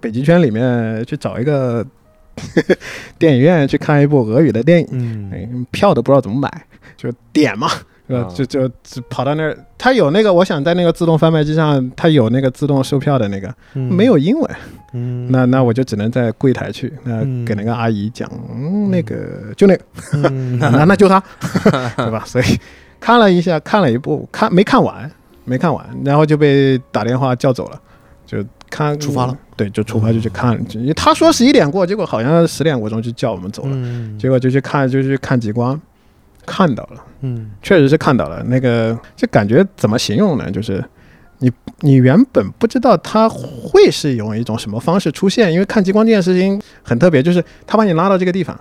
[0.00, 1.84] 北极圈里面去找一个
[3.18, 4.88] 电影院去看一部俄语的电影。
[4.92, 5.30] 嗯。
[5.32, 6.50] 哎，票都不知道怎么买，
[6.96, 7.68] 就点嘛，
[8.06, 8.20] 是吧？
[8.20, 8.28] 啊。
[8.34, 14.50] 就就就跑到那儿，它有那个，我想在那个自动贩卖机上，它有那个自动售票的那个，没有英文，
[14.92, 15.28] 嗯。
[15.30, 17.44] 那那我就只能在柜台去，那嗯。
[17.44, 20.58] 给那个阿姨讲，嗯，那个就那个，嗯。
[20.60, 21.22] 那那就他，
[21.96, 22.22] 对吧？
[22.24, 22.44] 所以
[23.00, 25.10] 看了一下，看了一部，看没看完，
[25.44, 27.80] 没看完，然后就被打电话叫走了，
[28.26, 30.58] 就看出发了，对，就出发就去看
[30.94, 33.70] 他说十一点过，结果好像十点过钟就叫我们走了。
[33.72, 35.80] 嗯结果就去看，就去看极光，
[36.46, 38.42] 看到了，嗯确实是看到了。
[38.46, 40.50] 那个这感觉怎么形容呢？
[40.50, 40.84] 就是
[41.38, 41.50] 你
[41.80, 48.58] 你原本不知道它会是用一种什么方式出现，因为看极光这件事情很特别，就是他把你拉到这个地方，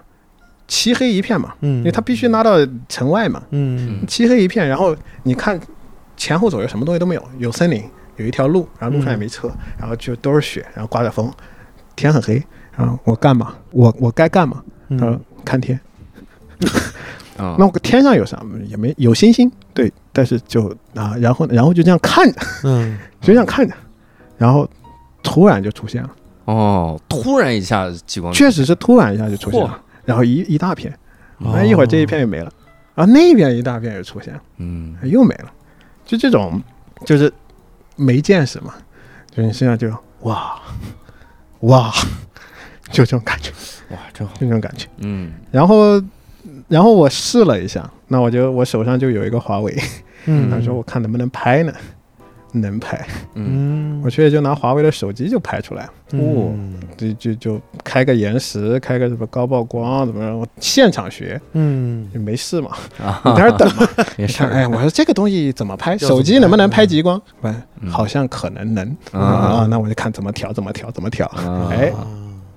[0.67, 2.57] 漆黑一片嘛，嗯因为他必须拉到
[2.88, 5.59] 城外嘛，嗯漆黑一片，然后你看
[6.15, 7.84] 前后左右什么东西都没有，有森林，
[8.18, 9.49] 有一条路，然后路上也没车，
[9.80, 11.31] 然后就都是雪，然后刮着风，
[11.95, 12.41] 天很黑，
[12.76, 13.56] 然后我干嘛？
[13.72, 14.64] 我我该干嘛？
[14.89, 15.80] 他说看天。
[17.38, 18.41] 啊 那我天上有啥？
[18.68, 22.98] 也没有星星，对，但是就啊，然后然后就这样看着，嗯。
[23.22, 23.73] 就这样看着，
[24.38, 24.68] 然后
[25.23, 26.10] 突然就出现了，
[26.45, 30.91] 哦，突然一下激光，确实是突然一下就出现了，然后一一大片，
[31.39, 31.52] 哦。
[31.53, 32.52] 那一会儿这一片也没了，
[32.95, 34.95] 然后那边一大片也出现了，嗯。
[35.03, 35.52] 又没了，
[36.06, 36.61] 就这种
[37.06, 37.31] 就是
[37.98, 38.74] 没见识嘛，
[39.30, 39.90] 就你身上就
[40.22, 40.57] 哇
[41.61, 41.91] 哇，
[42.91, 43.52] 就这种感觉，
[43.90, 44.88] 哇，真好，就这种感觉。
[44.99, 46.02] 嗯然后
[46.69, 49.76] 然后我试了一下，那我就我手上就有一个华为。
[50.26, 51.74] 嗯他说我看能不能拍呢？
[52.53, 53.06] 能拍，
[53.36, 53.98] 嗯。
[53.98, 54.02] 嗯。
[54.03, 55.84] 我去就拿华为的手机就拍出来。
[55.84, 56.53] 了，哦。
[56.95, 60.38] 就就就开个延时，开个什么高曝光，怎么样？
[60.38, 62.10] 我现场学嗯。
[62.14, 62.72] 就没事嘛，
[63.03, 63.88] 啊，你在那儿等嘛。
[64.18, 65.98] 没事哎，我说这个东西怎么拍？
[65.98, 67.22] 手机能不能拍极光？
[67.41, 67.90] 喂，嗯。
[67.90, 68.98] 好像可能能。
[69.11, 69.19] 啊。
[69.19, 71.69] 啊，那我就看怎么调，怎么调，怎么调，啊。
[71.72, 71.91] 哎，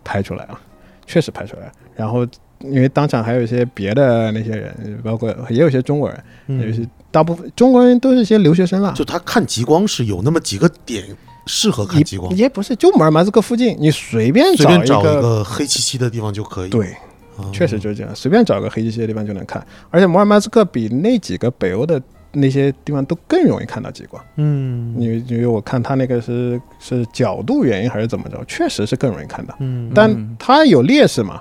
[0.04, 0.58] 拍出来了，
[1.06, 1.72] 确实拍出来了。
[1.96, 2.26] 然后
[2.60, 11.04] 因为当场还有一些别的那些人，包括也有一些中国人，有一些大部分中国人都是一些留学生啦，就他看极光是有那么几个点
[11.46, 16.70] 适合看极光，也不是，就摩尔曼斯克附近，你随便随便找一个，黑漆漆的地方就可以。
[16.70, 16.88] 对，
[17.36, 19.64] 啊，确实就是这样，随便找个黑漆漆的地方就能看。
[19.90, 22.00] 而且摩尔曼斯克比那几个北欧的
[22.32, 24.94] 那些地方都更容易看到极光，嗯。
[24.98, 29.90] 因为因为我看他那个是是角度原因还是怎么着，确实是更容易看到，嗯。
[29.92, 31.40] 但它有劣势嘛，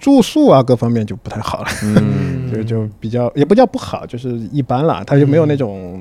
[0.00, 6.00] 住宿啊各方面就不太好了，嗯 就就比较也不叫不好，就是一般啦，它就没有那种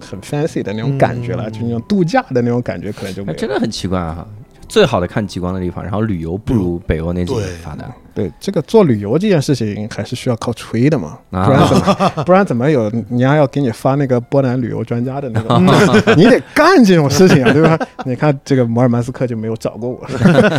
[0.00, 3.34] 很 fancy 的那种感觉了，嗯就那种度假的那种感觉可能就没有。
[3.34, 4.26] 哎真的很奇怪哈。
[4.68, 7.84] 最好的看极光的地方，然后旅游不如北欧那几个发达。
[8.14, 11.44] 对这个做旅游这件事情还是需要靠吹的嘛，啊。
[11.44, 15.62] 不然怎么不然怎么有人家要给你发那个波兰旅游专家的那种，
[16.16, 17.78] 你得干这种事情啊，对吧？
[18.06, 20.00] 你看这个摩尔曼斯克就没有找过我，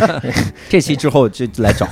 [0.70, 1.84] 这期之后就来找，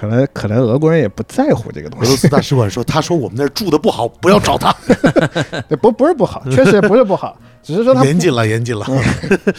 [0.00, 4.74] 可能可能俄国人也不在乎这个东西，俄罗斯大使馆说，他说我们那儿住的不好，不要找他。
[5.68, 8.86] 对不不是不好，确实不是不好，只是说他严谨了，严谨了。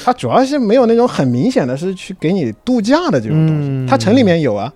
[0.03, 4.71] 他主要是没有那种很明显的是去给你度假的这种东西，嗯它城里面有啊。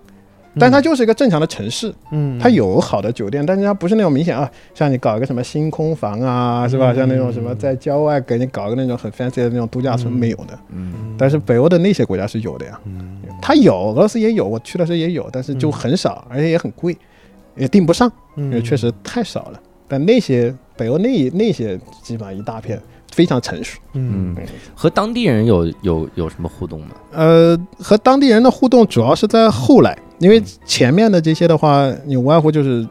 [0.58, 6.92] 但它就是一个正常的城市，嗯它有好的酒店，但是它不是那种明显啊，像你搞一个什么星空房啊，是吧？
[6.92, 10.58] 像那种什么在郊外给你搞个那种很 fancy 的那种度假村，没有的。
[10.70, 12.80] 嗯但是北欧的那些国家是有的呀，
[13.40, 16.98] 它有，俄罗斯也有，我去的时候也有，但是就很少，而且也很贵，
[17.54, 19.60] 也订不上，因为确实太少了。
[19.86, 22.80] 但那些北欧那那些基本上一大片，
[23.12, 23.78] 非常成熟。
[23.92, 24.34] 嗯，
[24.74, 26.88] 和当地人有有有什么互动吗？
[27.12, 32.86] 呃，和当地人的互动主要是在后来，因为前面的这些的话，你无外乎就是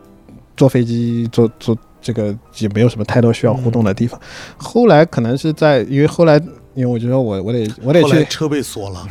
[0.57, 4.19] 坐飞机、坐坐这个也没有什么太多需要互动的地方。
[4.57, 6.35] 后来可能是在，因为后来，
[6.75, 9.05] 因为我觉得我我得我得去，车被锁了，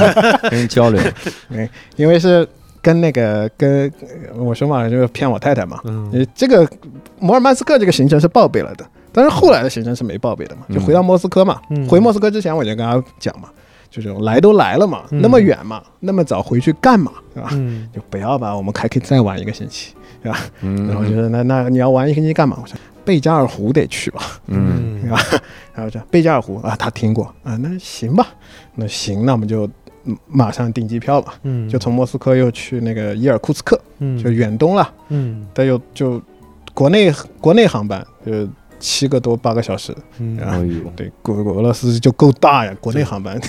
[0.50, 1.00] 跟人交流，
[1.96, 2.46] 因为是
[2.82, 3.90] 跟那个跟
[4.36, 5.80] 我说嘛，就是骗我太太嘛。
[5.84, 6.10] 嗯。
[6.12, 6.68] 呃，这个
[7.18, 11.60] 摩尔曼斯克这个行程是报备了的，但是后来的行程是没报备的嘛，就回到莫斯科嘛。
[11.70, 13.48] 嗯回莫斯科之前我就跟他讲嘛，
[13.88, 17.48] 就是来都来了嘛，嗯那么远嘛，那么早回去干嘛，对吧？
[17.52, 20.38] 嗯就不要吧，我们还可以再玩一个星期，对吧？
[20.62, 22.58] 嗯然后就是那那你要玩一个星期干嘛？
[22.60, 25.18] 我说贝加尔湖得去吧，嗯对吧？
[25.74, 28.26] 然后这贝加尔湖啊，他听过啊，那行吧，
[28.74, 29.68] 那行，那我们就
[30.04, 34.90] 嗯马上订机票吧，嗯就从莫斯科又去那个伊尔库茨克，嗯就远东了。
[35.08, 36.20] 嗯但又就
[36.72, 38.48] 国内国内航班就
[38.84, 40.36] 七个多八个小时，嗯。
[40.38, 43.40] 啊哎呦，对，国俄罗斯就够大呀，国内航班，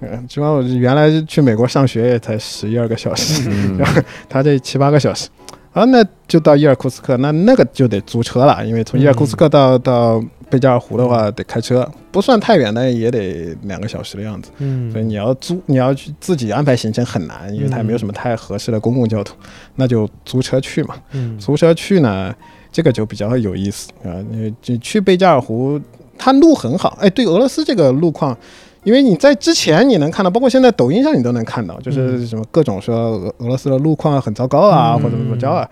[0.00, 3.76] 嗯， 起码我原来去美国上学也才十一二个小时，嗯。
[3.78, 4.00] 然后
[4.30, 5.28] 他这七八个小时，
[5.74, 14.50] 啊，那就到伊尔库茨克，那那个就得租车了，因为从伊尔库茨克到到贝加尔湖的话得开车，不算太远，但也得两个小时的样子。
[14.58, 14.90] 嗯。
[14.90, 19.36] 所以你要租，你要去自己安排行程很难，因为它也没有什么太合适的公共交通，
[19.74, 20.94] 那就租车去嘛。
[21.12, 21.38] 嗯。
[21.38, 22.34] 租车去呢，
[22.76, 24.20] 这个就比较有意思啊。
[24.30, 25.80] 你你去贝加尔湖，
[26.18, 28.36] 它路很好，哎，对俄罗斯这个路况。
[28.84, 35.66] 因为你在之前你能看到，包括现在抖音上你都能看到，就是什么各种说俄俄罗斯的路况很糟糕啊，嗯或者怎么着啊，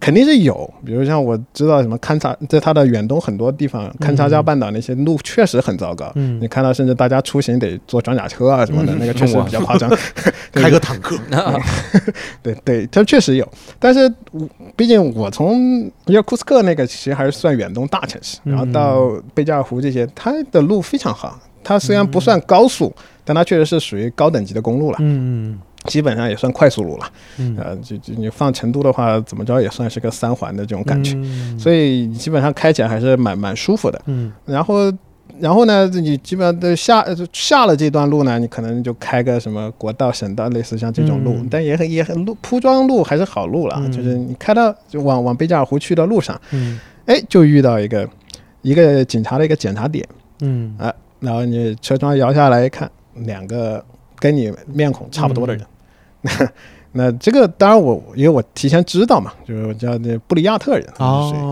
[0.00, 0.68] 肯定是有。
[0.84, 6.10] 比如像我知道什么勘察，在它的远东很多地方，勘察加半岛那些路确实很糟糕。
[6.14, 9.88] 嗯你看到甚至大家出行得坐装甲车啊什么的，那个确实比较夸张。
[10.50, 11.16] 对 开个坦克，
[12.42, 13.46] 对对，它确实有，
[13.78, 21.38] 但是我毕竟我从伊尔库茨克那个其实还是算远东大城市，嗯然后到贝加尔湖这些，它的路非常好。
[21.64, 22.90] 它虽然不算高速，
[23.26, 27.12] 但它确实是属于高等级的公路了，嗯基本上也算快速路了。
[27.38, 27.56] 嗯。
[27.58, 31.58] 呃，就就你放成都的话，怎么着也算是个三环的这种感觉，嗯。
[31.58, 34.00] 所以你基本上开起来还是蛮蛮舒服的。
[34.06, 34.32] 嗯。
[34.44, 34.92] 然后，
[35.38, 41.48] 然后呢，你基本上都下呃下了这段路呢，你可能就开个什么国道、省道，类似像这种路，嗯。
[41.50, 43.92] 但也很也很路铺装路还是好路了，嗯。
[43.92, 46.78] 就是你开到就往往贝加尔湖去的路上，嗯。
[47.06, 48.08] 哎，就遇到一个
[48.62, 50.06] 一个警察的一个检查点，
[50.40, 50.74] 嗯。
[50.78, 53.82] 啊，然后你车窗摇下来一看，两个
[54.18, 55.66] 跟你面孔差不多的人。
[56.92, 60.86] 那这个当然我因为我提前知道嘛，就是我叫那布里亚特人，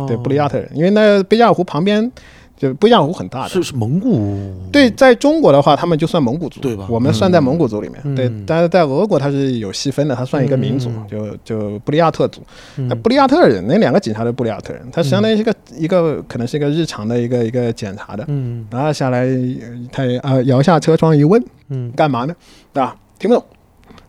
[0.07, 2.11] 对布里亚特人，因为那贝加尔湖旁边
[2.57, 6.87] 就贝加尔湖很大的，是是蒙古，对，在中国的话，他们就算蒙古族，对吧？
[6.89, 8.15] 我们算在蒙古族里面，嗯。
[8.15, 11.07] 对，但是在俄国它是有细分的，它算一个民族，嗯。
[11.07, 12.41] 就就布利亚特族。
[12.77, 12.89] 嗯。
[12.89, 18.67] 那布利亚特人那两个警察的布利亚特人，他相当于是一个、一个可能是一个日常的一个一个检查的，嗯。
[18.71, 21.93] 然后下来呃他啊摇下车窗一问嗯。
[21.95, 22.35] 干嘛呢？
[22.73, 23.45] 对吧，听不懂，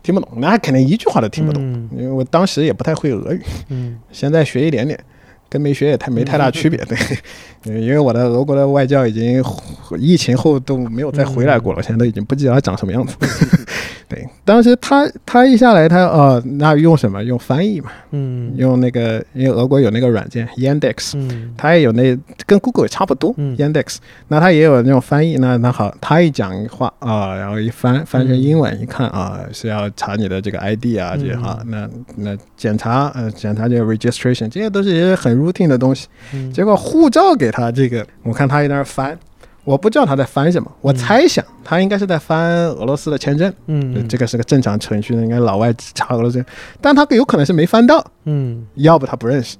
[0.01, 1.89] 听不懂，那肯定一句话都听不懂，嗯。
[1.97, 3.99] 因为我当时也不太会俄语，嗯。
[4.11, 4.97] 现在学一点点，
[5.49, 6.77] 跟没学也太没太大区别。
[6.85, 6.97] 对，
[7.67, 9.43] 因为我的俄国的外教已经
[9.97, 13.15] 疫情后都没有再回来过了，现在都已经不记得他长什么样子。
[14.09, 17.21] 对，当时他他一下来，他哦，那用什么？
[17.21, 21.11] 用翻译嘛，嗯用那个，因为俄国有那个软件 Yandex。
[21.15, 36.07] 嗯它也有那跟 Google 也差不多、嗯 y a n d e x 那它也有那种翻译，那那好，他一讲话啊、然后一翻翻成英文，一看啊、是要查你的这个 ID 啊，这些哈、那那检查呃检查这个 registration，这些都是一些很 routine 的东西。
[36.33, 39.17] 嗯结果护照给他这个，我看他在那儿翻，
[39.63, 46.43] 我不知道他在翻什么，我猜想他应该是在翻俄罗斯的签证，嗯这个是个正常程序，应该老外查俄罗斯，
[46.79, 49.57] 但他有可能是没翻到，嗯要不他不认识。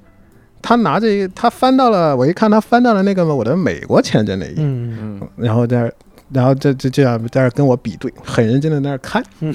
[0.60, 9.24] 他拿着一，他翻到了，我一看他翻到了那个我的美国签证那一页，嗯嗯然后在那，然后这这这样在那儿跟我比对，很认真的在那儿看。
[9.42, 9.54] 嗯，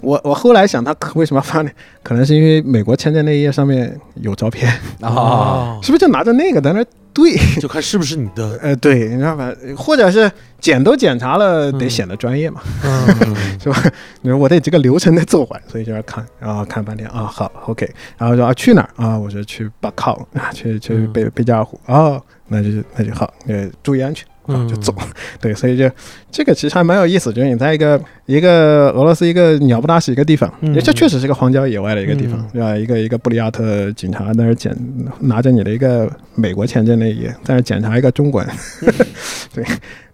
[0.00, 1.70] 我我后来想，他可为什么要翻呢？
[2.02, 4.68] 可能是因为美国签证那一页上面有照片，
[5.00, 7.36] 啊，哦是不是就拿着那个在那儿对？
[7.60, 9.52] 就看是不是你的呃，对，你知道吧？
[9.76, 10.30] 或者是
[10.60, 13.82] 检都检查了，得嗯显得专业嘛，嗯 是吧？
[14.22, 17.88] 你说我得这个流程得走完，所以就要看，然后看半天啊，好，OK，
[18.18, 19.18] 然后说啊去哪儿啊？
[19.18, 24.26] 我说去巴靠啊，去去嗯贝贝加尔湖哦，那就那就好，呃，注意安全。
[24.50, 24.94] 啊，就走，
[25.40, 25.88] 对，所以就
[26.30, 30.74] 这个其实还蛮有意思，就是你在一个一个俄罗斯一个鸟不拉屎一个地方，嗯。
[30.82, 32.76] 这确实是个荒郊野外的一个地方嗯，对吧？
[32.76, 34.74] 一个一个布里亚特警察在那儿检
[35.20, 38.50] 拿着你的一个美国签证那一，在那儿检查一个中国人，
[39.54, 39.64] 对，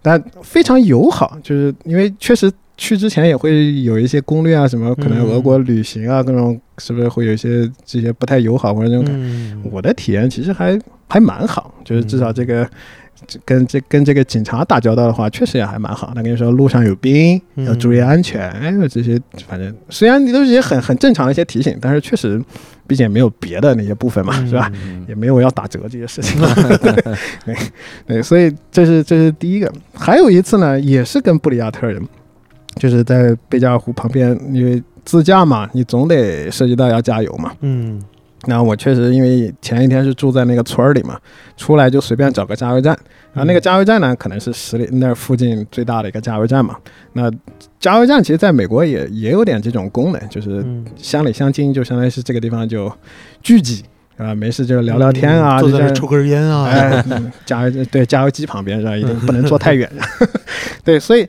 [0.03, 5.27] 但非常友好，就是因为确实去之前也会有一些攻略啊，什么可能嗯。
[5.31, 12.69] 俄国旅行啊，各种是不是会有一些这些不太友好或者这种我的体验其实还还蛮好，就是至少这个。
[13.27, 16.13] 这跟这跟这个警察打交道的话，确实也还蛮好。
[16.15, 22.43] 他跟你说路上有兵，嗯要注意安全，哎这些反正虽然你都是一些很很正常的一些提醒，但是确实，
[22.87, 24.71] 毕竟也没有别的那些部分嘛，是吧？
[24.85, 26.41] 嗯也没有要打折这些事情。
[27.45, 27.57] 对
[28.07, 29.73] 对，所以这是这是第一个。
[29.95, 32.03] 还有一次呢，也是跟布里亚特人，
[32.77, 37.53] 就是在贝加尔湖旁边，因为自驾嘛，你总得涉及到要加油嘛。
[37.61, 38.01] 嗯
[38.47, 41.19] 然后我确实因为前一天是住在那个村儿里嘛，
[41.57, 42.97] 出来就随便找个加油站，
[43.33, 46.77] 然后那个加油站呢可能是十里那儿附近最大的一个加油站嘛。
[47.13, 47.31] 那
[47.79, 52.91] 加油站其实在美国也也有点这种功能，就是嗯，乡里乡亲，就相当于是这个地方就
[53.43, 53.85] 聚集
[54.17, 58.97] 啊，没事就聊聊天啊，就在坐在那抽根烟啊，哎，嗯加油对加油机旁边是吧？
[58.97, 59.91] 一定不能坐太远。
[60.85, 61.27] 对，所以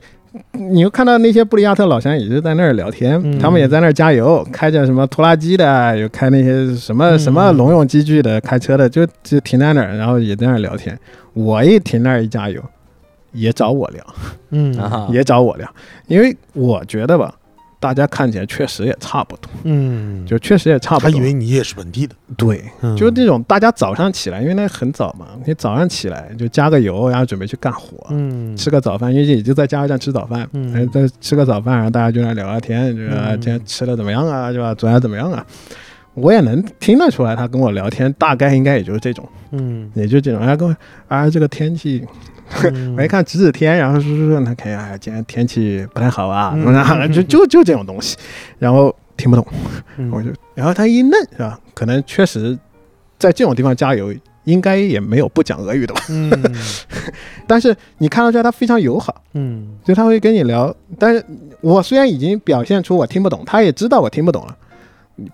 [0.52, 3.38] 你又看到那些布里亚特老乡也是在那儿聊天，嗯。
[3.38, 7.18] 他们也在那儿加油，开着什么拖拉机的，有开那些什么嗯。
[7.18, 10.98] 什么农用机具的，开车的，就就停在那儿，然后也在那儿聊天。
[11.32, 12.62] 我一停那儿一加油，
[13.32, 14.04] 也找我聊，
[14.50, 14.76] 嗯。
[14.78, 15.68] 啊，也找我聊，
[16.06, 17.34] 因为我觉得吧。
[17.80, 21.16] 大家看起来确实也差不多，嗯，就确实也差不多他。
[21.16, 34.74] 以为你也是本地的，对，嗯就是这种大家早上起来，因为那很早嘛，你早上起来就加个油，然后准备去干活，嗯吃个早饭，因为也就在加油站吃早饭，嗯哎，再吃个早饭，然后大家就来聊聊天，就是啊嗯今天吃的怎么样啊，是吧？
[34.74, 35.44] 昨天怎么样啊？
[36.14, 40.44] 我也能听得出来，他跟我聊天大概应该也就是这种，嗯，也就这种。
[40.44, 40.74] 他跟我
[41.06, 42.08] 啊，这个天气，嗯
[42.96, 47.12] 我一看指指天，然后说说说，那看呀，今天天气不太好啊，嗯怎么样？
[47.12, 48.16] 就就就这种东西，
[48.58, 49.46] 然后听不懂。
[49.96, 51.58] 嗯我就，然后他一愣是吧？
[51.74, 52.58] 可能确实
[53.18, 54.14] 在这种地方加油，
[54.44, 56.00] 应该也没有不讲俄语的吧。
[56.08, 56.30] 嗯
[57.46, 60.74] 但是你看得出来他非常友好，嗯就他会跟你聊。
[60.98, 61.24] 但是
[61.60, 64.56] 我虽然已经表现出我听不懂，他也知道我听不懂了，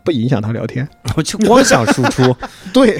[0.04, 0.86] 不影响他聊天。
[1.16, 2.34] 我就光想输出，
[2.72, 2.98] 对，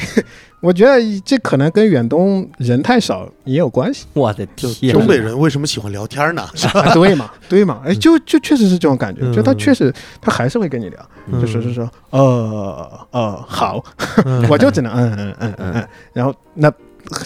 [0.64, 4.06] 我觉得这可能跟远东人太少也有关系。
[4.14, 6.42] 我的天，东北人为什么喜欢聊天呢？
[6.56, 6.66] 是。
[6.68, 6.80] 吧？
[6.80, 9.92] 啊对嘛，对嘛，哎，就就确实是这种感觉，就他嗯确实
[10.22, 11.08] 他还是会跟你聊，
[11.40, 13.84] 就是是说，呃呃，好，
[14.24, 14.46] 嗯。
[14.48, 16.72] 我就只能嗯嗯嗯嗯嗯，然后那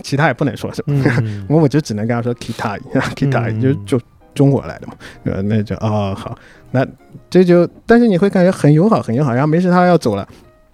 [0.02, 0.88] 其他也不能说是吧？
[1.20, 1.46] 嗯。
[1.48, 2.76] 我 我就只能跟他说 kita
[3.14, 3.60] kita 嗯。
[3.60, 4.04] 就就
[4.34, 4.94] 中国来的嘛，
[5.24, 6.36] 呃，那就哦好，
[6.72, 6.84] 那
[7.30, 10.26] 这就但是你会感觉很友好很友好，然后没事他要走了，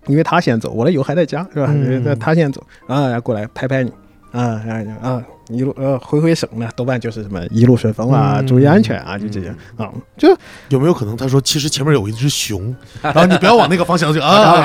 [0.06, 1.66] 因为他先走，我的油还在家是吧？
[1.70, 3.90] 嗯那他先走啊，然后过来拍拍你
[4.32, 10.28] 啊，然后啊一路呃挥挥手呢，多半就是什么一路顺风啊，嗯注意安全啊，就这些啊，就
[10.70, 14.64] 有没有可能他说其实前面有一只熊， 然后你不要往那个方向去啊？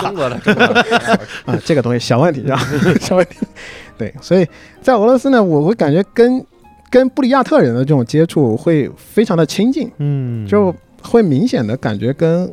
[0.00, 0.80] 这，中国的，中国的，
[1.44, 2.44] 啊这个东西小问题？
[3.00, 3.36] 小问题，
[3.98, 4.46] 对，所以
[4.80, 6.44] 在俄罗斯呢，我会感觉跟
[6.90, 9.90] 跟布里亚特人的这种接触会非常的亲近。
[9.98, 12.50] 嗯就会明显的感觉跟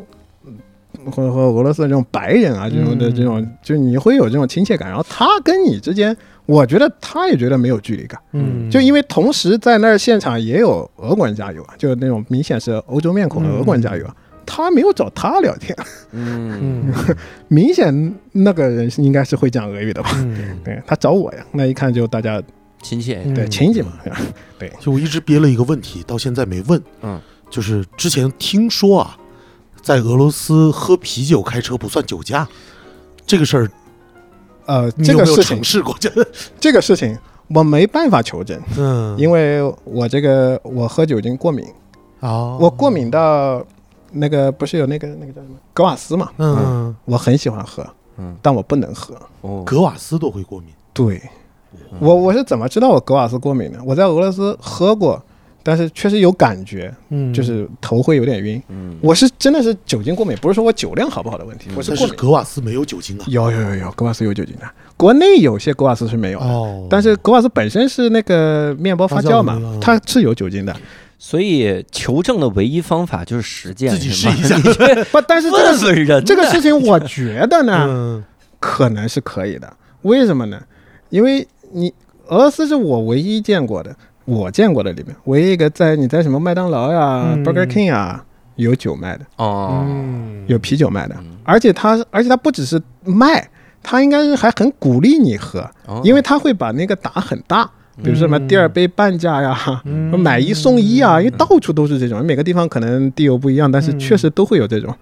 [1.11, 4.87] 和和俄罗斯的这种白人啊，这种的嗯这种，就你会有这种亲切感。
[4.89, 6.15] 然后他跟你之间，
[6.45, 14.15] 我觉得他也觉得没有距离感，嗯就因为同时在那儿现场也有俄国人加油啊，就是那种明显是欧洲面孔的俄国人加油啊。
[14.47, 15.75] 他没有找他聊天，
[16.13, 17.15] 嗯，嗯
[17.49, 20.11] 明显那个人是应该是会讲俄语的吧？
[20.17, 22.39] 嗯， 对他找我呀，那一看就大家
[22.83, 23.93] 亲切，嗯对亲戚嘛，
[24.59, 26.79] 对就我一直憋了一个问题，到现在没问。
[27.01, 27.19] 嗯，
[27.49, 29.17] 就是之前听说啊，
[29.85, 32.47] 在俄罗斯喝啤酒开车不算酒驾，
[33.23, 33.69] 这个事儿
[34.65, 35.95] 呃，你有没有这个事情尝，试过？
[36.59, 37.15] 这个事情
[37.49, 41.63] 我没办法求证，嗯，因为我这个我喝酒精过敏，
[42.19, 43.63] 啊，我过敏到
[44.11, 47.85] 那个不是有那个那个叫什么格瓦斯嘛，嗯，我很喜欢喝，
[48.17, 49.15] 嗯，但我不能喝。
[49.41, 50.69] 哦，格瓦斯都会过敏。
[50.93, 51.21] 对，
[51.99, 53.79] 我我是怎么知道我格瓦斯过敏的？
[53.85, 55.23] 我在俄罗斯喝过，
[55.67, 58.61] 但是确实有感觉，嗯就是头会有点晕。
[58.69, 61.95] 嗯，我是真的是酒精过敏，不是说我酒量好不好的问题，我是。
[62.13, 63.25] 格瓦斯没有酒精啊。
[63.27, 66.45] 有有有有，格瓦斯有酒精的，国内有些格瓦斯是没有的。
[66.45, 70.75] 哦，但是格瓦斯本身是那个面包发酵嘛它是有酒精的。
[71.17, 74.55] 所以求证的唯一方法就是实践，自己试一下
[75.11, 78.23] 不，但是这问个问人这个事情，我觉得呢，嗯
[78.59, 79.73] 可能是可以的。
[80.03, 80.61] 为什么呢？
[81.09, 81.91] 因为你
[82.27, 83.95] 俄罗斯是我唯一见过的，
[84.25, 87.43] 我见过的里面唯一一个在你在什么麦当劳呀、嗯。
[87.45, 88.23] Burger King 啊
[88.55, 90.43] 有酒卖的，哦，嗯。
[90.47, 93.47] 有啤酒卖的，嗯而且它而且它不只是卖，
[93.83, 96.01] 它应该是还很鼓励你喝，哦。
[96.03, 97.69] 因为它会把那个打很大。
[98.03, 100.19] 比如说什么第二杯半价呀，嗯。
[100.19, 103.99] 买一送一啊，因为到处都是这种，每个地方可能地有不一样，但是嗯。
[103.99, 104.93] 确实都会有这种，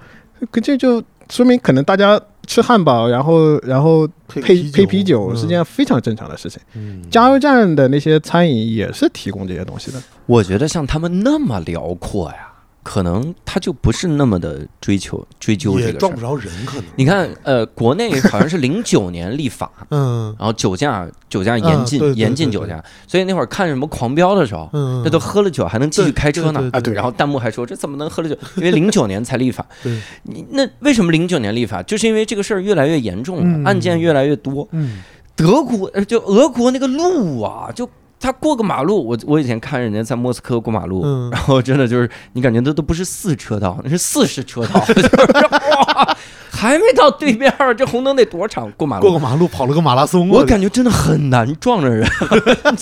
[0.51, 4.41] 可这就说明可能大家吃汉堡，然后然后配
[4.71, 6.61] 配啤酒是件非常正常的事情。
[6.75, 10.01] 嗯加油站的那些餐饮也是提供这些东西的。
[10.25, 12.52] 我觉得像他们那么辽阔呀，
[12.83, 16.19] 可能他就不是那么的追求追究这个事撞不。
[16.21, 16.85] 着人，可能。
[16.95, 28.35] 你看，呃，国内好像是零九年立法， 嗯然后酒驾酒驾严禁、严禁酒驾，所以那会儿看什么狂飙的时候，嗯，那都喝了酒还能继续开车呢啊对然后弹幕还说这怎么能喝了酒？
[28.57, 29.65] 因为零九年才立法。
[29.81, 31.81] 对你那为什么零九年立法？
[31.83, 34.67] 就是因为这个事儿越来越严重了，嗯案件越来越多。
[34.71, 35.01] 嗯
[35.35, 37.89] 德国呃，就俄国那个路啊，就
[38.23, 46.17] 他过个马路，我我以前看人家在莫斯科过马路，嗯然后真的就是你感觉那都不是四车道，那是四十车道， 就是哇，
[46.49, 48.71] 还没到对面儿，这红灯得多长？
[48.77, 52.07] 过马路，过个马路跑了个马拉松，我感觉真的很难撞着人。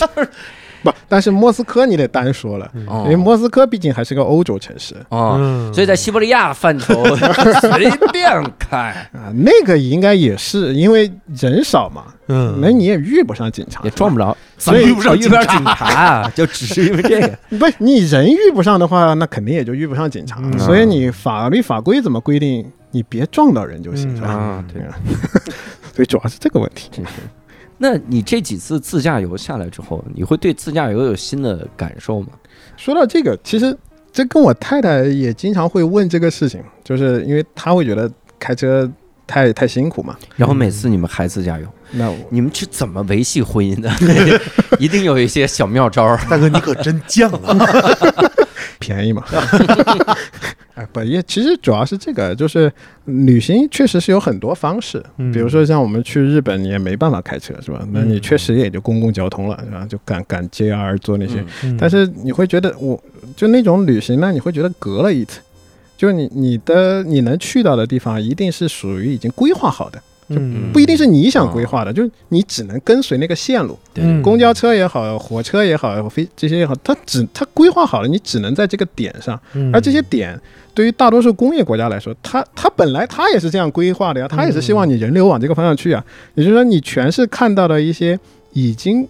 [0.84, 3.04] 不，但是莫斯科你得单说了，哦。
[3.06, 4.96] 因为莫斯科毕竟还是个欧洲城市。
[5.10, 5.74] 啊，嗯。
[5.74, 7.04] 所以在西伯利亚范畴
[7.62, 8.78] 随便开，
[9.14, 15.86] 啊，那个应该也是因为人少嘛，嗯，那你也遇不上警察，也撞不着，所以遇不上警遇不上警察？
[15.94, 17.28] 啊， 就只是因为这个。
[17.58, 20.40] 不是你人遇不上的话，那肯定也就遇不上警察。
[20.42, 20.58] 嗯。
[20.60, 24.16] 所以你法律法规怎么规定，你别撞到人就行，嗯。
[24.16, 24.30] 是吧？
[24.30, 24.82] 啊，对，
[25.94, 26.90] 所以主要是这个问题。
[27.84, 32.28] 那你这几次自驾游下来之后，你会对自驾游有新的感受吗？
[32.78, 33.76] 说到这个，其实
[34.14, 38.88] 这跟我太太也经常会问这个事情，就是因为她会觉得开车
[39.26, 40.16] 太太辛苦嘛。
[40.36, 43.92] 然后每次你们还自驾游，那我你们是怎么维系婚姻的？
[44.78, 46.16] 一定有一些小妙招。
[46.30, 48.31] 大哥，你可真犟啊！
[48.82, 49.24] 便宜嘛。
[50.74, 52.72] 哎，不也，其实主要是这个，就是
[53.06, 57.86] 旅行确实是有很多方式，嗯比如说像我们去日本，你也没办法开车，是吧？
[57.92, 59.86] 那你确实也就公共交通了，是吧？
[59.88, 63.02] 就赶赶 JR 坐那些，嗯但是你会觉得我
[63.36, 65.44] 就那种旅行呢，你会觉得隔了一层，
[65.98, 70.02] 就你你的你能去到的地方一定是属于已经规划好的，
[70.40, 80.40] 嗯不一定是你想规划的，就是你只能跟随那个线路，嗯公交车也好，火车也好，飞这些也好，它只它规划好了，你只能在这个点上，嗯而这些点
[80.74, 86.04] 对于大多数工业国家来说，它它本来它也是这样规划的呀，它也是希望你人流往这个方向去啊。
[86.36, 88.18] 也就是说，你全是看到的一些
[88.54, 89.06] 已经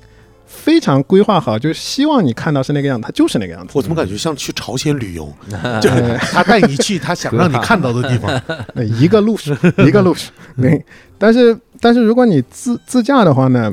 [0.47, 3.71] 非常规划好，就是希望你看到是那个样子，它就是那个样子。
[3.75, 5.31] 我怎么感觉像去朝鲜旅游？
[5.79, 8.29] 就呃是他带你去他想让你看到的地方。
[8.73, 10.31] 呃 一个路数，一个路数。
[10.59, 10.83] 对，
[11.21, 13.71] 但是但是如果你自自驾的话呢，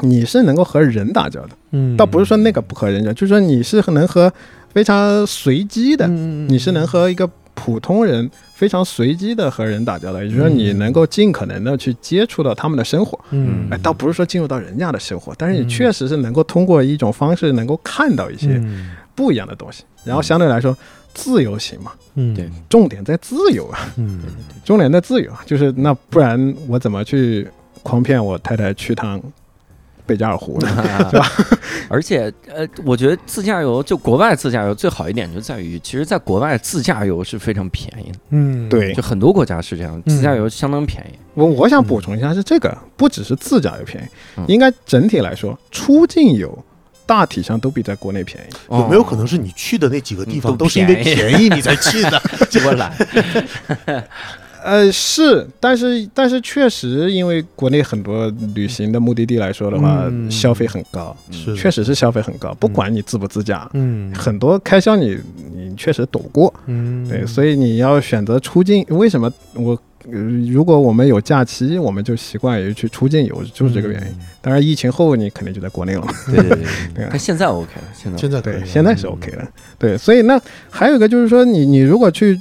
[0.00, 1.96] 你是能够和人打交道的，嗯。
[1.96, 4.30] 倒不是说那个不和人交，就是说你是能和
[4.74, 10.56] 非常随机的，嗯你是能和一个普通人非常随机的和人打交道，也就是说嗯。
[10.58, 13.18] 你能够尽可能的去接触到他们的生活。
[13.30, 13.66] 嗯。
[13.70, 18.90] 哎，倒不是说进入到人家的生活，但是你嗯确实是能够通过一种方式能够看到一些嗯。
[19.14, 20.76] 不一样的东西，然后相对来说
[21.16, 22.34] 自由行嘛，嗯。
[22.34, 22.48] 对。
[22.68, 24.20] 重点在自由啊，嗯。
[24.64, 27.48] 重点在自由啊，就是那不然我怎么去
[27.82, 29.20] 诓骗我太太去趟
[30.04, 30.60] 贝加尔湖？
[30.60, 30.68] 呢？
[31.10, 31.26] 是吧？
[31.88, 38.68] 而且，呃，我觉得自驾游就国外自驾游最好一点就在于，其实在国外自驾游是非常便宜的，嗯。
[38.68, 38.92] 对。
[38.92, 41.18] 就很多国家是这样，自驾游相当便宜。
[41.34, 44.06] 我我想补充一下，是这个不只是自驾游便宜
[44.38, 46.56] 嗯，应该整体来说，出境游
[47.06, 48.54] 大体上都比在国内便宜。
[48.76, 52.20] 有没有可能是你去的那几个地方嗯都都是因为便宜你才去的？
[52.62, 52.92] 多懒？
[54.64, 65.16] 呃，是，但是但是确实，因为国内很多旅行的目的地来说的话，嗯消费很高，是确实是消费很高，不管你自不自驾，嗯很多开销你
[65.54, 68.84] 你确实躲过，嗯对，所以你要选择出境。
[68.88, 69.80] 为什么我？
[70.12, 70.18] 呃
[70.52, 74.08] 如果我们有假期，我们就习惯于去出境游，就是这个原因。
[74.08, 76.12] 嗯当然，疫情后你肯定就在国内了嘛。
[76.26, 79.48] 对对对对 对啊但现在 OK 了，现在对，现在对现在是 OK 的。
[79.76, 82.40] 对，所以那还有一个就是说你，你如果去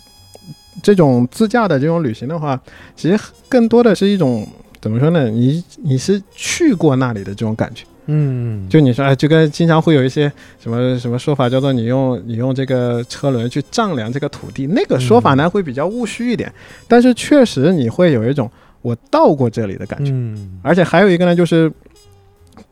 [0.84, 2.62] 这种自驾的这种旅行的话，
[2.96, 3.20] 其实
[3.50, 4.48] 更多的是一种
[4.80, 5.28] 怎么说呢？
[5.30, 7.84] 你你是去过那里的这种感觉。
[8.08, 16.52] 嗯就你说，哎，就跟经常会有一些什么什么说法，叫做你用你用这个车轮去丈量这个土地，那个说法呢会比较务虚一点，
[16.88, 18.50] 但是确实你会有一种
[18.82, 20.12] 我到过这里的感觉。
[20.12, 21.72] 嗯而且还有一个呢，就是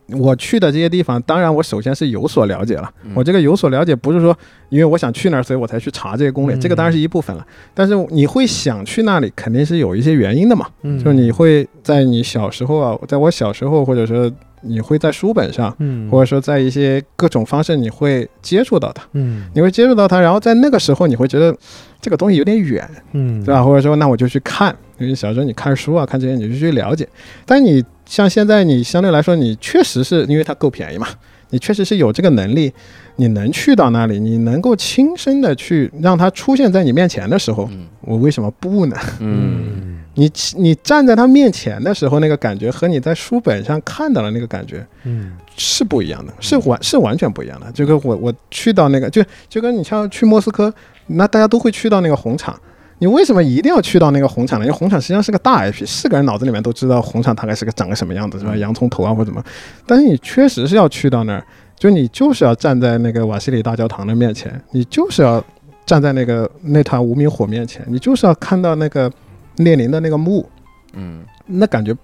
[0.09, 2.91] 我去的这些地方，当然我首先是有所了解了。
[3.03, 4.37] 嗯我这个有所了解，不是说
[4.69, 7.45] 因为我想去那儿，所以我才去查这些攻略，嗯这个当然是一部分了。
[7.73, 10.67] 但是你会想去那里，肯定是有一些原因的嘛。
[10.83, 14.31] 嗯就你会在你小时候啊，在我小时候，或者说
[14.63, 21.55] 你会在书本上，嗯或者说在一些各种方式，你会接触到它，嗯你会接触到它，然后在那个时候，你会觉得
[22.01, 23.63] 这个东西有点远，嗯对吧？
[23.63, 27.07] 或者说，那我就去看，因为小时候你看书啊，看这些，你就去了解。
[27.45, 31.07] 但你像现在，你相对来说，你确实是因为它够便宜嘛，
[31.49, 32.71] 你确实是有这个能力，
[33.17, 38.95] 你能去到那里，你能够亲身的去让它出现在你面前的时候，嗯我为什么不呢？
[39.19, 47.71] 嗯你你站在他面前的时候，那个感觉和你在书本上看到的那个感觉嗯是不一样的，是完是完全不一样的。
[47.71, 50.73] 就跟我我去到那个，就就跟你像去莫斯科，
[51.07, 52.59] 那大家都会去到那个红场。
[52.99, 54.65] 你为什么一定要去到那个红场呢？
[54.65, 58.55] 因为红场实际上是个大 IP，是个人脑子里面都知道红场大概是个长个什么样子，是吧？
[58.55, 59.43] 洋葱头啊或者怎么，
[59.85, 61.43] 但是你确实是要去到那儿，
[61.77, 65.43] 就你就是要站在那个瓦西里大教堂的面前，你就是要
[65.85, 69.11] 站在那个那团无名火面前，你就是要看到那个
[69.57, 70.47] 列宁的那个墓，
[70.93, 71.95] 嗯那感觉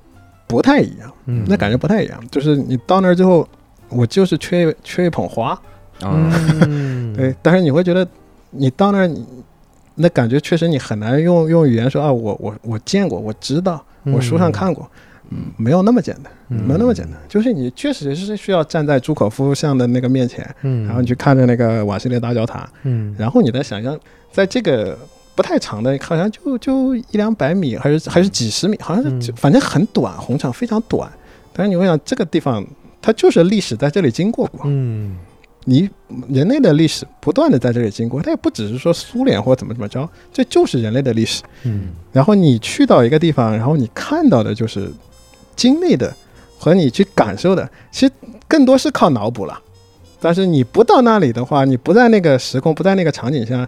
[0.47, 1.11] 不太一样。
[1.25, 2.19] 嗯那感觉不太一样。
[2.29, 3.47] 就是你到那儿之后，
[3.89, 5.49] 我就是缺缺一捧花，
[6.01, 6.31] 啊，
[6.67, 8.07] 嗯， 对，但是你会觉得
[8.51, 9.09] 你到那儿。
[10.01, 14.89] 那感觉确实，你很难用用语言说啊，我我我见过，我知道，我书上看过，
[15.29, 17.19] 嗯没有那么简单，嗯没有那么简单。
[17.27, 23.99] 就是你确实是需要站在朱可夫像的那个面前，嗯，然后你去看着那个瓦西里大教堂，嗯，然后你再想象，
[24.31, 24.97] 在这个
[25.39, 31.09] 不太长的，好像就就一两百米，还是还是几十米，好像是嗯反正很短，红场非常短。
[31.53, 32.61] 但是你会想，这个地方
[33.01, 35.15] 它就是历史在这里经过过，嗯
[35.63, 35.89] 你
[36.27, 41.41] 人类的历史不断的在这里经过，它也不只是说苏联或怎么怎么着，这就是人类的历史。
[41.63, 44.91] 嗯然后你去到一个地方，然后你看到的就是
[45.55, 46.13] 经历的
[46.57, 48.11] 和你去感受的，其实
[48.45, 49.57] 更多是靠脑补了。
[50.19, 53.65] 但是你不到那里的话，你不在那个时空，不在那个场景下，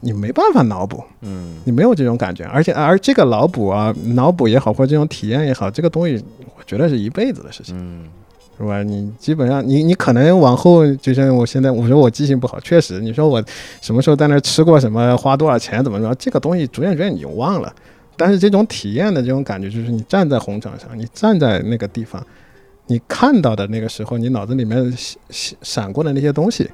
[0.00, 2.44] 你没办法脑补，嗯你没有这种感觉。
[2.44, 6.22] 而且而这个脑补啊，脑补也好，或者这种体验也好，这个东西
[6.56, 7.74] 我觉得是一辈子的事情。
[7.78, 8.04] 嗯
[8.60, 8.82] 是吧？
[8.82, 13.40] 你基本上，你你可能往后，就像我现在，我说我记性不好，确实，你说我
[13.80, 17.72] 什么时候在那儿吃过什么，花多少钱，怎么着，这个东西逐渐逐渐你就忘了。
[18.16, 22.20] 但是这种体验的这种感觉，就是你站在红场上，你站在那个地方，
[22.88, 24.92] 你看到的那个时候，你脑子里面
[25.30, 26.68] 闪闪过的那些东西，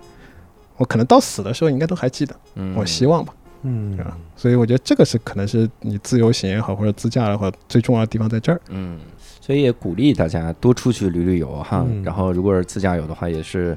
[0.77, 2.35] 我可能到死的时候应该都还记得。
[2.55, 4.17] 嗯，我希望吧，嗯是吧？
[4.37, 8.61] 所以我觉得这个是可能是你自由行也好，或者自驾的话，最重要的地方在这儿。
[8.71, 8.99] 嗯，
[9.41, 11.85] 所以也鼓励大家多出去旅旅游哈。
[11.89, 13.77] 嗯然后如果是自驾游的话，也是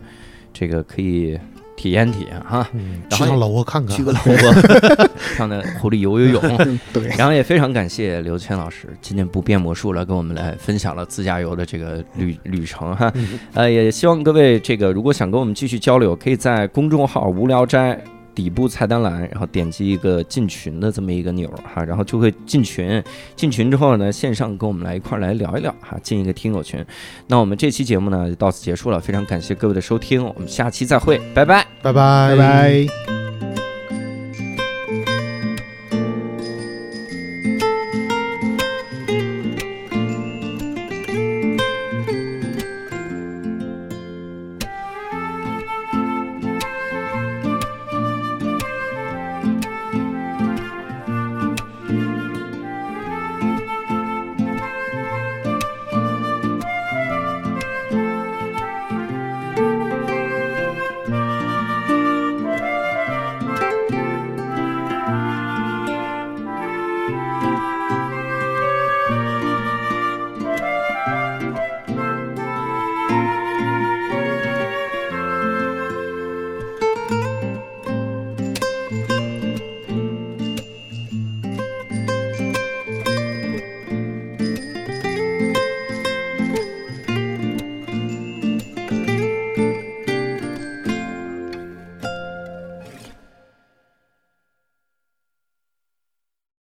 [0.54, 1.40] 这个可以
[1.78, 2.68] 体验体验哈。
[2.74, 6.42] 嗯然后去趟老挝看看去，个老挝， 上那湖里游游泳。
[6.92, 13.10] 对，然后也非常感谢刘谦老师今天不变魔术了，跟我们来分享了自驾游的这个旅旅程哈。
[13.16, 17.98] 嗯呃，也希望各位这个如果想跟我们继续交流，可以在公众号“无聊斋”
[18.38, 23.04] 底部菜单栏，然后点击一个进群的这么一个钮儿哈，然后就会进群。
[23.36, 26.86] 进群之后呢，线上跟我们来一块儿来聊一聊哈，进一个听友群。
[27.26, 31.66] 那我们这期节目呢就到此结束了，非常感谢各位的收听，我们下期再会，拜拜。
[31.82, 33.17] 拜拜拜拜。